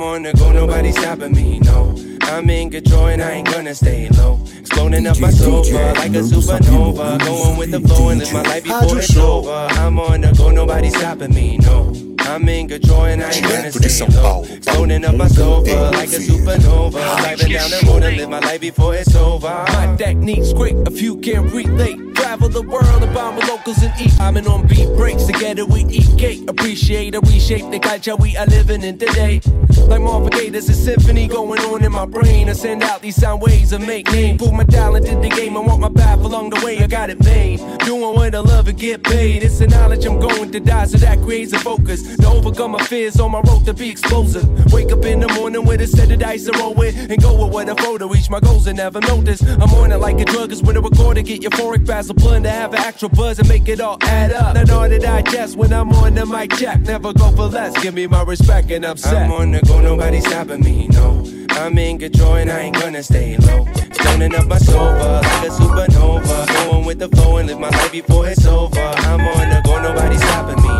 I'm 0.00 0.06
on 0.06 0.22
the 0.22 0.32
go, 0.32 0.50
nobody 0.50 0.92
stopping 0.92 1.32
me, 1.32 1.58
no. 1.58 1.94
I'm 2.22 2.48
in 2.48 2.70
control 2.70 3.08
and 3.08 3.20
I 3.20 3.32
ain't 3.32 3.48
gonna 3.48 3.74
stay 3.74 4.08
low. 4.08 4.40
Exploding 4.58 5.06
up 5.06 5.20
my 5.20 5.28
sofa 5.28 5.92
like 5.94 6.14
a 6.14 6.22
supernova. 6.22 7.22
Going 7.22 7.58
with 7.58 7.70
the 7.70 7.80
flow 7.80 8.08
and 8.08 8.18
live 8.18 8.32
my 8.32 8.40
life 8.40 8.64
before 8.64 8.96
it's 8.96 9.14
over. 9.18 9.50
I'm 9.50 10.00
on 10.00 10.22
the 10.22 10.32
go, 10.32 10.48
nobody 10.48 10.88
stopping 10.88 11.34
me, 11.34 11.58
no. 11.58 12.09
I'm 12.30 12.48
in 12.48 12.68
control 12.68 13.06
and 13.06 13.24
I 13.24 13.32
ain't 13.32 13.42
gonna 13.42 13.72
stay 13.72 14.06
low. 14.06 14.44
Exploding 14.44 15.04
up 15.04 15.16
my 15.16 15.26
sofa 15.26 15.90
like 15.92 16.10
a 16.10 16.20
supernova. 16.20 16.92
Driving 16.92 17.52
down 17.52 17.70
the 17.70 17.84
road 17.88 18.02
and 18.04 18.16
live 18.16 18.30
my 18.30 18.38
life 18.38 18.60
before 18.60 18.94
it's 18.94 19.16
over. 19.16 19.48
My 19.48 19.96
technique's 19.98 20.52
great 20.52 20.76
if 20.86 21.02
you 21.02 21.16
can't 21.16 21.52
relate. 21.52 21.98
Travel 22.14 22.48
the 22.48 22.62
world 22.62 23.02
and 23.02 23.12
bond 23.12 23.36
with 23.36 23.48
locals 23.48 23.82
and 23.82 23.92
eat. 24.00 24.12
I'm 24.20 24.36
in 24.36 24.46
on 24.46 24.64
beat 24.68 24.86
breaks. 24.94 25.24
Together 25.24 25.66
we 25.66 25.84
eat 25.86 26.16
cake. 26.16 26.48
Appreciate 26.48 27.16
or 27.16 27.20
reshape 27.22 27.68
the 27.72 27.80
culture 27.80 28.14
we 28.14 28.36
are 28.36 28.46
living 28.46 28.84
in 28.84 28.96
today. 28.96 29.40
Like 29.88 30.00
Marvin 30.00 30.30
Gaye, 30.30 30.50
there's 30.50 30.68
a 30.68 30.74
symphony 30.74 31.26
going 31.26 31.60
on 31.62 31.82
in 31.82 31.90
my 31.90 32.06
brain. 32.06 32.48
I 32.48 32.52
send 32.52 32.84
out 32.84 33.02
these 33.02 33.16
sound 33.16 33.42
waves 33.42 33.72
and 33.72 33.84
make 33.84 34.06
name. 34.12 34.38
Put 34.38 34.52
my 34.52 34.62
talent 34.62 35.06
in 35.06 35.20
the 35.20 35.30
game. 35.30 35.56
I 35.56 35.60
want 35.60 35.80
my 35.80 35.88
path 35.88 36.20
along 36.20 36.50
the 36.50 36.64
way. 36.64 36.78
I 36.78 36.86
got 36.86 37.10
it 37.10 37.18
made. 37.24 37.58
Doing 37.80 38.14
what 38.14 38.34
I 38.34 38.38
love 38.38 38.68
and 38.68 38.78
get 38.78 39.02
paid. 39.02 39.42
It's 39.42 39.58
the 39.58 39.66
knowledge 39.66 40.04
I'm 40.04 40.20
going 40.20 40.52
to 40.52 40.60
die, 40.60 40.84
so 40.84 40.98
that 40.98 41.20
creates 41.22 41.52
a 41.52 41.58
focus. 41.58 42.19
To 42.20 42.28
overcome 42.28 42.72
my 42.72 42.84
fears 42.84 43.18
on 43.20 43.30
my 43.32 43.40
road 43.40 43.64
to 43.66 43.74
be 43.74 43.90
explosive. 43.90 44.72
Wake 44.72 44.92
up 44.92 45.04
in 45.04 45.20
the 45.20 45.28
morning 45.28 45.64
with 45.64 45.80
a 45.80 45.86
set 45.86 46.10
of 46.10 46.18
dice 46.18 46.44
to 46.44 46.52
roll 46.58 46.74
with. 46.74 46.94
And 47.10 47.20
go 47.20 47.32
with 47.42 47.52
what 47.52 47.68
I 47.68 47.74
flow 47.74 47.98
to 47.98 48.06
reach 48.06 48.30
my 48.30 48.40
goals 48.40 48.66
and 48.66 48.76
never 48.76 49.00
notice. 49.00 49.42
I'm 49.42 49.72
on 49.74 49.92
it 49.92 49.98
like 49.98 50.20
a 50.20 50.24
drug 50.24 50.52
is 50.52 50.62
when 50.62 50.76
I 50.76 50.80
record 50.80 51.16
to 51.16 51.22
get 51.22 51.42
euphoric 51.42 51.86
fast. 51.86 52.10
A 52.10 52.14
blunt 52.14 52.44
to 52.44 52.50
have 52.50 52.72
an 52.74 52.80
extra 52.80 53.08
buzz 53.08 53.38
and 53.38 53.48
make 53.48 53.68
it 53.68 53.80
all 53.80 53.98
add 54.02 54.32
up. 54.32 54.54
Not 54.54 54.70
all 54.70 54.88
that 54.88 55.04
I 55.04 55.22
digest 55.22 55.56
when 55.56 55.72
I'm 55.72 55.90
on 55.92 56.14
the 56.14 56.26
mic 56.26 56.52
check. 56.56 56.80
Never 56.80 57.12
go 57.12 57.30
for 57.32 57.46
less. 57.46 57.80
Give 57.82 57.94
me 57.94 58.06
my 58.06 58.22
respect 58.22 58.70
and 58.70 58.84
I'm 58.84 58.96
set. 58.96 59.24
I'm 59.24 59.32
on 59.32 59.52
the 59.52 59.60
go, 59.60 59.80
nobody 59.80 60.20
stopping 60.20 60.60
me, 60.60 60.88
no. 60.88 61.24
I'm 61.50 61.76
in 61.78 61.98
control 61.98 62.34
and 62.34 62.50
I 62.50 62.60
ain't 62.60 62.76
gonna 62.76 63.02
stay 63.02 63.36
low. 63.36 63.66
Stoning 63.92 64.34
up 64.34 64.46
my 64.46 64.58
sofa 64.58 65.20
like 65.22 65.48
a 65.48 65.52
supernova. 65.52 66.70
Going 66.70 66.84
with 66.86 66.98
the 66.98 67.08
flow 67.08 67.36
and 67.38 67.48
live 67.48 67.60
my 67.60 67.68
life 67.70 67.92
before 67.92 68.28
it's 68.28 68.46
over. 68.46 68.78
I'm 68.78 69.20
on 69.20 69.48
the 69.50 69.60
go, 69.64 69.80
nobody 69.82 70.16
stopping 70.16 70.62
me. 70.62 70.79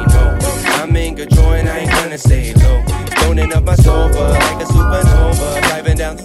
I'm 0.81 0.97
in 0.97 1.15
control 1.15 1.53
and 1.53 1.69
I 1.69 1.81
ain't 1.81 1.91
gonna 1.91 2.17
stay 2.17 2.55
low. 2.55 2.83
Stoning 3.19 3.53
up 3.53 3.65
my 3.65 3.75
sofa 3.75 4.31
like 4.33 4.63
a 4.63 4.65
supernova. 4.65 5.61
Driving 5.69 5.97
down. 5.99 6.17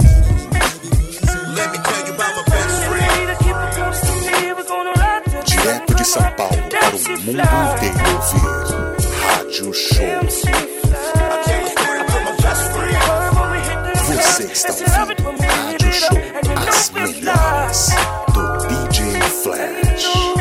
Let 1.55 1.71
me 1.73 1.77
tell 1.83 2.05
you 2.07 2.13
about 2.13 2.35
my 2.37 2.43
best 2.47 2.85
friend. 2.85 3.35
Direto 5.45 5.93
de 5.95 6.05
São 6.05 6.31
Paulo 6.37 6.55
para 6.69 6.95
o 6.95 6.99
mundo 7.01 7.41
inteiro 7.83 7.99
ouvir. 8.15 8.47
Rádio 9.19 9.73
Show. 9.73 10.05
Você 14.13 14.43
está 14.53 15.01
ouvindo 15.01 15.31
Rádio 15.43 15.91
Show, 15.91 16.17
as 16.69 16.89
melhores 16.91 17.89
do 18.33 18.41
DJ 18.67 19.19
Flash. 19.21 20.34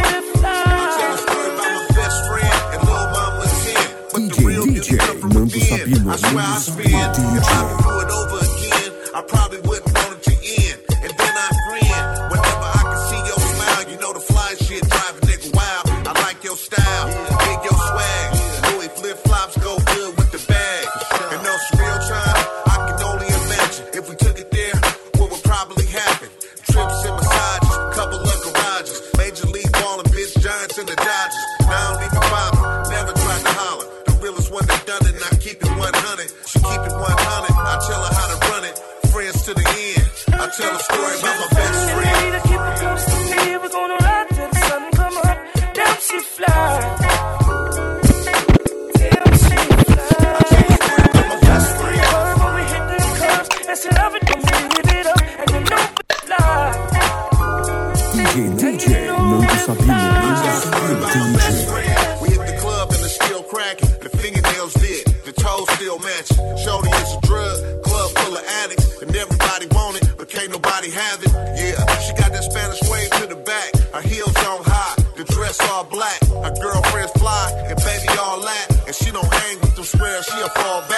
DJ, 5.49 5.87
Nando 5.87 6.09
Sabino, 6.09 6.13
I 6.13 6.17
swear 6.17 6.45
I 6.45 6.59
spin. 6.59 6.95
I 6.95 7.15
could 7.15 7.85
do 7.85 8.01
it 8.01 8.11
over 8.11 8.39
again, 8.39 8.93
I 9.15 9.23
probably 9.23 9.61
all 75.71 75.85
black, 75.85 76.21
her 76.27 76.55
girlfriends 76.61 77.13
fly, 77.13 77.53
and 77.69 77.77
baby 77.77 78.09
all 78.21 78.41
that, 78.41 78.67
and 78.87 78.95
she 78.95 79.11
don't 79.11 79.33
hang 79.33 79.61
with 79.61 79.75
them 79.75 79.85
squares, 79.85 80.25
she'll 80.27 80.49
fall 80.51 80.81
back. 80.89 80.94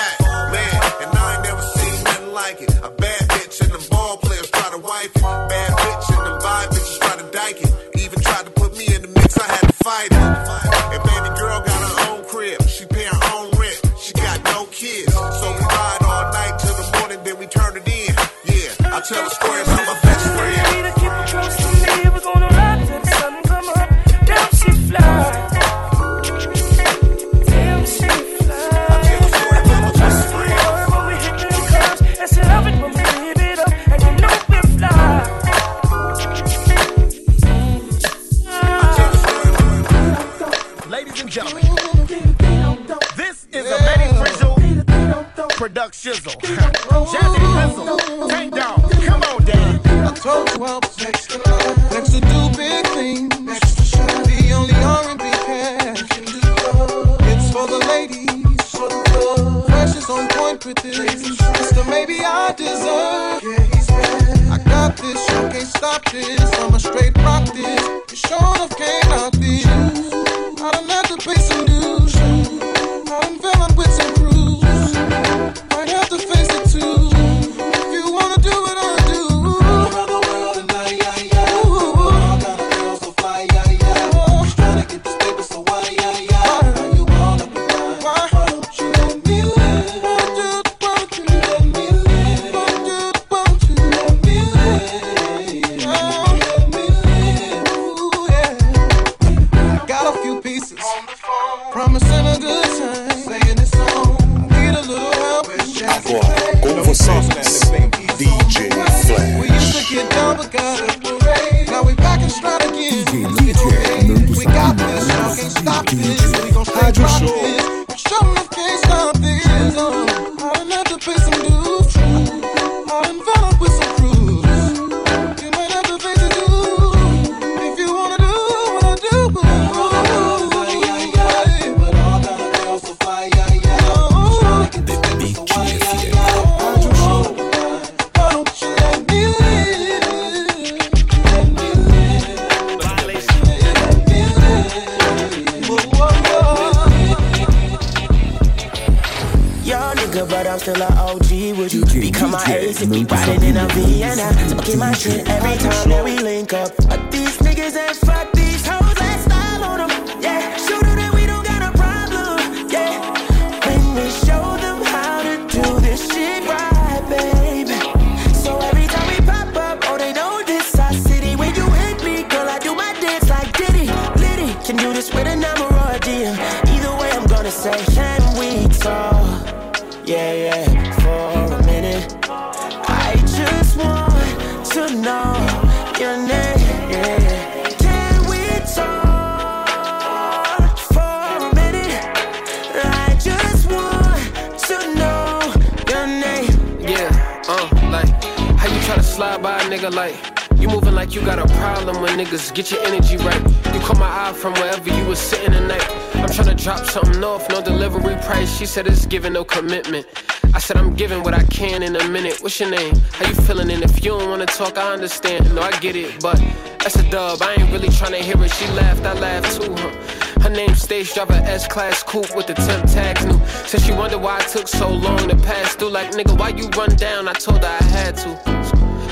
Giving 209.09 209.33
no 209.33 209.45
commitment. 209.45 210.07
I 210.55 210.59
said 210.59 210.77
I'm 210.77 210.95
giving 210.95 211.23
what 211.23 211.35
I 211.35 211.43
can 211.45 211.83
in 211.83 211.97
a 211.97 212.09
minute. 212.09 212.39
What's 212.41 212.59
your 212.59 212.71
name? 212.71 212.95
How 213.13 213.27
you 213.29 213.35
feeling? 213.35 213.71
And 213.71 213.83
if 213.83 214.05
you 214.05 214.13
don't 214.13 214.31
wanna 214.31 214.47
talk, 214.47 214.79
I 214.79 214.93
understand. 214.93 215.55
No, 215.55 215.63
I 215.63 215.79
get 215.81 215.97
it, 215.97 216.21
but 216.23 216.39
that's 216.81 216.97
a 216.97 217.09
dub. 217.11 217.43
I 217.43 217.55
ain't 217.55 217.73
really 217.73 217.89
trying 217.89 218.13
to 218.13 218.19
hear 218.19 218.43
it. 218.43 218.53
She 218.53 218.67
laughed, 218.69 219.05
I 219.05 219.13
laughed 219.15 219.61
too. 219.61 219.75
Huh? 219.75 220.43
Her 220.43 220.51
name 220.51 220.75
stage 220.75 221.13
driver 221.15 221.35
S 221.45 221.67
class 221.67 222.03
coupe 222.03 222.35
with 222.35 222.47
the 222.47 222.55
temp 222.55 222.91
tags 222.91 223.25
new. 223.27 223.39
Said 223.67 223.83
she 223.83 223.93
wondered 223.93 224.19
why 224.19 224.41
it 224.41 224.49
took 224.49 224.69
so 224.69 224.89
long 224.89 225.29
to 225.29 225.37
pass 225.37 225.75
through. 225.77 225.91
Like 225.91 226.13
nigga, 226.13 226.39
why 226.39 226.51
you 226.51 226.69
run 226.71 226.95
down? 226.97 227.29
I 227.29 227.33
told 227.33 227.63
her 227.63 227.77
I 227.81 227.85
had 227.85 228.17
to. 228.19 228.29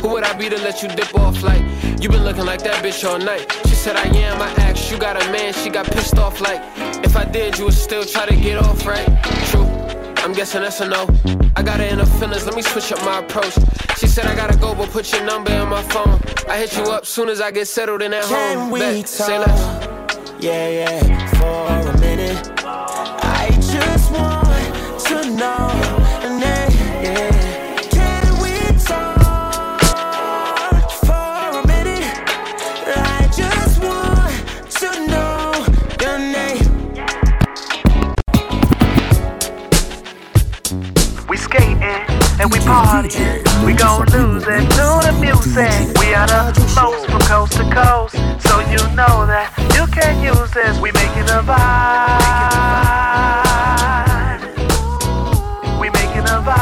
Who 0.00 0.08
would 0.10 0.24
I 0.24 0.36
be 0.36 0.48
to 0.48 0.56
let 0.56 0.82
you 0.82 0.88
dip 0.88 1.14
off 1.14 1.42
like 1.42 1.62
you 2.00 2.08
been 2.08 2.24
looking 2.24 2.44
like 2.44 2.62
that 2.62 2.84
bitch 2.84 3.08
all 3.08 3.18
night? 3.18 3.50
She 3.66 3.74
said 3.74 3.96
I 3.96 4.06
am. 4.16 4.40
I 4.40 4.50
asked 4.62 4.90
you 4.90 4.98
got 4.98 5.22
a 5.22 5.32
man. 5.32 5.52
She 5.52 5.70
got 5.70 5.86
pissed 5.86 6.18
off 6.18 6.40
like 6.40 6.62
if 7.04 7.16
I 7.16 7.24
did, 7.24 7.58
you 7.58 7.66
would 7.66 7.74
still 7.74 8.04
try 8.04 8.26
to 8.26 8.34
get 8.34 8.58
off 8.58 8.84
right? 8.86 9.06
True. 9.50 9.63
I'm 10.24 10.32
guessing 10.32 10.62
that's 10.62 10.80
a 10.80 10.88
no. 10.88 11.06
I 11.54 11.62
got 11.62 11.80
her 11.80 11.84
in 11.86 11.98
her 11.98 12.06
feelings. 12.06 12.46
Let 12.46 12.56
me 12.56 12.62
switch 12.62 12.90
up 12.92 13.04
my 13.04 13.18
approach. 13.18 13.52
She 13.98 14.06
said 14.06 14.24
I 14.24 14.34
gotta 14.34 14.56
go, 14.56 14.74
but 14.74 14.88
put 14.88 15.12
your 15.12 15.22
number 15.22 15.52
in 15.52 15.68
my 15.68 15.82
phone. 15.82 16.18
I 16.48 16.56
hit 16.56 16.74
you 16.78 16.84
up 16.84 17.04
soon 17.04 17.28
as 17.28 17.42
I 17.42 17.50
get 17.50 17.68
settled 17.68 18.00
in 18.00 18.14
at 18.14 18.24
Can 18.24 18.58
home. 18.58 18.70
we 18.70 18.80
Bet. 18.80 19.06
Say 19.06 19.36
talk? 19.36 20.40
Yeah, 20.40 20.68
yeah, 20.70 21.28
for 21.82 21.90
a 21.90 22.00
minute. 22.00 22.53
And 42.66 43.64
we 43.64 43.74
gon' 43.74 44.06
lose 44.06 44.44
it 44.46 44.70
to 44.70 45.00
the 45.04 45.12
music. 45.20 45.96
We 46.00 46.14
are 46.14 46.26
the 46.26 46.52
most 46.80 47.06
from 47.10 47.20
coast 47.20 47.52
to 47.54 47.64
coast. 47.70 48.16
So 48.42 48.60
you 48.60 48.78
know 48.94 49.26
that 49.26 49.52
you 49.74 49.86
can 49.92 50.22
use 50.22 50.50
this. 50.52 50.78
We 50.80 50.92
making 50.92 51.28
a 51.28 51.42
vibe. 51.42 51.60
We 55.80 55.90
making 55.90 56.24
a 56.24 56.40
vibe. 56.40 56.54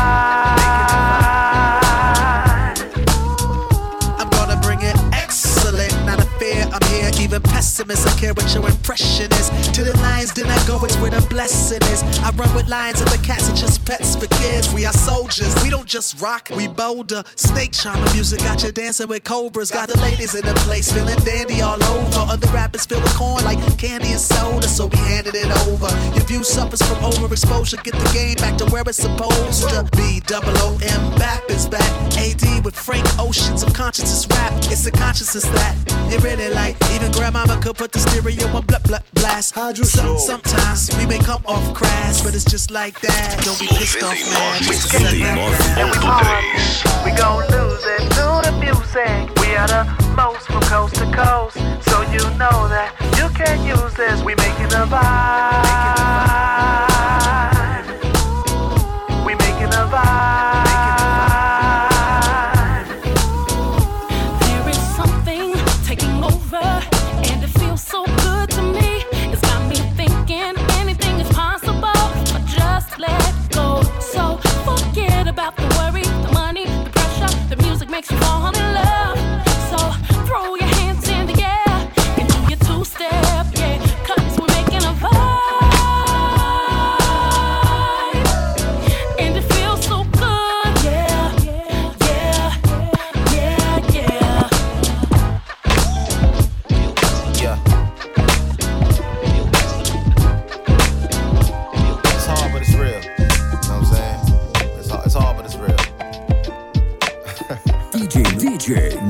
I'm 4.19 4.29
gonna 4.31 4.61
bring 4.61 4.81
it 4.83 4.97
excellent, 5.12 5.95
not 6.05 6.19
a 6.19 6.27
fear. 6.39 6.69
I'm 6.73 6.83
here, 6.89 7.11
even 7.20 7.43
pessimists. 7.43 8.07
I 8.07 8.19
care 8.19 8.35
what 8.35 8.53
your 8.55 8.62
impression 8.93 9.32
is. 9.32 9.48
To 9.73 9.85
the 9.85 9.97
lines, 9.98 10.32
then 10.35 10.47
I 10.47 10.66
go, 10.66 10.78
it's 10.85 10.97
where 10.97 11.10
the 11.10 11.24
blessing 11.28 11.81
is. 11.93 12.02
I 12.20 12.31
run 12.32 12.55
with 12.55 12.69
lions 12.69 13.01
and 13.01 13.10
the 13.10 13.19
cats 13.24 13.48
are 13.48 13.56
just 13.56 13.85
pets 13.86 14.16
for 14.16 14.27
kids. 14.27 14.73
We 14.74 14.85
are 14.85 14.93
soldiers, 14.93 15.55
we 15.62 15.70
don't 15.70 15.86
just 15.86 16.20
rock, 16.20 16.48
we 16.55 16.69
bolder. 16.69 17.23
Snake 17.36 17.73
charmer 17.73 18.12
music 18.12 18.40
got 18.40 18.62
you 18.62 18.73
dancing 18.73 19.09
with 19.09 19.24
cobras. 19.24 19.70
Got 19.70 19.89
the 19.89 19.98
ladies 20.01 20.35
in 20.35 20.44
the 20.44 20.55
place 20.66 20.93
feeling 20.93 21.19
dandy 21.24 21.62
all 21.62 21.82
over. 21.82 22.32
Other 22.32 22.48
rappers 22.48 22.86
with 22.89 23.05
corn 23.16 23.44
like 23.44 23.59
candy 23.78 24.12
and 24.12 24.20
soda, 24.20 24.69
so 24.69 24.86
we 24.86 24.98
handed 24.98 25.35
it 25.35 25.51
over. 25.69 25.89
Your 26.14 26.24
view 26.24 26.44
suffers 26.44 26.82
from 26.82 26.98
overexposure. 26.98 27.82
Get 27.82 27.94
the 27.94 28.10
game 28.12 28.36
back 28.36 28.59
to 28.59 28.66
where 28.66 28.82
it's 28.86 28.98
supposed 28.98 29.69
to 29.70 29.89
be. 29.97 30.20
Double 30.27 30.56
O 30.59 30.78
M 30.82 31.19
Bap 31.19 31.48
is 31.48 31.66
back. 31.66 31.90
AD 32.19 32.64
with 32.64 32.77
Frank 32.77 33.06
Oceans 33.19 33.62
of 33.62 33.73
consciousness 33.73 34.27
rap. 34.28 34.52
It's 34.70 34.85
the 34.85 34.90
consciousness 34.90 35.44
that 35.44 35.74
you 36.10 36.19
really 36.19 36.51
like. 36.51 36.77
Even 36.94 37.10
grandmama 37.12 37.59
could 37.62 37.77
put 37.77 37.93
the 37.93 37.98
stereo 37.98 38.47
on 38.48 38.64
blah 38.66 38.78
blah 38.85 38.99
blast. 39.15 39.55
Some, 39.55 40.19
sometimes 40.19 40.91
we 40.99 41.07
may 41.07 41.19
come 41.19 41.43
off 41.47 41.75
crass, 41.75 42.23
but 42.23 42.35
it's 42.35 42.45
just 42.45 42.71
like 42.71 43.01
that. 43.01 43.41
Don't 43.45 43.59
be 43.59 43.67
pissed 43.67 44.03
off, 44.03 44.19
man. 44.33 44.63
Just 44.63 44.87
accept 44.87 45.19
that. 45.19 45.79
And 45.79 45.91
we 45.91 45.99
party. 45.99 46.47
We 47.05 47.17
gon' 47.17 47.43
lose 47.51 47.85
it 47.85 48.03
to 48.17 48.43
the 48.45 48.53
music. 48.61 49.31
We 49.41 49.57
are 49.57 49.69
the 49.69 49.85
most 50.17 50.47
from 50.47 50.63
coast 50.63 50.97
to 50.97 51.07
coast. 51.13 51.57
So 51.89 52.03
you 52.13 52.25
know 52.39 52.69
that 52.69 52.95
you 53.19 53.29
can 53.35 53.65
use 53.67 53.95
this. 53.95 54.23
We 54.23 54.35
making 54.37 54.73
a 54.73 54.87
vibe. 54.87 54.91
We 54.91 54.91
making 54.91 54.91
a 54.91 56.29
vibe. 56.29 56.41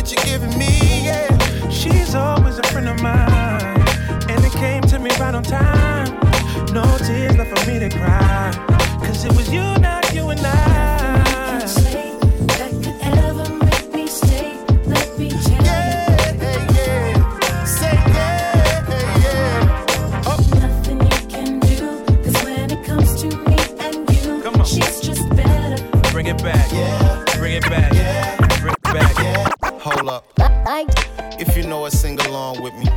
That 0.03 0.11
you're 0.11 0.39
giving 0.39 0.57
me, 0.57 1.05
yeah. 1.05 1.69
She's 1.69 2.15
always 2.15 2.57
a 2.59 2.63
friend 2.63 2.89
of 2.89 3.01
mine, 3.01 3.81
and 4.29 4.43
it 4.43 4.51
came 4.53 4.81
to 4.83 4.99
me 4.99 5.09
right 5.19 5.33
on 5.33 5.43
time. 5.43 6.13
No 6.73 6.83
tears 6.97 7.37
left 7.37 7.57
for 7.57 7.69
me 7.69 7.79
to 7.79 7.89
cry, 7.89 8.51
cause 8.99 9.23
it 9.25 9.33
was 9.33 9.51
you, 9.51 9.61
not 9.79 10.13
you 10.13 10.29
and 10.29 10.39
I. 10.41 11.02
sing 31.93 32.19
along 32.21 32.61
with 32.61 32.73
me. 32.73 32.87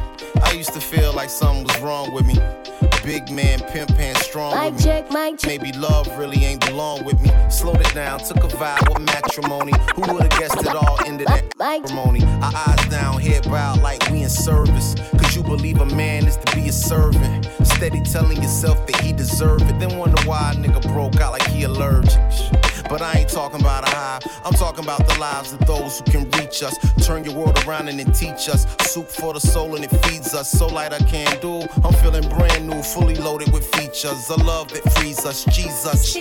I 0.43 0.53
used 0.53 0.73
to 0.73 0.81
feel 0.81 1.13
like 1.13 1.31
something 1.31 1.65
was 1.65 1.79
wrong 1.81 2.13
with 2.13 2.27
me. 2.27 2.39
Big 3.05 3.31
man, 3.31 3.61
pimp 3.61 3.91
hand, 3.91 4.17
strong 4.19 4.53
Mic 4.55 4.73
with 4.73 4.79
me. 4.79 4.85
check, 4.85 5.11
mic 5.11 5.39
check. 5.39 5.61
Maybe 5.61 5.77
love 5.79 6.07
really 6.19 6.45
ain't 6.45 6.65
belong 6.67 7.05
with 7.05 7.21
me. 7.21 7.31
Slowed 7.51 7.81
it 7.81 7.95
down, 7.95 8.19
took 8.21 8.43
a 8.43 8.49
vow 8.57 8.79
with 8.89 9.01
matrimony. 9.01 9.73
Who 9.95 10.13
would've 10.13 10.31
guessed 10.31 10.61
it 10.61 10.75
all 10.75 10.99
ended 11.07 11.29
at 11.31 11.57
matrimony? 11.59 12.25
Our 12.43 12.53
eyes 12.55 12.89
down, 12.89 13.21
head 13.21 13.45
bowed 13.45 13.81
like 13.83 14.03
we 14.11 14.23
in 14.23 14.29
service. 14.31 14.95
Cause 15.19 15.37
you 15.37 15.43
believe 15.43 15.81
a 15.81 15.87
man 15.87 16.27
is 16.27 16.37
to 16.39 16.57
be 16.57 16.69
a 16.69 16.73
servant. 16.73 17.47
Steady 17.63 18.01
telling 18.03 18.39
yourself 18.43 18.87
that 18.87 19.01
he 19.01 19.13
deserve 19.13 19.63
it. 19.63 19.79
Then 19.79 19.97
wonder 19.99 20.21
why 20.25 20.53
a 20.53 20.55
nigga 20.57 20.83
broke 20.93 21.21
out 21.21 21.33
like 21.33 21.47
he 21.49 21.63
allergic. 21.65 22.21
But 22.89 23.03
I 23.03 23.19
ain't 23.19 23.29
talking 23.29 23.61
about 23.61 23.89
a 23.89 23.91
high. 23.91 24.21
I'm 24.45 24.55
talking 24.55 24.85
about 24.85 25.07
the 25.07 25.19
lives 25.19 25.53
of 25.53 25.61
those 25.67 25.99
who 25.99 26.05
can 26.05 26.31
reach 26.33 26.63
us. 26.63 26.77
Turn 27.05 27.25
your 27.25 27.35
world 27.35 27.59
around 27.67 27.89
and 27.89 27.99
then 27.99 28.13
teach 28.13 28.49
us. 28.49 28.67
Soup 28.81 29.09
for 29.09 29.35
the 29.35 29.41
soul 29.41 29.75
and 29.75 29.85
it 29.85 29.91
feeds 30.07 30.35
us. 30.35 30.51
So 30.51 30.67
light 30.67 30.93
I 30.93 30.99
can 30.99 31.41
do. 31.41 31.63
I'm 31.85 31.95
feeling 31.95 32.29
brand 32.29 32.69
new, 32.69 32.83
fully 32.83 33.17
loaded 33.17 33.53
with 33.53 33.67
features. 33.75 34.29
A 34.31 34.37
love 34.37 34.69
that 34.69 34.93
frees 34.95 35.25
us. 35.25 35.45
Jesus. 35.47 36.17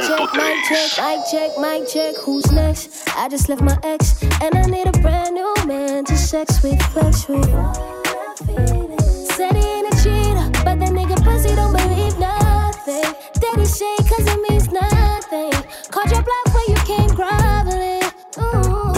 check, 0.06 0.30
mic 0.36 0.64
check, 0.68 0.90
mic 0.98 1.18
check, 1.30 1.58
mic 1.58 1.88
check. 1.88 2.16
Who's 2.16 2.52
next? 2.52 3.08
I 3.16 3.28
just 3.28 3.48
left 3.48 3.62
my 3.62 3.78
ex 3.82 4.22
and 4.22 4.54
I 4.54 4.64
need 4.66 4.86
a 4.86 4.92
brand 5.00 5.34
new 5.34 5.54
man 5.66 6.01
to 6.06 6.16
sex 6.16 6.62
with, 6.62 6.80
with. 6.94 7.44
Said 9.36 9.54
he 9.54 9.62
ain't 9.62 9.92
a 9.92 9.96
cheater, 10.02 10.50
but 10.64 10.78
that 10.80 10.90
nigga 10.90 11.22
pussy 11.22 11.54
don't 11.54 11.72
believe 11.72 12.18
nothing. 12.18 13.14
Daddy 13.38 13.66
shade 13.66 14.04
cause 14.08 14.26
it 14.26 14.40
means 14.48 14.70
nothing. 14.72 15.52
Called 15.90 16.10
your 16.10 16.24
you 16.68 16.74
came 16.86 17.08
groveling. 17.08 18.02
Ooh. 18.38 18.92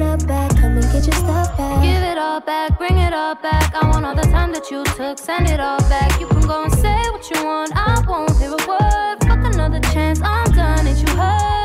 That 0.00 0.24
back, 0.26 0.50
come 0.56 0.78
and 0.78 0.82
get 0.92 1.06
your 1.06 1.14
stuff 1.14 1.56
back. 1.56 1.82
Give 1.82 2.02
it 2.02 2.18
all 2.18 2.40
back, 2.40 2.76
bring 2.76 2.98
it 2.98 3.12
all 3.12 3.34
back. 3.34 3.74
I 3.74 3.88
want 3.88 4.04
all 4.04 4.14
the 4.14 4.22
time 4.22 4.52
that 4.52 4.70
you 4.70 4.84
took, 4.96 5.18
send 5.18 5.48
it 5.48 5.60
all 5.60 5.80
back. 5.88 6.20
You 6.20 6.26
can 6.26 6.40
go 6.42 6.64
and 6.64 6.72
say 6.72 7.02
what 7.10 7.30
you 7.30 7.44
want, 7.44 7.72
I 7.74 8.02
won't 8.06 8.36
hear 8.38 8.50
a 8.50 8.68
word. 8.68 9.16
Fuck 9.22 9.54
another 9.54 9.80
chance, 9.92 10.20
I'm 10.22 10.50
done. 10.52 10.86
You 10.86 11.16
heard? 11.16 11.59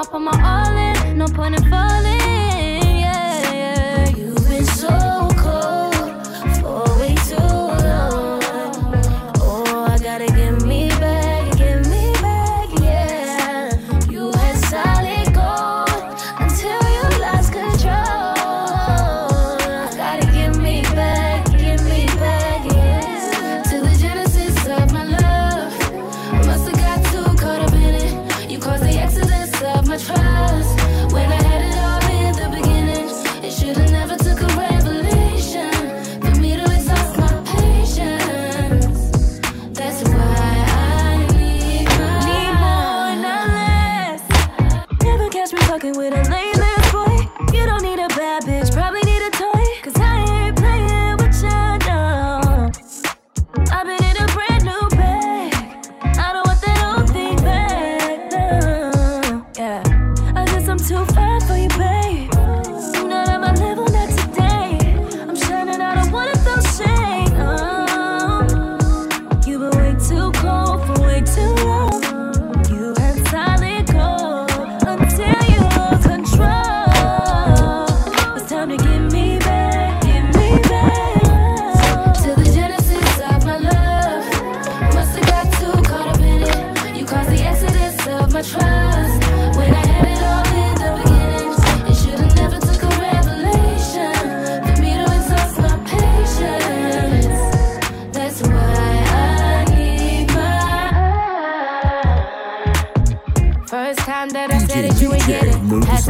I 0.00 0.04
put 0.04 0.20
my 0.20 0.30
all 0.30 0.76
in. 0.76 1.18
No 1.18 1.26
point 1.26 1.56
in 1.56 1.70
falling. 1.70 2.07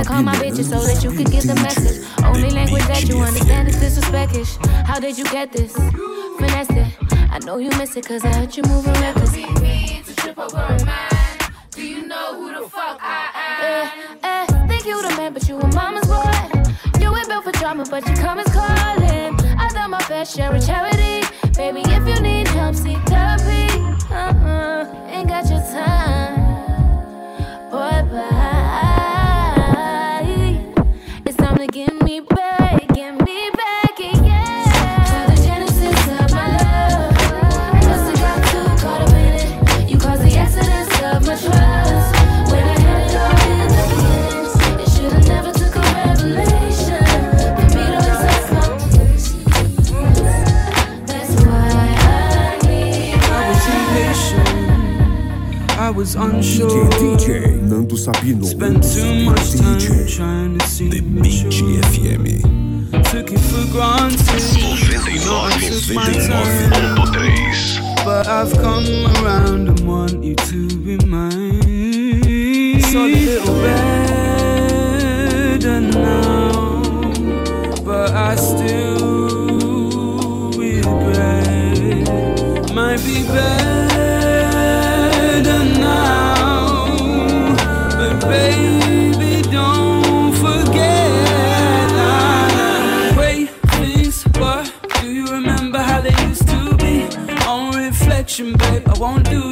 Call 0.08 0.22
my 0.22 0.34
bitches 0.36 0.70
so 0.70 0.80
that 0.80 1.04
you 1.04 1.10
could 1.10 1.30
get 1.30 1.44
the 1.44 1.54
message. 1.56 2.00
Only 2.24 2.48
language 2.48 2.86
that 2.86 3.06
you 3.06 3.18
understand 3.18 3.68
is 3.68 3.78
disrespectish. 3.78 4.56
How 4.88 4.98
did 4.98 5.18
you 5.18 5.24
get 5.24 5.52
this? 5.52 5.74
Finesse 6.38 6.70
it. 6.70 6.86
I 7.30 7.38
know 7.44 7.58
you 7.58 7.68
miss 7.76 7.94
it 7.94 8.06
cause 8.08 8.24
I 8.24 8.32
heard 8.32 8.56
you 8.56 8.62
moving 8.62 8.94
recklessly. 8.94 9.44
to 9.44 10.14
trip 10.16 10.38
over 10.38 10.56
a 10.56 10.84
mind. 10.86 11.38
Do 11.72 11.86
you 11.86 12.06
know 12.06 12.26
who 12.40 12.46
the 12.58 12.68
fuck 12.70 12.98
I 13.02 13.28
am? 13.44 13.88
Eh, 14.24 14.28
eh, 14.28 14.66
think 14.68 14.86
you 14.86 14.96
the 15.02 15.14
man, 15.16 15.34
but 15.34 15.46
you 15.46 15.60
a 15.60 15.66
mama's 15.74 16.06
boy. 16.06 16.40
You 17.00 17.14
ain't 17.14 17.28
built 17.28 17.44
for 17.44 17.52
drama, 17.52 17.84
but 17.90 18.06
your 18.06 18.16
comments 18.16 18.52
calling. 18.52 19.34
I 19.62 19.68
done 19.74 19.90
my 19.90 20.02
best, 20.08 20.34
share 20.34 20.54
a 20.54 20.60
charity. 20.60 21.20
Baby, 21.54 21.82
if 21.84 22.08
you 22.08 22.18
need 22.22 22.48
help, 22.48 22.74
seek 22.74 23.00
therapy. 23.12 23.68
Uh-uh, 24.10 25.10
ain't 25.10 25.28
got 25.28 25.44
your 25.50 25.60
time. 25.60 26.38
Boy, 27.70 28.10
bye. 28.10 28.67
To 31.58 31.66
give 31.66 32.00
me 32.02 32.20
back, 32.20 32.86
give 32.94 33.20
me 33.20 33.50
back, 33.50 33.67
I 55.88 55.90
was 55.90 56.16
unsure. 56.16 56.68
DJ 57.00 57.62
Nando 57.62 57.96
Sabino. 57.96 58.44
Spent 58.44 58.84
too 58.84 59.24
much 59.24 59.56
time 59.56 60.06
trying 60.06 60.58
to 60.58 60.66
see 60.66 60.88
the 60.90 61.00
Beat 61.00 61.46
FM. 61.46 62.92
Took 63.10 63.32
it 63.32 63.38
for 63.38 63.64
granted. 63.72 64.42
But 68.04 68.28
I've 68.28 68.52
come 68.52 69.06
around 69.24 69.68
and 69.70 69.80
want 69.88 70.22
you 70.22 70.34
to 70.34 70.68
be 70.76 70.98
mine. 71.06 71.62
It's 71.64 72.94
all 72.94 73.06
a 73.06 73.08
little 73.08 73.54
better 75.62 75.80
now. 75.80 76.82
But 77.82 78.10
I 78.12 78.34
still 78.34 79.00
regret. 80.50 82.10
Might 82.74 83.02
be 83.06 83.22
better 83.26 83.77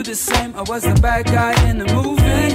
the 0.07 0.15
same. 0.15 0.55
I 0.55 0.63
was 0.63 0.85
the 0.85 0.95
bad 1.01 1.27
guy 1.27 1.53
in 1.69 1.79
the 1.79 1.87
movie. 1.93 2.55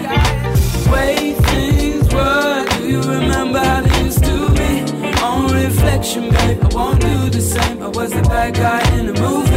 Wait, 0.89 1.35
things, 1.47 2.13
what? 2.13 2.69
Do 2.77 2.87
you 2.87 3.01
remember 3.01 3.59
how 3.59 3.81
they 3.81 4.03
used 4.03 4.23
to 4.23 4.49
be? 4.53 4.83
On 5.21 5.51
reflection, 5.51 6.29
babe, 6.31 6.63
I 6.63 6.69
won't 6.73 7.01
do 7.01 7.29
the 7.29 7.41
same. 7.41 7.83
I 7.83 7.89
was 7.89 8.11
the 8.11 8.21
bad 8.21 8.53
guy 8.53 8.81
in 8.97 9.07
the 9.07 9.13
movie. 9.19 9.51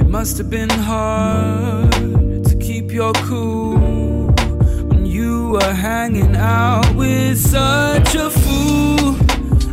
It 0.00 0.08
must 0.08 0.38
have 0.38 0.48
been 0.48 0.70
hard 0.70 1.92
to 2.46 2.56
keep 2.58 2.90
your 2.90 3.12
cool 3.28 3.76
when 4.88 5.04
you 5.04 5.50
were 5.50 5.74
hanging 5.74 6.34
out 6.34 6.94
with 6.94 7.38
such 7.38 8.14
a 8.14 8.30
fool. 8.30 9.16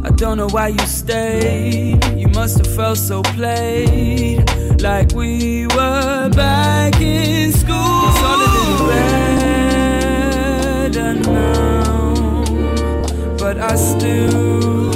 I 0.04 0.10
don't 0.10 0.38
know 0.38 0.50
why 0.50 0.68
you 0.68 0.86
stayed. 0.88 2.04
You 2.18 2.28
must 2.28 2.58
have 2.58 2.76
felt 2.76 2.98
so 2.98 3.24
played, 3.24 4.44
like 4.82 5.12
we 5.14 5.68
were 5.68 6.30
back 6.30 7.00
in 7.02 7.52
school. 7.52 7.76
It's 8.08 8.22
all 8.24 8.36
a 8.36 8.48
little 8.56 8.88
better 10.94 11.14
now, 11.32 12.46
but 13.38 13.58
I 13.58 13.76
still 13.76 14.92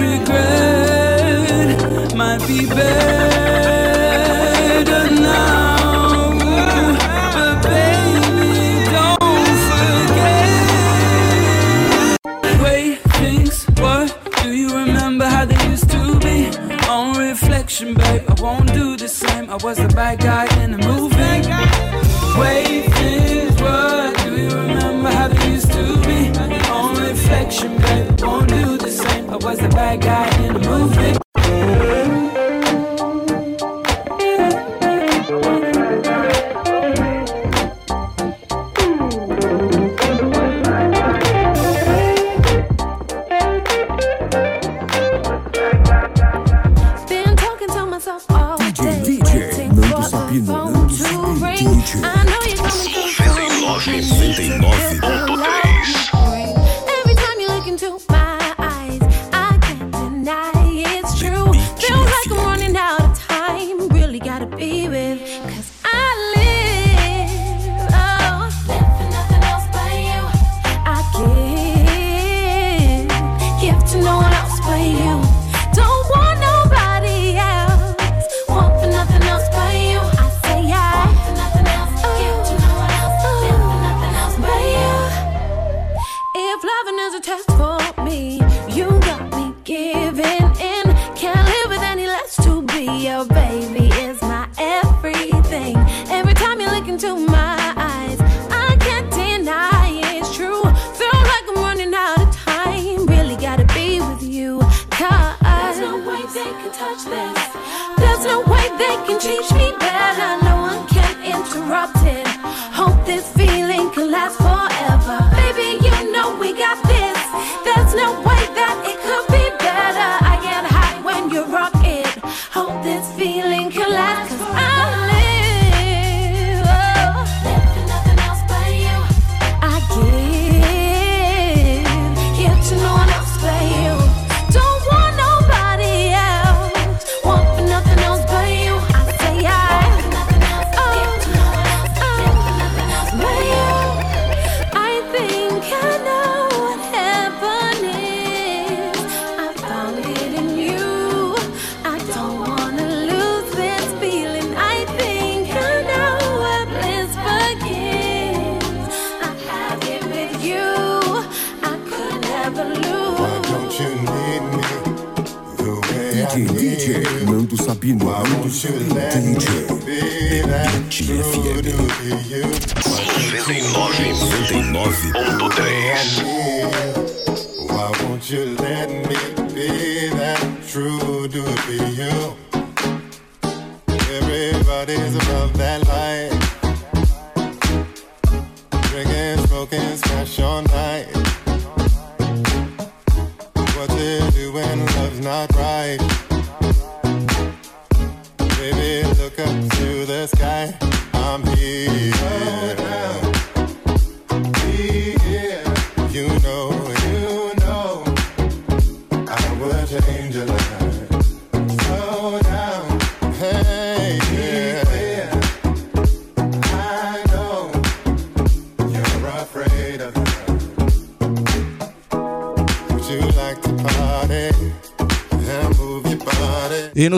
regret. 0.00 1.78
Might 2.14 2.46
be 2.46 2.66
better 2.66 3.45
was 19.66 19.78
the 19.78 19.88
bad 19.88 20.20
guy 20.20 20.45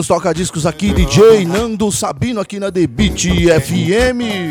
toca-discos 0.09 0.65
aqui, 0.65 0.91
DJ 0.91 1.45
Nando 1.45 1.91
Sabino 1.91 2.41
aqui 2.41 2.59
na 2.59 2.71
The 2.71 2.87
Beat 2.87 3.27
FM. 3.61 4.48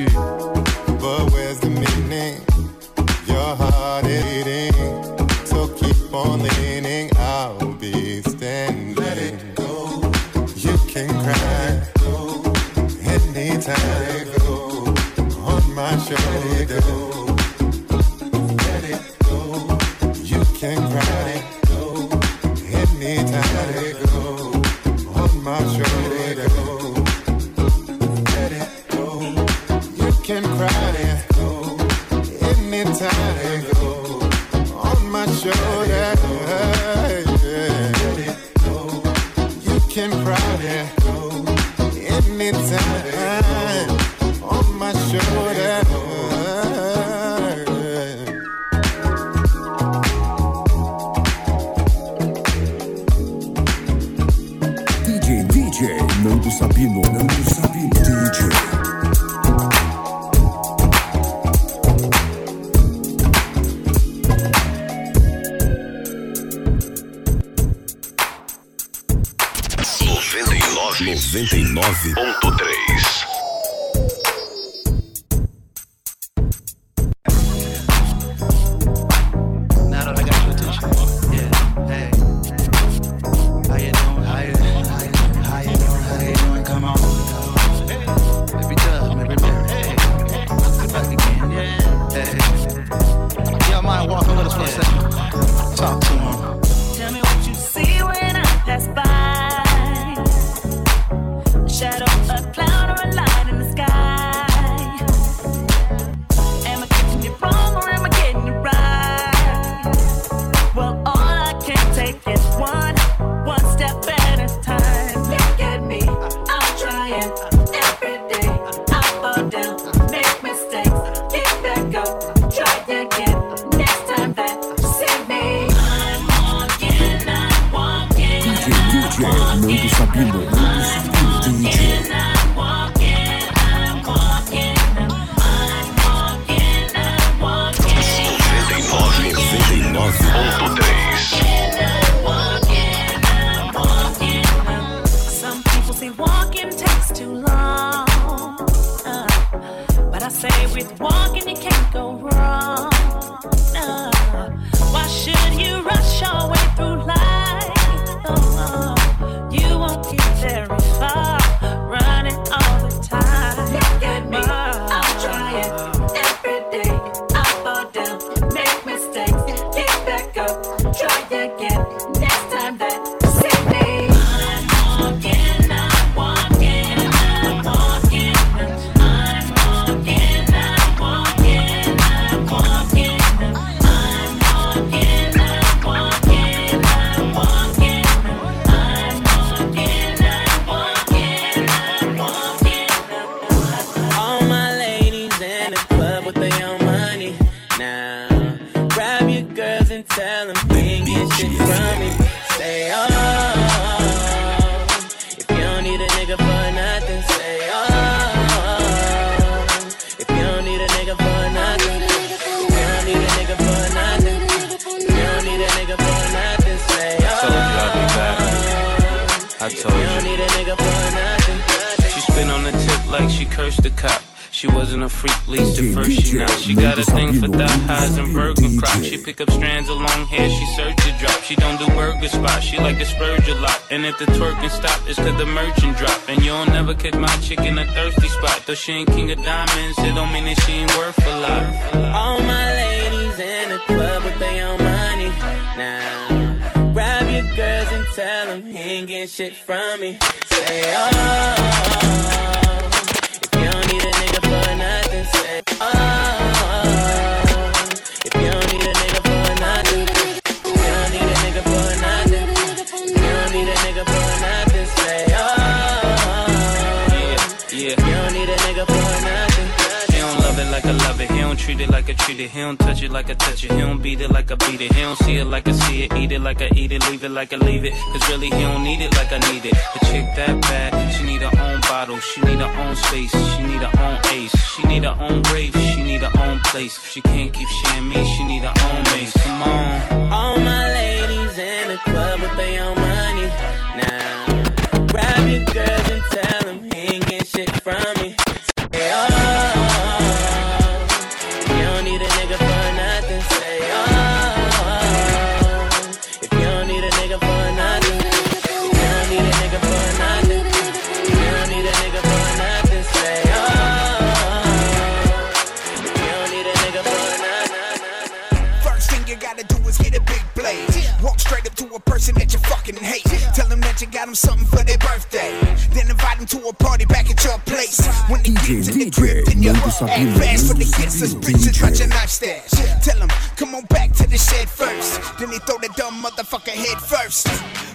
Person 322.18 322.34
that 322.34 322.52
you 322.52 322.58
fucking 322.60 322.96
hate. 322.96 323.24
Tell 323.54 323.68
them 323.68 323.80
that 323.80 324.00
you 324.00 324.06
got 324.08 324.26
them 324.26 324.34
something 324.34 324.66
for 324.66 324.82
their 324.84 324.98
birthday. 324.98 325.54
Then 325.94 326.10
invite 326.10 326.38
them 326.38 326.46
to 326.46 326.68
a 326.68 326.72
party 326.72 327.04
back 327.06 327.30
at 327.30 327.42
your 327.44 327.58
place. 327.62 328.04
When 328.28 328.42
they 328.42 328.52
get 328.66 328.84
to 328.84 328.92
the 328.92 329.10
crib, 329.10 329.46
then 329.46 329.62
you 329.62 329.70
act 329.70 330.34
fast 330.36 330.68
for 330.68 330.74
the 330.74 330.84
kids, 330.84 331.22
us 331.22 331.34
bitches 331.34 331.80
got 331.80 331.98
your 331.98 332.08
knife 332.08 332.28
stash. 332.28 332.70
Tell 333.04 333.18
them, 333.18 333.30
come 333.56 333.74
on 333.74 333.84
back 333.86 334.12
to 334.18 334.26
the 334.26 334.36
shed 334.36 334.68
first. 334.68 335.22
Then 335.38 335.50
they 335.50 335.58
throw 335.62 335.78
the 335.78 335.92
dumb 335.96 336.22
motherfucker 336.22 336.74
head 336.74 336.98
first. 337.00 337.46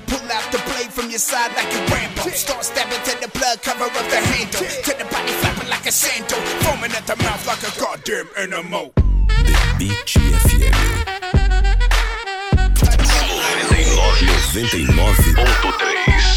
Pull 0.07 0.24
out 0.32 0.45
the 0.52 0.61
blade 0.72 0.91
from 0.91 1.10
your 1.10 1.20
side 1.20 1.52
like 1.56 1.68
a 1.68 1.82
Rambo. 1.91 2.30
Start 2.32 2.64
stabbing 2.64 3.03
to 3.03 3.14
the 3.22 3.30
blood, 3.38 3.61
cover 3.61 3.86
up 3.86 4.07
the 4.10 4.22
handle. 4.24 4.64
To 4.64 4.91
the 4.98 5.06
body 5.11 5.34
flapping 5.44 5.70
like 5.70 5.86
a 5.86 5.91
sandal. 5.91 6.40
Foaming 6.64 6.91
at 6.95 7.06
the 7.06 7.15
mouth 7.18 7.45
like 7.45 7.64
a 7.64 7.72
goddamn 7.80 8.30
animal. 8.38 8.94
The 9.44 9.56
Beat 9.78 11.02
99.3 14.53 16.32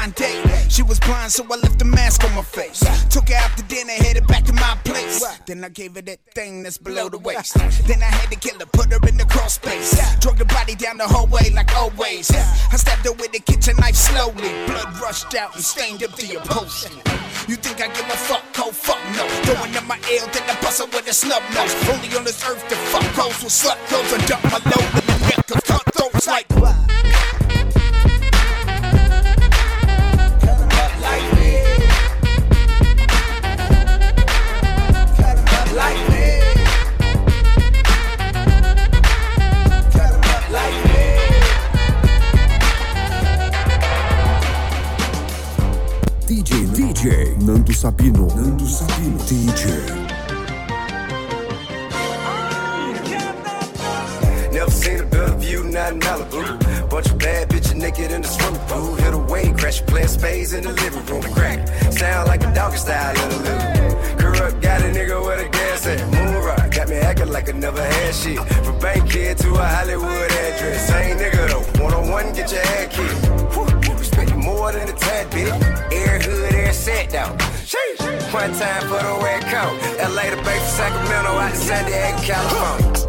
blind 0.00 0.14
date. 0.14 0.42
She 0.70 0.82
was 0.82 0.98
blind, 1.00 1.30
so 1.30 1.44
I 1.44 1.56
left 1.56 1.78
the 1.78 1.84
mask 1.84 2.24
on 2.24 2.34
my 2.34 2.42
face. 2.42 2.80
Took 3.08 3.28
her 3.28 3.34
out 3.34 3.56
to 3.56 3.62
dinner, 3.64 3.92
headed 3.92 4.26
back 4.26 4.44
to 4.44 4.52
my 4.52 4.76
place. 4.84 5.22
Then 5.46 5.64
I 5.64 5.68
gave 5.68 5.94
her 5.94 6.02
that 6.02 6.20
thing 6.34 6.62
that's 6.62 6.78
below 6.78 7.08
the 7.08 7.18
waist. 7.18 7.54
Then 7.86 8.02
I 8.02 8.06
had 8.06 8.30
to 8.30 8.38
kill 8.38 8.58
her, 8.58 8.66
put 8.66 8.92
her 8.92 9.08
in 9.08 9.16
the 9.16 9.24
crawl 9.24 9.48
space. 9.48 10.00
Drug 10.20 10.38
the 10.38 10.44
body 10.46 10.74
down 10.74 10.96
the 10.98 11.06
hallway 11.06 11.50
like 11.50 11.74
always. 11.76 12.30
I 12.30 12.76
stabbed 12.76 13.04
her 13.04 13.12
with 13.12 13.34
a 13.34 13.40
kitchen 13.40 13.76
knife 13.78 13.96
slowly. 13.96 14.52
Blood 14.66 15.00
rushed 15.00 15.34
out 15.34 15.54
and 15.54 15.64
stained 15.64 16.02
up 16.02 16.16
the 16.16 16.36
upholstery. 16.36 17.02
You 17.48 17.56
think 17.56 17.80
I 17.82 17.88
give 17.88 18.06
a 18.06 18.16
fuck? 18.28 18.44
Oh 18.58 18.72
fuck 18.72 19.00
no. 19.16 19.24
Going 19.52 19.74
in 19.74 19.86
my 19.86 19.98
ear, 20.10 20.24
then 20.32 20.44
I 20.48 20.56
bust 20.62 20.80
with 20.80 21.08
a 21.08 21.12
snub 21.12 21.42
nose. 21.54 21.74
Only 21.88 22.08
on 22.16 22.24
this 22.24 22.40
earth 22.48 22.66
to 22.68 22.76
fuck 22.92 23.04
hoes 23.18 23.42
with 23.42 23.52
slut 23.52 23.76
clothes 23.88 24.12
I 24.12 24.18
dump 24.26 24.44
my 24.44 24.60
load 24.64 24.90
in 24.96 25.06
the 25.06 25.18
neck 25.28 25.50
of 25.50 25.64
cutthroats 25.64 26.26
like. 26.26 26.46
Nando 47.50 47.72
Sabino. 47.72 48.28
Nando 48.36 48.64
Sabino. 48.64 49.18
DJ. 49.26 49.64
Never 54.52 54.70
seen 54.70 55.00
a 55.00 55.04
better 55.04 55.34
view, 55.34 55.64
not 55.64 55.94
in 55.94 55.98
Malibu. 55.98 56.88
Bunch 56.88 57.10
of 57.10 57.18
bad 57.18 57.48
bitches 57.48 57.74
naked 57.74 58.12
in 58.12 58.22
the 58.22 58.28
swimming 58.28 58.60
pool. 58.68 58.94
Hit 58.94 59.14
away, 59.14 59.52
crash, 59.58 59.80
your 59.80 59.88
playing 59.88 60.06
spades 60.06 60.52
in 60.52 60.62
the 60.62 60.72
living 60.74 61.04
room. 61.06 61.22
Crack, 61.34 61.66
sound 61.92 62.28
like 62.28 62.44
a 62.44 62.54
doggy 62.54 62.76
style 62.76 63.16
in 63.20 63.28
the 63.30 63.38
living 63.38 64.16
Corrupt, 64.18 64.62
got 64.62 64.82
a 64.82 64.84
nigga 64.84 65.18
with 65.26 65.44
a 65.44 65.48
gas 65.48 65.86
at 65.88 65.98
Moon 66.12 66.44
rock. 66.44 66.70
Got 66.70 66.88
me 66.88 66.96
acting 66.98 67.30
like 67.30 67.48
I 67.48 67.52
never 67.58 67.82
had 67.82 68.14
shit. 68.14 68.38
From 68.64 68.78
bank 68.78 69.10
kid 69.10 69.38
to 69.38 69.54
a 69.54 69.66
Hollywood 69.66 70.30
address. 70.30 70.86
Same 70.86 71.16
nigga 71.18 71.48
though, 71.50 71.82
one 71.82 71.94
on 71.94 72.10
one, 72.10 72.32
get 72.32 72.52
your 72.52 72.62
head 72.62 72.90
kicked. 72.92 73.98
Respect 73.98 74.30
you 74.30 74.36
more 74.36 74.72
than 74.72 74.88
a 74.88 74.92
tad 74.92 75.30
bit. 75.30 75.52
Air 75.92 76.18
hood, 76.20 76.39
set 76.80 77.10
down. 77.10 77.36
One 78.32 78.52
time 78.54 78.82
for 78.88 79.02
the 79.04 79.20
red 79.22 79.42
coat. 79.52 79.76
LA 80.14 80.30
to 80.30 80.42
Bay 80.42 80.58
Sacramento 80.60 81.32
out 81.36 81.50
to 81.50 81.56
San 81.56 81.84
Diego, 81.84 82.18
California. 82.22 82.99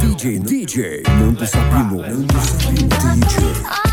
DJ, 0.00 0.38
DJ, 0.38 1.02
Nando 1.06 1.46
Sabino, 1.46 2.02
Nando 2.02 2.38
Sabino, 2.40 2.86
DJ. 3.14 3.89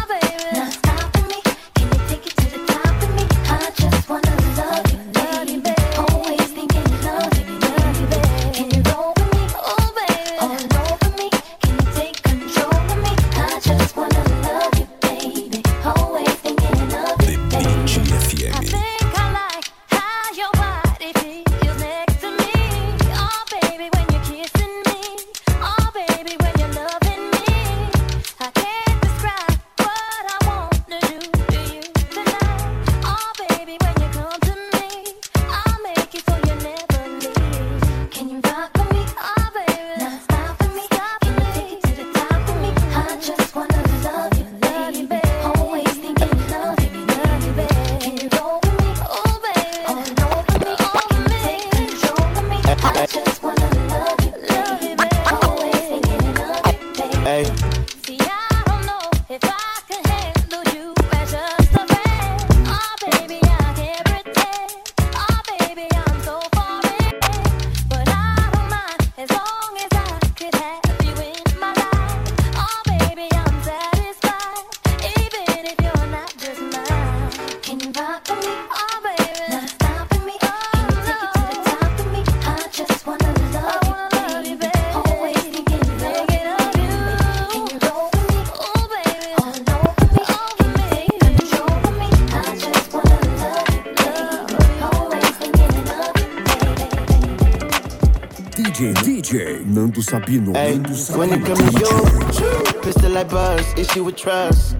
Sabino. 100.08 100.56
Hey, 100.56 100.78
when 101.18 101.34
it 101.34 101.44
come 101.46 101.58
to 101.58 101.72
you, 101.80 102.82
pistol 102.82 103.12
like 103.12 103.30
buzz, 103.30 103.74
issue 103.78 104.06
with 104.06 104.16
trust. 104.16 104.78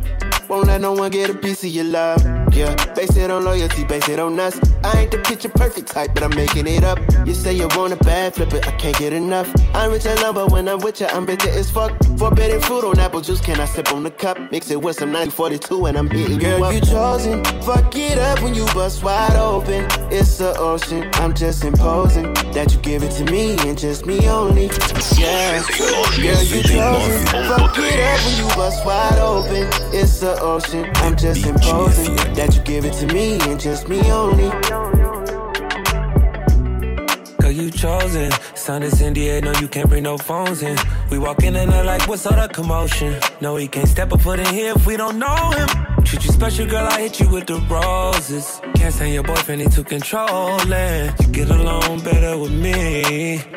Won't 0.48 0.68
let 0.68 0.80
no 0.80 0.94
one 0.94 1.12
get 1.12 1.30
a 1.30 1.34
piece 1.34 1.66
of 1.66 1.70
your 1.70 1.84
love. 1.84 2.24
Yeah, 2.54 2.74
base 2.98 3.16
it 3.16 3.30
on 3.30 3.46
loyalty, 3.46 3.84
base 3.84 4.10
it 4.10 4.20
on 4.20 4.40
us. 4.40 4.60
I 4.84 5.02
ain't 5.02 5.12
the 5.12 5.20
picture 5.20 5.50
perfect 5.50 5.88
type, 5.88 6.16
but 6.16 6.24
I'm 6.24 6.36
making 6.36 6.66
it 6.66 6.84
up. 6.84 6.98
You 7.28 7.36
say 7.36 7.54
you 7.54 7.68
want 7.76 7.94
a 7.94 7.98
bad 7.98 8.34
flip 8.34 8.52
it, 8.54 8.68
I 8.68 8.72
can't 8.72 8.98
get 8.98 9.14
enough. 9.14 9.54
I'm 9.76 9.92
rich 9.92 10.08
and 10.08 10.20
love, 10.22 10.34
but 10.34 10.52
when 10.52 10.68
I'm 10.68 10.80
with 10.80 11.00
you, 11.00 11.06
I'm 11.06 11.28
bitter 11.28 11.50
as 11.50 11.70
fuck. 11.70 11.92
Forbidden 12.18 12.60
fruit 12.60 12.84
on 12.84 12.98
apple 12.98 13.22
juice, 13.22 13.40
can 13.40 13.60
I 13.60 13.66
sip 13.66 13.94
on 13.94 14.02
the 14.02 14.10
cup? 14.10 14.40
Mix 14.52 14.72
it 14.72 14.82
with 14.82 14.96
some 14.96 15.12
942 15.12 15.86
and 15.86 15.98
I'm 15.98 16.10
hitting 16.10 16.40
Girl, 16.40 16.58
you 16.58 16.66
up. 16.66 16.74
you 16.74 16.82
chosen. 16.82 17.44
Fuck 17.62 17.96
it 17.96 18.18
up 18.18 18.42
when 18.42 18.56
you 18.56 18.66
bust 18.74 19.04
wide 19.04 19.36
open. 19.36 19.86
It's 20.12 20.40
the 20.40 20.58
ocean, 20.58 21.08
I'm 21.14 21.36
just 21.36 21.64
imposing 21.64 22.34
that 22.54 22.74
you 22.74 22.80
give 22.80 23.04
it 23.04 23.12
to 23.12 23.26
me 23.32 23.56
and 23.68 23.78
just 23.78 24.08
me 24.08 24.28
only. 24.28 24.72
Yeah, 25.18 25.62
girl, 25.78 26.44
you 26.44 26.64
chosen. 26.64 27.28
Fuck 27.28 27.78
it 27.78 28.00
up 28.00 28.26
when 28.26 28.38
you 28.40 28.56
bust 28.56 28.84
wide 28.84 29.20
open. 29.20 29.70
It's 29.94 30.20
the 30.20 30.40
ocean, 30.42 30.90
I'm 30.96 31.16
just 31.16 31.46
imposing 31.46 32.16
that 32.34 32.56
you 32.56 32.62
give 32.64 32.86
it 32.86 32.87
to 32.94 33.08
me 33.08 33.38
and 33.42 33.60
just 33.60 33.88
me 33.88 34.00
only. 34.12 34.50
Girl, 37.40 37.52
you 37.52 37.72
chosen. 37.72 38.32
Sound 38.56 38.84
is 38.84 39.02
India, 39.02 39.42
no, 39.42 39.52
you 39.60 39.68
can't 39.68 39.90
bring 39.90 40.04
no 40.04 40.18
phones 40.18 40.62
in. 40.62 40.78
We 41.10 41.18
walk 41.20 41.44
in 41.44 41.56
and 41.56 41.72
they're 41.72 41.84
like, 41.84 42.08
what's 42.08 42.26
all 42.26 42.36
the 42.36 42.48
commotion? 42.54 43.20
No, 43.42 43.56
he 43.56 43.68
can't 43.68 43.88
step 43.88 44.12
a 44.12 44.18
foot 44.18 44.40
in 44.40 44.54
here 44.54 44.74
if 44.76 44.86
we 44.86 44.98
don't 44.98 45.20
know 45.20 45.52
him. 45.52 45.68
Treat 46.04 46.24
you 46.26 46.32
special, 46.32 46.66
girl, 46.66 46.88
I 46.88 47.02
hit 47.02 47.20
you 47.20 47.30
with 47.30 47.48
the 47.48 47.60
roses. 47.70 48.62
Can't 48.76 48.94
stand 48.94 49.14
your 49.14 49.24
boyfriend, 49.24 49.62
he 49.62 49.68
too 49.68 49.84
controlling. 49.84 51.14
You 51.20 51.28
get 51.32 51.50
along 51.50 52.02
better 52.02 52.38
with 52.38 52.52
me. 52.52 53.57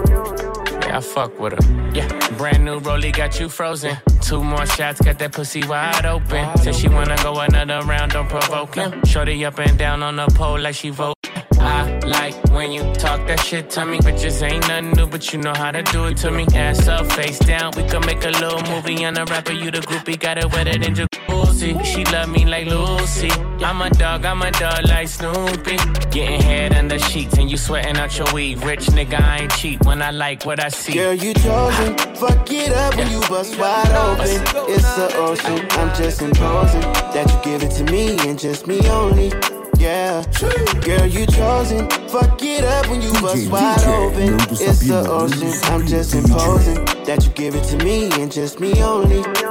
I 1.01 1.03
fuck 1.03 1.39
with 1.39 1.53
her. 1.53 1.91
Yeah, 1.95 2.07
brand 2.37 2.63
new 2.63 2.79
rollie 2.79 3.11
got 3.11 3.39
you 3.39 3.49
frozen. 3.49 3.97
Two 4.21 4.43
more 4.43 4.67
shots, 4.67 5.01
got 5.01 5.17
that 5.17 5.31
pussy 5.31 5.63
wide 5.65 6.05
open. 6.05 6.45
Said 6.59 6.75
she 6.75 6.89
wanna 6.89 7.15
go 7.23 7.39
another 7.39 7.79
round, 7.87 8.11
don't 8.11 8.29
provoke 8.29 8.75
him. 8.75 9.03
Shorty 9.05 9.43
up 9.43 9.57
and 9.57 9.79
down 9.79 10.03
on 10.03 10.17
the 10.17 10.27
pole 10.35 10.59
like 10.59 10.75
she 10.75 10.91
vote. 10.91 11.15
I 11.59 11.97
like 12.05 12.35
when 12.51 12.71
you 12.71 12.83
talk 12.93 13.25
that 13.25 13.39
shit 13.39 13.71
to 13.71 13.83
me. 13.83 13.97
Bitches 13.97 14.43
ain't 14.43 14.61
nothing 14.67 14.91
new, 14.91 15.07
but 15.07 15.33
you 15.33 15.39
know 15.39 15.55
how 15.55 15.71
to 15.71 15.81
do 15.81 16.05
it 16.05 16.17
to 16.17 16.29
me. 16.29 16.45
Ass 16.53 16.87
up, 16.87 17.11
face 17.13 17.39
down, 17.39 17.71
we 17.75 17.83
could 17.83 18.05
make 18.05 18.23
a 18.23 18.29
little 18.29 18.61
movie. 18.71 19.03
on 19.03 19.15
the 19.15 19.25
rapper, 19.25 19.53
you 19.53 19.71
the 19.71 19.79
groupie, 19.79 20.19
got 20.19 20.37
it 20.37 20.51
wetter 20.53 20.77
than 20.77 20.93
jacuzzi. 21.41 21.83
She 21.85 22.03
love 22.05 22.29
me 22.29 22.45
like 22.45 22.67
Lucy. 22.67 23.29
I'm 23.63 23.81
a 23.81 23.89
dog, 23.89 24.25
I'm 24.25 24.41
a 24.41 24.51
dog 24.51 24.85
like 24.87 25.07
Snoopy. 25.07 25.77
Getting 26.11 26.41
head 26.41 26.73
under 26.73 26.99
sheets 26.99 27.37
and 27.37 27.49
you 27.49 27.57
sweating 27.57 27.97
out 27.97 28.17
your 28.17 28.31
weed. 28.33 28.63
Rich 28.63 28.87
nigga, 28.87 29.19
I 29.19 29.39
ain't 29.39 29.51
cheap 29.51 29.83
when 29.85 30.01
I 30.01 30.11
like 30.11 30.45
what 30.45 30.59
I 30.59 30.69
see. 30.69 30.93
Girl, 30.93 31.13
you 31.13 31.33
chosen. 31.33 31.97
Fuck 32.15 32.51
it 32.51 32.71
up 32.73 32.95
when 32.95 33.11
you 33.11 33.19
bust 33.21 33.57
wide 33.59 33.91
open. 33.91 34.41
It's 34.69 34.95
the 34.95 35.15
ocean. 35.17 35.67
I'm 35.71 35.95
just 35.95 36.21
imposing 36.21 36.81
that 37.13 37.29
you 37.29 37.51
give 37.51 37.63
it 37.63 37.71
to 37.77 37.83
me 37.91 38.17
and 38.27 38.39
just 38.39 38.67
me 38.67 38.87
only. 38.89 39.31
Yeah, 39.79 40.23
girl, 40.85 41.07
you 41.07 41.25
chosen. 41.25 41.89
Fuck 42.09 42.39
it 42.43 42.63
up 42.63 42.87
when 42.87 43.01
you 43.01 43.11
bust 43.13 43.49
wide 43.49 43.83
open. 43.85 44.35
It's 44.51 44.87
the 44.87 45.03
ocean. 45.09 45.51
I'm 45.73 45.87
just 45.87 46.13
imposing 46.13 46.85
that 47.05 47.23
you 47.25 47.31
give 47.31 47.55
it 47.55 47.63
to 47.69 47.83
me 47.83 48.11
and 48.21 48.31
just 48.31 48.59
me 48.59 48.83
only. 48.83 49.50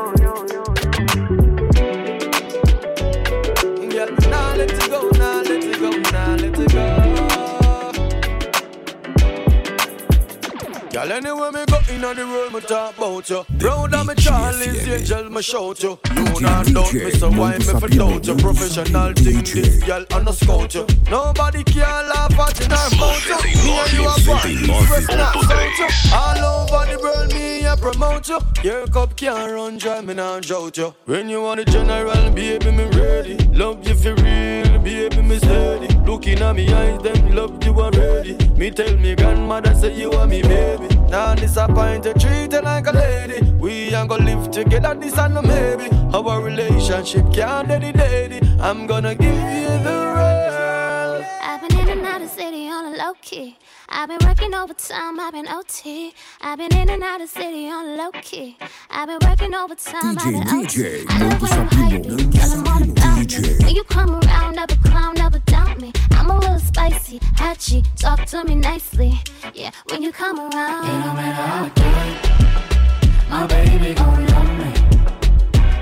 Girl, 10.92 11.12
anywhere 11.12 11.52
me 11.52 11.64
go 11.66 11.78
in 11.88 12.00
the 12.00 12.26
world, 12.26 12.52
me 12.52 12.60
talk 12.60 12.98
about 12.98 13.30
you. 13.30 13.44
Round 13.60 13.94
of 13.94 14.06
me 14.08 14.14
Charlie's 14.16 14.88
angel, 14.88 15.30
me 15.30 15.40
shout 15.40 15.80
you. 15.84 15.96
You 16.16 16.40
not 16.40 16.66
doubt 16.66 16.92
me, 16.92 17.10
so 17.12 17.30
why 17.30 17.58
me 17.58 17.64
for 17.64 17.86
doubt 17.86 18.26
you? 18.26 18.34
Professional 18.34 19.12
thing, 19.12 19.44
this 19.44 19.84
girl, 19.84 20.04
and 20.10 20.24
no 20.26 20.32
scout 20.32 20.74
you. 20.74 20.86
Nobody 21.08 21.62
can 21.62 22.08
laugh 22.08 22.36
at 22.40 22.58
you, 22.58 22.68
nor 22.68 22.90
mount 22.98 23.24
you. 23.24 23.38
Me 23.62 23.78
and 23.78 23.92
you 23.92 24.02
are 24.02 24.18
born, 24.26 24.86
press 24.88 25.08
not 25.08 25.34
you. 25.78 25.88
All 26.12 26.66
over 26.66 26.90
the 26.90 26.98
world, 27.00 27.32
me 27.34 27.64
a 27.66 27.76
promote 27.76 28.28
you. 28.28 28.40
Your 28.64 28.86
cup 28.88 29.14
can't 29.16 29.52
run 29.52 29.78
dry, 29.78 30.00
me 30.00 30.14
not 30.14 30.42
drought 30.42 30.76
you. 30.76 30.92
When 31.04 31.28
you 31.28 31.42
want 31.42 31.60
a 31.60 31.64
general, 31.66 32.30
baby, 32.32 32.70
me 32.72 32.84
ready. 32.98 33.36
Love 33.54 33.86
you 33.86 33.94
for 33.94 34.14
real, 34.16 34.78
baby, 34.80 35.22
me 35.22 35.38
steady. 35.38 35.94
Looking 36.04 36.40
at 36.40 36.56
me 36.56 36.72
eyes, 36.72 37.00
them 37.00 37.34
love 37.36 37.62
you 37.64 37.80
already. 37.80 38.36
Me 38.56 38.70
tell 38.70 38.96
me 38.96 39.14
grandmother 39.14 39.72
say 39.74 39.94
you 39.94 40.10
are 40.12 40.26
me 40.26 40.42
baby. 40.42 40.79
Now 41.10 41.34
disappoint 41.34 42.04
you, 42.04 42.14
treat 42.14 42.52
you 42.52 42.60
like 42.60 42.86
a 42.86 42.92
lady. 42.92 43.40
We 43.58 43.94
ain't 43.94 44.08
gonna 44.08 44.24
live 44.24 44.50
together, 44.50 44.94
this 44.94 45.18
and 45.18 45.34
no 45.34 45.42
maybe. 45.42 45.88
Our 46.14 46.40
relationship 46.42 47.32
can't 47.32 47.68
daddy 47.68 47.92
daddy. 47.92 48.40
I'm 48.60 48.86
gonna 48.86 49.14
give 49.14 49.34
you 49.34 49.68
the 49.86 49.96
world. 50.14 51.24
I've 51.42 51.60
been 51.68 51.78
in 51.80 51.88
and 51.98 52.06
out 52.06 52.22
of 52.22 52.30
city 52.30 52.68
on 52.68 52.94
a 52.94 52.96
low 52.96 53.14
key. 53.20 53.56
I've 53.88 54.08
been 54.08 54.18
working 54.24 54.54
overtime, 54.54 55.18
I've 55.18 55.32
been 55.32 55.48
OT. 55.48 56.14
I've 56.40 56.58
been 56.58 56.72
in 56.76 56.88
and 56.88 57.02
out 57.02 57.20
of 57.20 57.28
city 57.28 57.68
on 57.68 57.86
a 57.88 57.96
low 57.96 58.10
key. 58.22 58.56
I've 58.90 59.08
been 59.08 59.18
working 59.28 59.52
overtime, 59.54 60.16
I've 60.18 60.24
been 60.24 60.48
OT. 60.48 61.04
I 61.08 61.18
love 61.18 61.42
when 61.42 61.50
you 61.50 61.66
hype 61.76 62.06
me, 62.06 62.38
tell 62.38 62.52
'em 62.52 62.66
all 62.68 62.82
about 62.82 63.32
me. 63.42 63.64
When 63.64 63.74
you 63.74 63.84
come 63.84 64.10
around, 64.20 64.54
never 64.56 64.76
clown, 64.88 65.14
never 65.16 65.38
doubt 65.40 65.49
me. 65.80 65.92
I'm 66.12 66.30
a 66.30 66.38
little 66.38 66.58
spicy, 66.58 67.20
hatchy, 67.36 67.82
talk 67.96 68.24
to 68.26 68.44
me 68.44 68.54
nicely. 68.54 69.18
Yeah, 69.54 69.70
when 69.90 70.02
you 70.02 70.12
come 70.12 70.38
around. 70.38 70.84
It 70.84 71.04
don't 71.04 71.16
matter 71.16 71.42
how 71.42 71.64
I 71.64 71.68
do 71.80 71.88
it. 72.08 73.30
My 73.30 73.46
baby 73.46 73.94
gon' 73.94 74.26
love 74.26 74.58
me. 74.58 74.70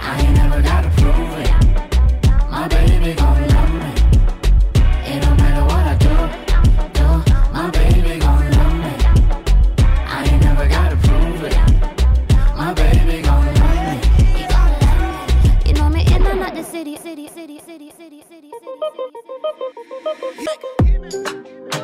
I 0.01 0.21
ain't 0.21 0.37
never 0.37 0.63
gotta 0.63 0.91
prove 0.91 1.33
it. 1.45 1.51
My 2.51 2.69
baby 2.69 3.15
gon' 3.15 3.41
love 3.41 3.53
me. 3.53 3.58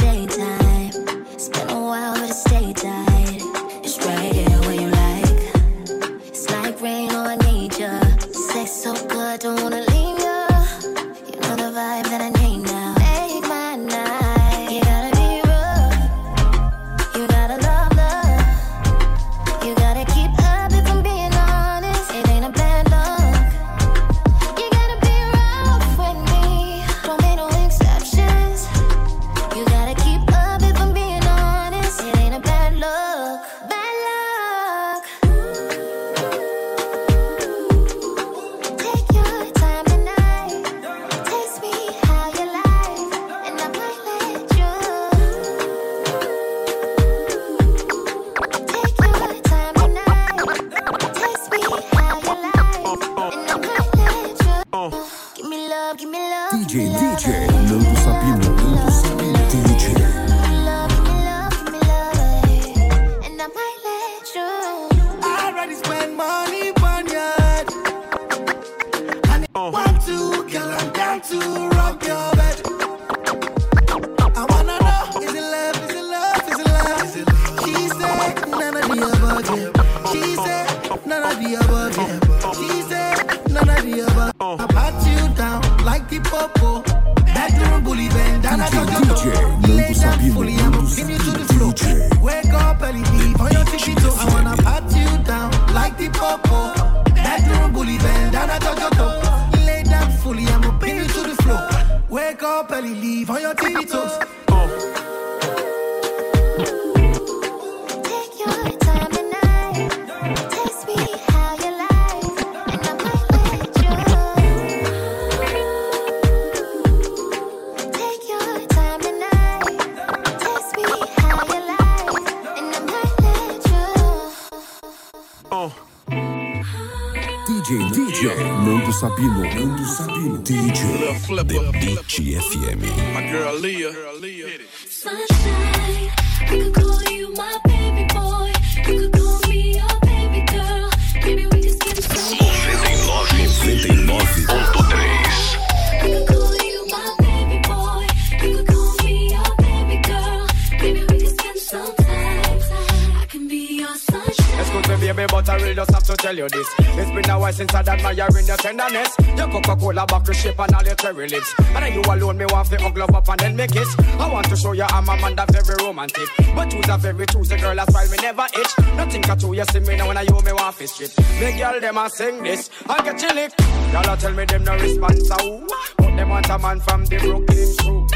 Cherry 161.08 161.28
lips. 161.28 161.54
And 161.58 161.76
then 161.76 161.92
you 161.94 162.02
alone, 162.02 162.38
me 162.38 162.46
want 162.50 162.68
to 162.68 162.76
hug 162.76 162.96
love 162.96 163.14
up 163.14 163.28
and 163.28 163.40
then 163.40 163.56
make 163.56 163.72
kiss. 163.72 163.94
I 164.18 164.30
want 164.30 164.48
to 164.48 164.56
show 164.56 164.72
you 164.72 164.84
I'm 164.88 165.08
a 165.08 165.16
man 165.16 165.36
that 165.36 165.50
very 165.52 165.76
romantic. 165.82 166.28
But 166.54 166.72
you's 166.72 166.88
a 166.88 166.98
very 166.98 167.26
choosy 167.26 167.56
girl, 167.56 167.74
that's 167.74 167.94
why 167.94 168.06
me 168.10 168.16
never 168.20 168.46
itch. 168.54 168.78
Nothing 168.96 169.22
can 169.22 169.54
you 169.54 169.64
see 169.64 169.80
me 169.80 169.96
now 169.96 170.08
when 170.08 170.16
I 170.16 170.22
you 170.22 170.40
me 170.42 170.52
want 170.52 170.76
to 170.76 170.88
strip. 170.88 171.10
Me 171.40 171.58
girl, 171.58 171.80
them 171.80 171.98
a 171.98 172.10
sing 172.10 172.42
this 172.42 172.70
I 172.88 173.02
get 173.02 173.22
you 173.22 173.34
lick. 173.34 173.52
Y'all 173.92 174.16
tell 174.16 174.32
me 174.32 174.44
them 174.44 174.64
no 174.64 174.74
response, 174.74 175.28
who? 175.40 175.66
But 175.96 176.16
them 176.16 176.28
want 176.28 176.50
a 176.50 176.58
man 176.58 176.80
from 176.80 177.04
the 177.06 177.18
Brooklyn 177.18 177.76
crew. 177.78 178.06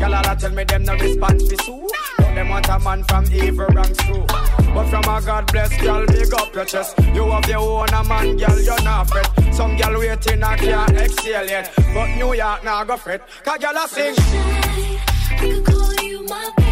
Y'all 0.00 0.14
all 0.14 0.36
tell 0.36 0.50
me 0.50 0.64
them 0.64 0.84
no 0.84 0.94
response, 0.94 1.42
sue. 1.64 1.88
But 2.16 2.34
them 2.34 2.48
want 2.48 2.68
a 2.68 2.78
man 2.78 3.04
from 3.04 3.24
evil 3.32 3.66
ranks 3.66 3.98
too. 3.98 4.24
But 4.74 4.88
from 4.88 5.04
a 5.04 5.20
God 5.20 5.50
bless 5.52 5.80
girl, 5.80 6.06
big 6.06 6.32
up 6.34 6.54
your 6.54 6.64
chest. 6.64 6.98
You 7.14 7.30
have 7.30 7.48
your 7.48 7.58
own 7.58 7.88
a 7.88 8.04
man, 8.04 8.36
girl, 8.36 8.60
you're 8.60 8.82
not 8.82 9.08
fret. 9.08 9.28
Some 9.54 9.76
girl 9.76 9.98
waiting 9.98 10.42
and 10.42 10.60
can't 10.60 10.96
exhale 10.96 11.46
yet. 11.46 11.72
But 11.94 12.16
New 12.16 12.34
York 12.34 12.64
now 12.64 12.84
go 12.84 12.96
fret. 12.96 13.26
Cause 13.44 13.58
girl 13.58 13.76
a 13.76 13.88
sing. 13.88 14.14
I 14.18 15.36
could 15.40 15.64
call 15.64 15.94
you 16.04 16.24
my 16.24 16.50
baby 16.56 16.67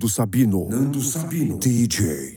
Nando 0.00 0.08
Sabino, 0.08 0.66
Nando 0.66 0.98
Sabino, 0.98 1.58
DJ. 1.58 2.34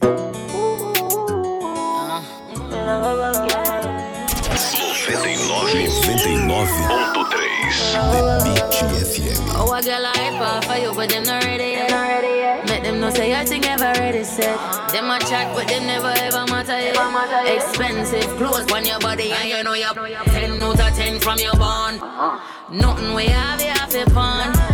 Oh, 9.55 9.71
I 9.71 9.81
got 9.81 10.01
like 10.01 10.33
pop 10.33 10.65
for 10.65 10.75
you, 10.75 10.93
but 10.93 11.07
them 11.07 11.23
not 11.23 11.41
ready 11.45 11.63
yet. 11.63 12.67
Make 12.67 12.83
them 12.83 12.99
know 12.99 13.09
say 13.11 13.29
your 13.31 13.45
thing 13.45 13.63
ever 13.63 13.93
ready 13.97 14.25
set. 14.25 14.57
Them 14.91 15.09
a 15.09 15.17
chat, 15.19 15.55
but 15.55 15.65
them 15.69 15.85
never 15.85 16.13
ever 16.17 16.45
matter 16.51 16.77
yet. 16.77 17.55
Expensive 17.55 18.27
clothes 18.35 18.69
on 18.73 18.85
your 18.85 18.99
body, 18.99 19.31
and 19.31 19.47
you 19.47 19.63
know 19.63 19.73
you're 19.73 19.93
10 19.93 20.61
out 20.61 20.79
of 20.81 20.97
10 20.97 21.21
from 21.21 21.39
your 21.39 21.55
bond. 21.55 22.01
Nothing 22.69 23.13
we 23.13 23.27
have, 23.27 23.61
you 23.61 23.67
have 23.67 23.89
to 23.89 24.05
pawn. 24.11 24.72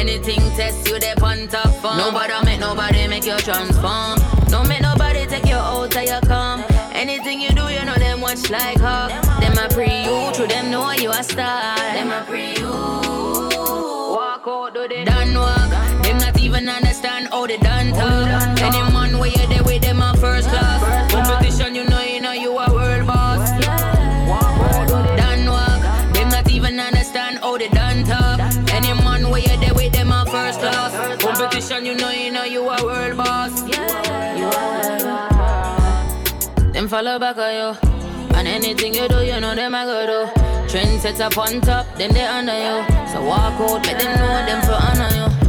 Anything 0.00 0.40
test 0.56 0.88
you, 0.88 0.98
they 0.98 1.12
on 1.22 1.46
top 1.48 1.68
form. 1.82 1.98
Nobody 1.98 2.32
make 2.46 2.58
nobody 2.58 3.06
make 3.06 3.26
you 3.26 3.36
transform. 3.36 4.18
Don't 4.48 4.66
make 4.66 4.80
nobody 4.80 5.26
take 5.26 5.44
you 5.44 5.56
out 5.56 5.90
till 5.90 6.04
you 6.04 6.18
come. 6.26 6.64
Anything 6.94 7.38
you 7.38 7.50
do, 7.50 7.68
you 7.68 7.84
know 7.84 7.96
them 7.96 8.22
watch 8.22 8.48
like 8.48 8.78
hawk. 8.80 9.10
Them 9.40 9.58
a 9.58 9.68
pre 9.68 10.04
you, 10.04 10.32
through 10.32 10.46
them 10.46 10.70
know 10.70 10.90
you 10.92 11.10
a 11.10 11.22
star. 11.22 11.76
Them 11.76 12.10
a 12.12 12.24
pre 12.24 12.54
you. 12.56 12.70
Walk 14.16 14.48
out, 14.48 14.72
do 14.72 14.88
they 14.88 15.04
done 15.04 15.34
walk. 15.34 15.70
Them 16.02 16.16
not 16.16 16.40
even 16.40 16.66
understand 16.66 17.28
how 17.28 17.46
they 17.46 17.58
done 17.58 17.90
talk. 17.92 18.58
Any 18.58 18.80
man 18.94 19.18
where 19.18 19.28
you 19.28 19.46
there 19.48 19.62
with 19.64 19.82
them 19.82 20.00
a 20.00 20.16
first 20.16 20.48
class. 20.48 21.12
Competition, 21.12 21.74
you 21.74 21.84
know, 21.84 22.00
you 22.00 22.22
know 22.22 22.32
you 22.32 22.58
a 22.58 22.69
Competition, 31.70 31.86
you 31.86 31.94
know, 31.94 32.10
you 32.10 32.30
know 32.32 32.44
you 32.44 32.68
a 32.68 32.84
world 32.84 33.16
boss. 33.16 33.68
Yeah. 33.68 34.36
You 34.36 34.44
a 34.44 34.50
world 34.50 35.02
boss. 35.02 36.72
Them 36.72 36.88
follow 36.88 37.18
back 37.18 37.36
on 37.36 37.54
you. 37.54 37.90
And 38.34 38.48
anything 38.48 38.94
you 38.94 39.08
do, 39.08 39.22
you 39.24 39.38
know 39.38 39.54
them 39.54 39.74
I 39.74 39.84
go 39.84 40.06
do. 40.06 40.68
Trend 40.68 41.00
set 41.00 41.20
up 41.20 41.38
on 41.38 41.60
top, 41.60 41.86
then 41.96 42.12
they 42.12 42.26
under 42.26 42.52
you. 42.52 42.84
So 43.12 43.22
walk 43.24 43.60
out, 43.60 43.86
let 43.86 44.00
them 44.00 44.18
know 44.18 44.46
them 44.46 44.62
for 44.62 44.72
honor 44.72 45.14
you. 45.14 45.39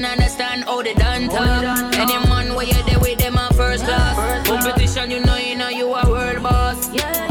Not 0.00 0.12
understand 0.12 0.64
how 0.64 0.80
they 0.82 0.94
done 0.94 1.28
talk. 1.28 1.94
Any 1.94 2.16
man 2.26 2.54
where 2.54 2.64
you 2.64 2.82
there 2.84 2.98
with 2.98 3.18
them 3.18 3.36
a 3.36 3.52
first 3.52 3.84
class. 3.84 4.48
Competition, 4.48 5.10
you 5.10 5.20
know, 5.20 5.36
you 5.36 5.54
know 5.54 5.68
you 5.68 5.92
a 5.92 6.08
world 6.08 6.42
boss. 6.42 6.88
Yeah, 6.90 7.28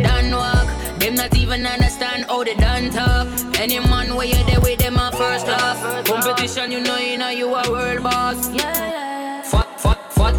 done 0.00 0.30
walk. 0.30 1.00
Them 1.00 1.16
not 1.16 1.36
even 1.36 1.66
understand 1.66 2.26
how 2.26 2.44
they 2.44 2.54
done 2.54 2.90
talk. 2.90 3.26
Any 3.58 3.80
man 3.80 4.14
where 4.14 4.28
you 4.28 4.44
there 4.44 4.60
with 4.60 4.78
them 4.78 4.94
a 4.96 5.10
first 5.10 5.44
class. 5.44 6.06
Competition, 6.06 6.70
you 6.70 6.80
know, 6.82 6.98
you 6.98 7.18
know 7.18 7.30
you 7.30 7.52
a 7.52 7.68
world 7.68 8.04
boss. 8.04 8.46
Fat, 9.50 9.80
fat, 9.80 10.12
fat. 10.12 10.34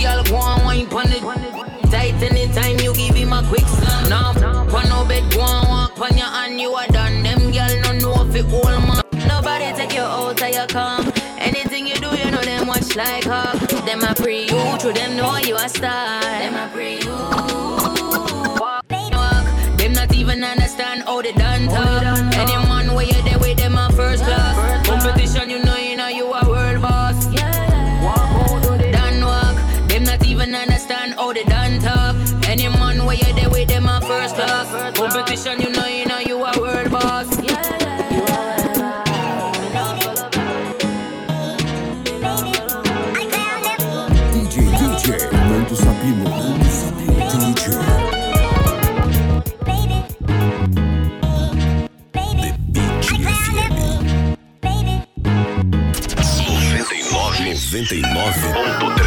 Girl, 0.00 0.24
go 0.24 0.36
on 0.36 0.64
wine 0.64 0.86
pon 0.86 1.12
it. 1.12 1.20
Tight 1.90 2.14
anytime 2.22 2.78
you 2.80 2.94
give 2.94 3.14
him 3.14 3.34
a 3.34 3.42
quick 3.48 3.68
slam. 3.68 4.08
Now, 4.08 4.32
pon 4.70 4.88
no 4.88 5.04
bed, 5.04 5.30
go 5.30 5.42
on 5.42 5.68
walk 5.68 5.94
pon 5.94 6.16
your 6.16 6.26
hand, 6.26 6.58
you 6.58 6.74
a 6.74 6.86
done. 6.86 7.22
Them 7.22 7.52
girl 7.52 7.80
no 7.82 7.92
know 7.98 8.26
if 8.26 8.34
it 8.34 8.46
hold 8.46 8.64
man. 8.88 9.03
Nobody 9.44 9.66
take 9.66 9.76
take 9.76 9.98
you 9.98 10.00
out 10.00 10.40
of 10.40 10.54
your 10.54 10.66
calm. 10.68 11.12
Anything 11.36 11.86
you 11.86 11.96
do, 11.96 12.16
you 12.16 12.30
know 12.30 12.40
them 12.40 12.66
watch 12.66 12.96
like 12.96 13.24
hawk. 13.24 13.58
Them 13.84 14.02
a 14.02 14.14
pre 14.14 14.44
you, 14.44 14.78
true 14.78 14.94
them 14.94 15.18
know 15.18 15.36
you 15.36 15.54
a 15.54 15.68
star. 15.68 16.22
Them 16.22 16.54
a 16.54 16.66
pre 16.72 16.94
you. 17.04 17.12
Walk, 18.58 18.88
them 19.76 19.92
not 19.92 20.14
even 20.14 20.42
understand 20.42 21.02
how 21.02 21.20
they 21.20 21.32
done 21.32 21.66
talk. 21.66 22.02
Any 22.34 22.56
man 22.56 22.94
where 22.94 23.04
you 23.04 23.20
there 23.24 23.38
with 23.38 23.58
them 23.58 23.76
a 23.76 23.92
first 23.92 24.24
class. 24.24 24.88
Competition, 24.88 25.50
you 25.50 25.62
know, 25.62 25.76
you 25.76 25.94
know 25.94 26.08
you 26.08 26.24
a 26.24 26.48
world 26.48 26.80
boss. 26.80 27.26
Done 27.26 29.24
walk, 29.26 29.56
them 29.90 30.04
not 30.04 30.24
even 30.24 30.54
understand 30.54 31.16
how 31.16 31.34
they 31.34 31.44
done 31.44 31.80
talk. 31.80 32.16
Any 32.48 32.68
man 32.68 33.04
where 33.04 33.16
you 33.16 33.30
there 33.34 33.50
with 33.50 33.68
them 33.68 33.90
a 33.90 34.00
first 34.00 34.36
class. 34.36 34.96
Competition, 34.96 35.60
you 35.60 35.68
know, 35.68 35.73
99.3 57.84 59.04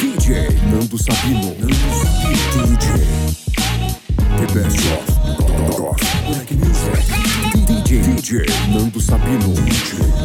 DJ, 0.00 0.28
Nando 0.72 0.98
Sabino, 0.98 1.54
Nando 1.56 1.76
Sabino, 2.02 2.42
DJ. 2.66 2.86
The 4.40 4.46
best 4.52 4.84
of 4.90 5.06
Black 6.26 6.50
Music. 6.50 6.98
DJ, 7.68 7.90
DJ, 8.02 8.32
Nando 8.72 8.98
Sabino, 8.98 9.54
DJ. 9.54 10.23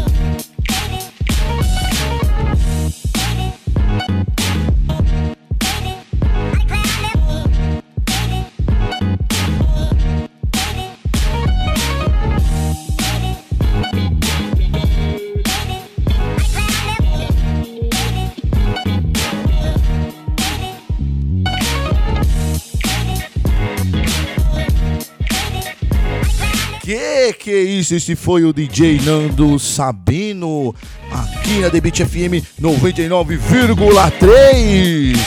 Isso? 27.90 27.96
Esse 27.96 28.16
foi 28.16 28.44
o 28.44 28.54
DJ 28.54 29.02
Nando 29.02 29.58
Sabino 29.58 30.76
aqui 31.12 31.58
na 31.60 31.70
Beat 31.70 32.06
FM 32.06 32.46
99,3. 32.62 35.18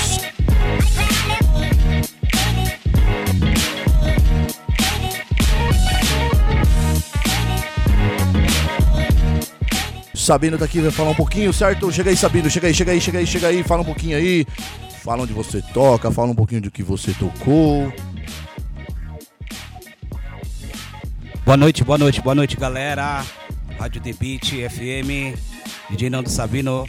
Sabino 10.15 10.57
tá 10.57 10.67
aqui, 10.67 10.81
vai 10.81 10.93
falar 10.93 11.11
um 11.11 11.15
pouquinho, 11.15 11.53
certo? 11.53 11.91
Chega 11.91 12.11
aí, 12.11 12.17
Sabino, 12.17 12.49
chega 12.49 12.69
aí, 12.69 12.75
chega 12.75 12.93
aí, 12.93 13.01
chega 13.01 13.19
aí, 13.19 13.27
chega 13.27 13.49
aí, 13.49 13.65
fala 13.65 13.83
um 13.83 13.85
pouquinho 13.85 14.17
aí. 14.17 14.47
Fala 15.03 15.25
onde 15.25 15.33
você 15.33 15.61
toca, 15.75 16.13
fala 16.13 16.31
um 16.31 16.35
pouquinho 16.35 16.61
do 16.61 16.71
que 16.71 16.85
você 16.85 17.13
tocou. 17.15 17.93
Boa 21.45 21.57
noite, 21.57 21.83
boa 21.83 21.99
noite, 21.99 22.21
boa 22.23 22.37
noite, 22.37 22.57
galera. 22.57 23.27
Rádio 23.77 24.01
Beat 24.17 24.71
FM, 24.71 25.37
DJ 25.91 26.09
Nando 26.09 26.31
Sabino. 26.31 26.87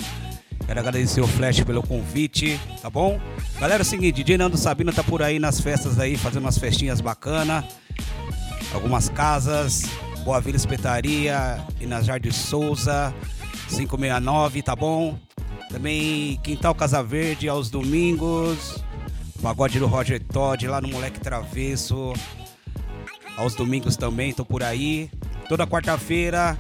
Quero 0.64 0.80
agradecer 0.80 1.22
o 1.22 1.28
Flash 1.28 1.64
pelo 1.64 1.82
convite, 1.82 2.60
tá 2.80 2.88
bom? 2.88 3.20
Galera, 3.60 3.82
é 3.82 3.86
o 3.86 3.86
seguinte, 3.86 4.24
DJ 4.24 4.38
Nando 4.38 4.56
Sabino 4.56 4.94
tá 4.94 5.04
por 5.04 5.24
aí 5.24 5.40
nas 5.40 5.60
festas 5.60 6.00
aí, 6.00 6.16
fazendo 6.16 6.44
umas 6.44 6.60
festinhas 6.60 7.02
bacana. 7.02 7.68
Algumas 8.76 9.10
casas, 9.10 9.90
Boa 10.24 10.40
Vila 10.40 10.56
Espetaria, 10.56 11.60
Inajar 11.82 12.20
de 12.20 12.32
Souza, 12.32 13.12
569, 13.70 14.62
tá 14.62 14.76
bom? 14.76 15.18
Também 15.72 16.40
Quintal 16.44 16.76
Casa 16.76 17.02
Verde 17.02 17.50
aos 17.50 17.72
domingos. 17.72 18.84
Pagode 19.42 19.80
do 19.80 19.88
Roger 19.88 20.24
Todd 20.24 20.68
lá 20.68 20.80
no 20.80 20.90
Moleque 20.90 21.20
Travesso. 21.20 22.14
Aos 23.36 23.56
domingos 23.56 23.98
também, 23.98 24.34
tô 24.34 24.46
por 24.46 24.64
aí. 24.64 25.10
Toda 25.50 25.68
quarta-feira 25.68 26.58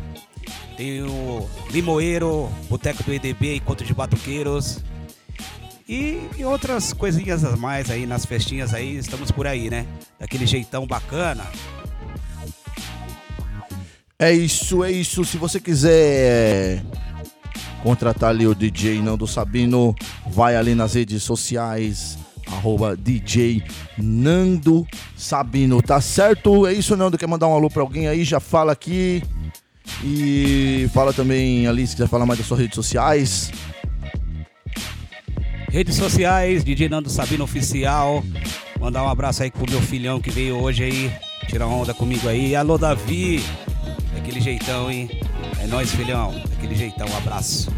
tem 0.76 1.04
o 1.04 1.48
Limoeiro, 1.70 2.50
Boteco 2.70 3.04
do 3.04 3.14
EDB, 3.14 3.58
Encontro 3.58 3.86
de 3.86 3.94
Batuqueiros. 3.94 4.80
E, 5.88 6.30
e 6.38 6.46
outras 6.46 6.94
coisinhas 6.94 7.44
a 7.44 7.56
mais 7.56 7.92
aí 7.92 8.06
nas 8.06 8.26
festinhas 8.26 8.74
aí, 8.74 8.98
estamos 8.98 9.32
por 9.32 9.46
aí, 9.46 9.70
né? 9.70 9.86
Daquele 10.20 10.46
jeitão 10.46 10.88
bacana. 10.88 11.46
É 14.18 14.32
isso, 14.32 14.84
é 14.84 14.92
isso. 14.92 15.26
Se 15.26 15.38
você 15.38 15.60
quiser 15.60 16.84
contratar 17.84 18.30
ali 18.30 18.48
o 18.48 18.56
DJ 18.56 19.02
Nando 19.02 19.28
Sabino, 19.28 19.94
vai 20.26 20.56
ali 20.56 20.74
nas 20.74 20.94
redes 20.94 21.22
sociais, 21.24 22.18
arroba 22.54 22.96
DJ 22.96 23.64
Nando 23.98 24.88
Sabino, 25.16 25.82
tá 25.82 26.00
certo? 26.00 26.66
É 26.66 26.74
isso, 26.74 26.96
Nando. 26.96 27.18
Quer 27.18 27.28
mandar 27.28 27.48
um 27.48 27.54
alô 27.54 27.70
pra 27.70 27.82
alguém 27.82 28.08
aí? 28.08 28.24
Já 28.24 28.40
fala 28.40 28.72
aqui. 28.72 29.24
E 30.04 30.90
fala 30.94 31.14
também 31.14 31.68
ali 31.68 31.86
se 31.86 31.96
quiser 31.96 32.08
falar 32.08 32.26
mais 32.26 32.40
das 32.40 32.48
suas 32.48 32.60
redes 32.60 32.76
sociais. 32.76 33.52
Redes 35.70 35.96
sociais, 35.96 36.64
DJ 36.64 36.88
Nando 36.88 37.10
Sabino 37.10 37.44
Oficial. 37.44 38.24
Mandar 38.80 39.04
um 39.04 39.10
abraço 39.10 39.44
aí 39.44 39.50
pro 39.50 39.70
meu 39.70 39.82
filhão 39.82 40.20
que 40.20 40.30
veio 40.30 40.58
hoje 40.58 40.84
aí, 40.84 41.12
tirar 41.48 41.68
onda 41.68 41.94
comigo 41.94 42.28
aí. 42.28 42.56
Alô, 42.56 42.78
Davi. 42.78 43.44
Daquele 44.14 44.40
jeitão, 44.40 44.92
hein? 44.92 45.10
É 45.60 45.68
nóis, 45.68 45.92
filhão. 45.92 46.34
Daquele 46.50 46.76
jeitão, 46.76 47.08
um 47.08 47.18
abraço. 47.18 47.72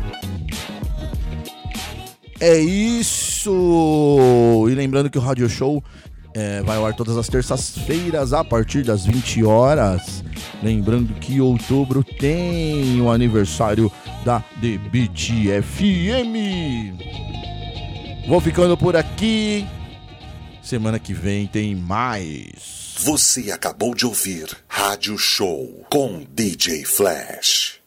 É 2.40 2.60
isso! 2.60 3.35
E 3.52 4.76
lembrando 4.76 5.10
que 5.10 5.18
o 5.18 5.22
Radio 5.22 5.50
Show 5.50 5.84
é, 6.34 6.62
vai 6.62 6.78
ao 6.78 6.86
ar 6.86 6.94
todas 6.94 7.18
as 7.18 7.28
terças-feiras 7.28 8.34
a 8.34 8.44
partir 8.44 8.84
das 8.84 9.06
20 9.06 9.44
horas. 9.44 10.24
Lembrando 10.62 11.14
que 11.16 11.40
outubro 11.40 12.04
tem 12.04 13.00
o 13.02 13.10
aniversário 13.10 13.92
da 14.26 14.44
Beat 14.92 15.30
FM. 15.64 16.36
Vou 18.28 18.42
ficando 18.42 18.76
por 18.76 18.96
aqui. 18.96 19.66
Semana 20.62 21.00
que 21.00 21.14
vem 21.14 21.48
tem 21.48 21.76
mais. 21.76 22.96
Você 23.00 23.52
acabou 23.52 23.94
de 23.94 24.06
ouvir 24.06 24.58
Rádio 24.68 25.18
Show 25.18 25.86
com 25.90 26.26
DJ 26.34 26.84
Flash. 26.86 27.85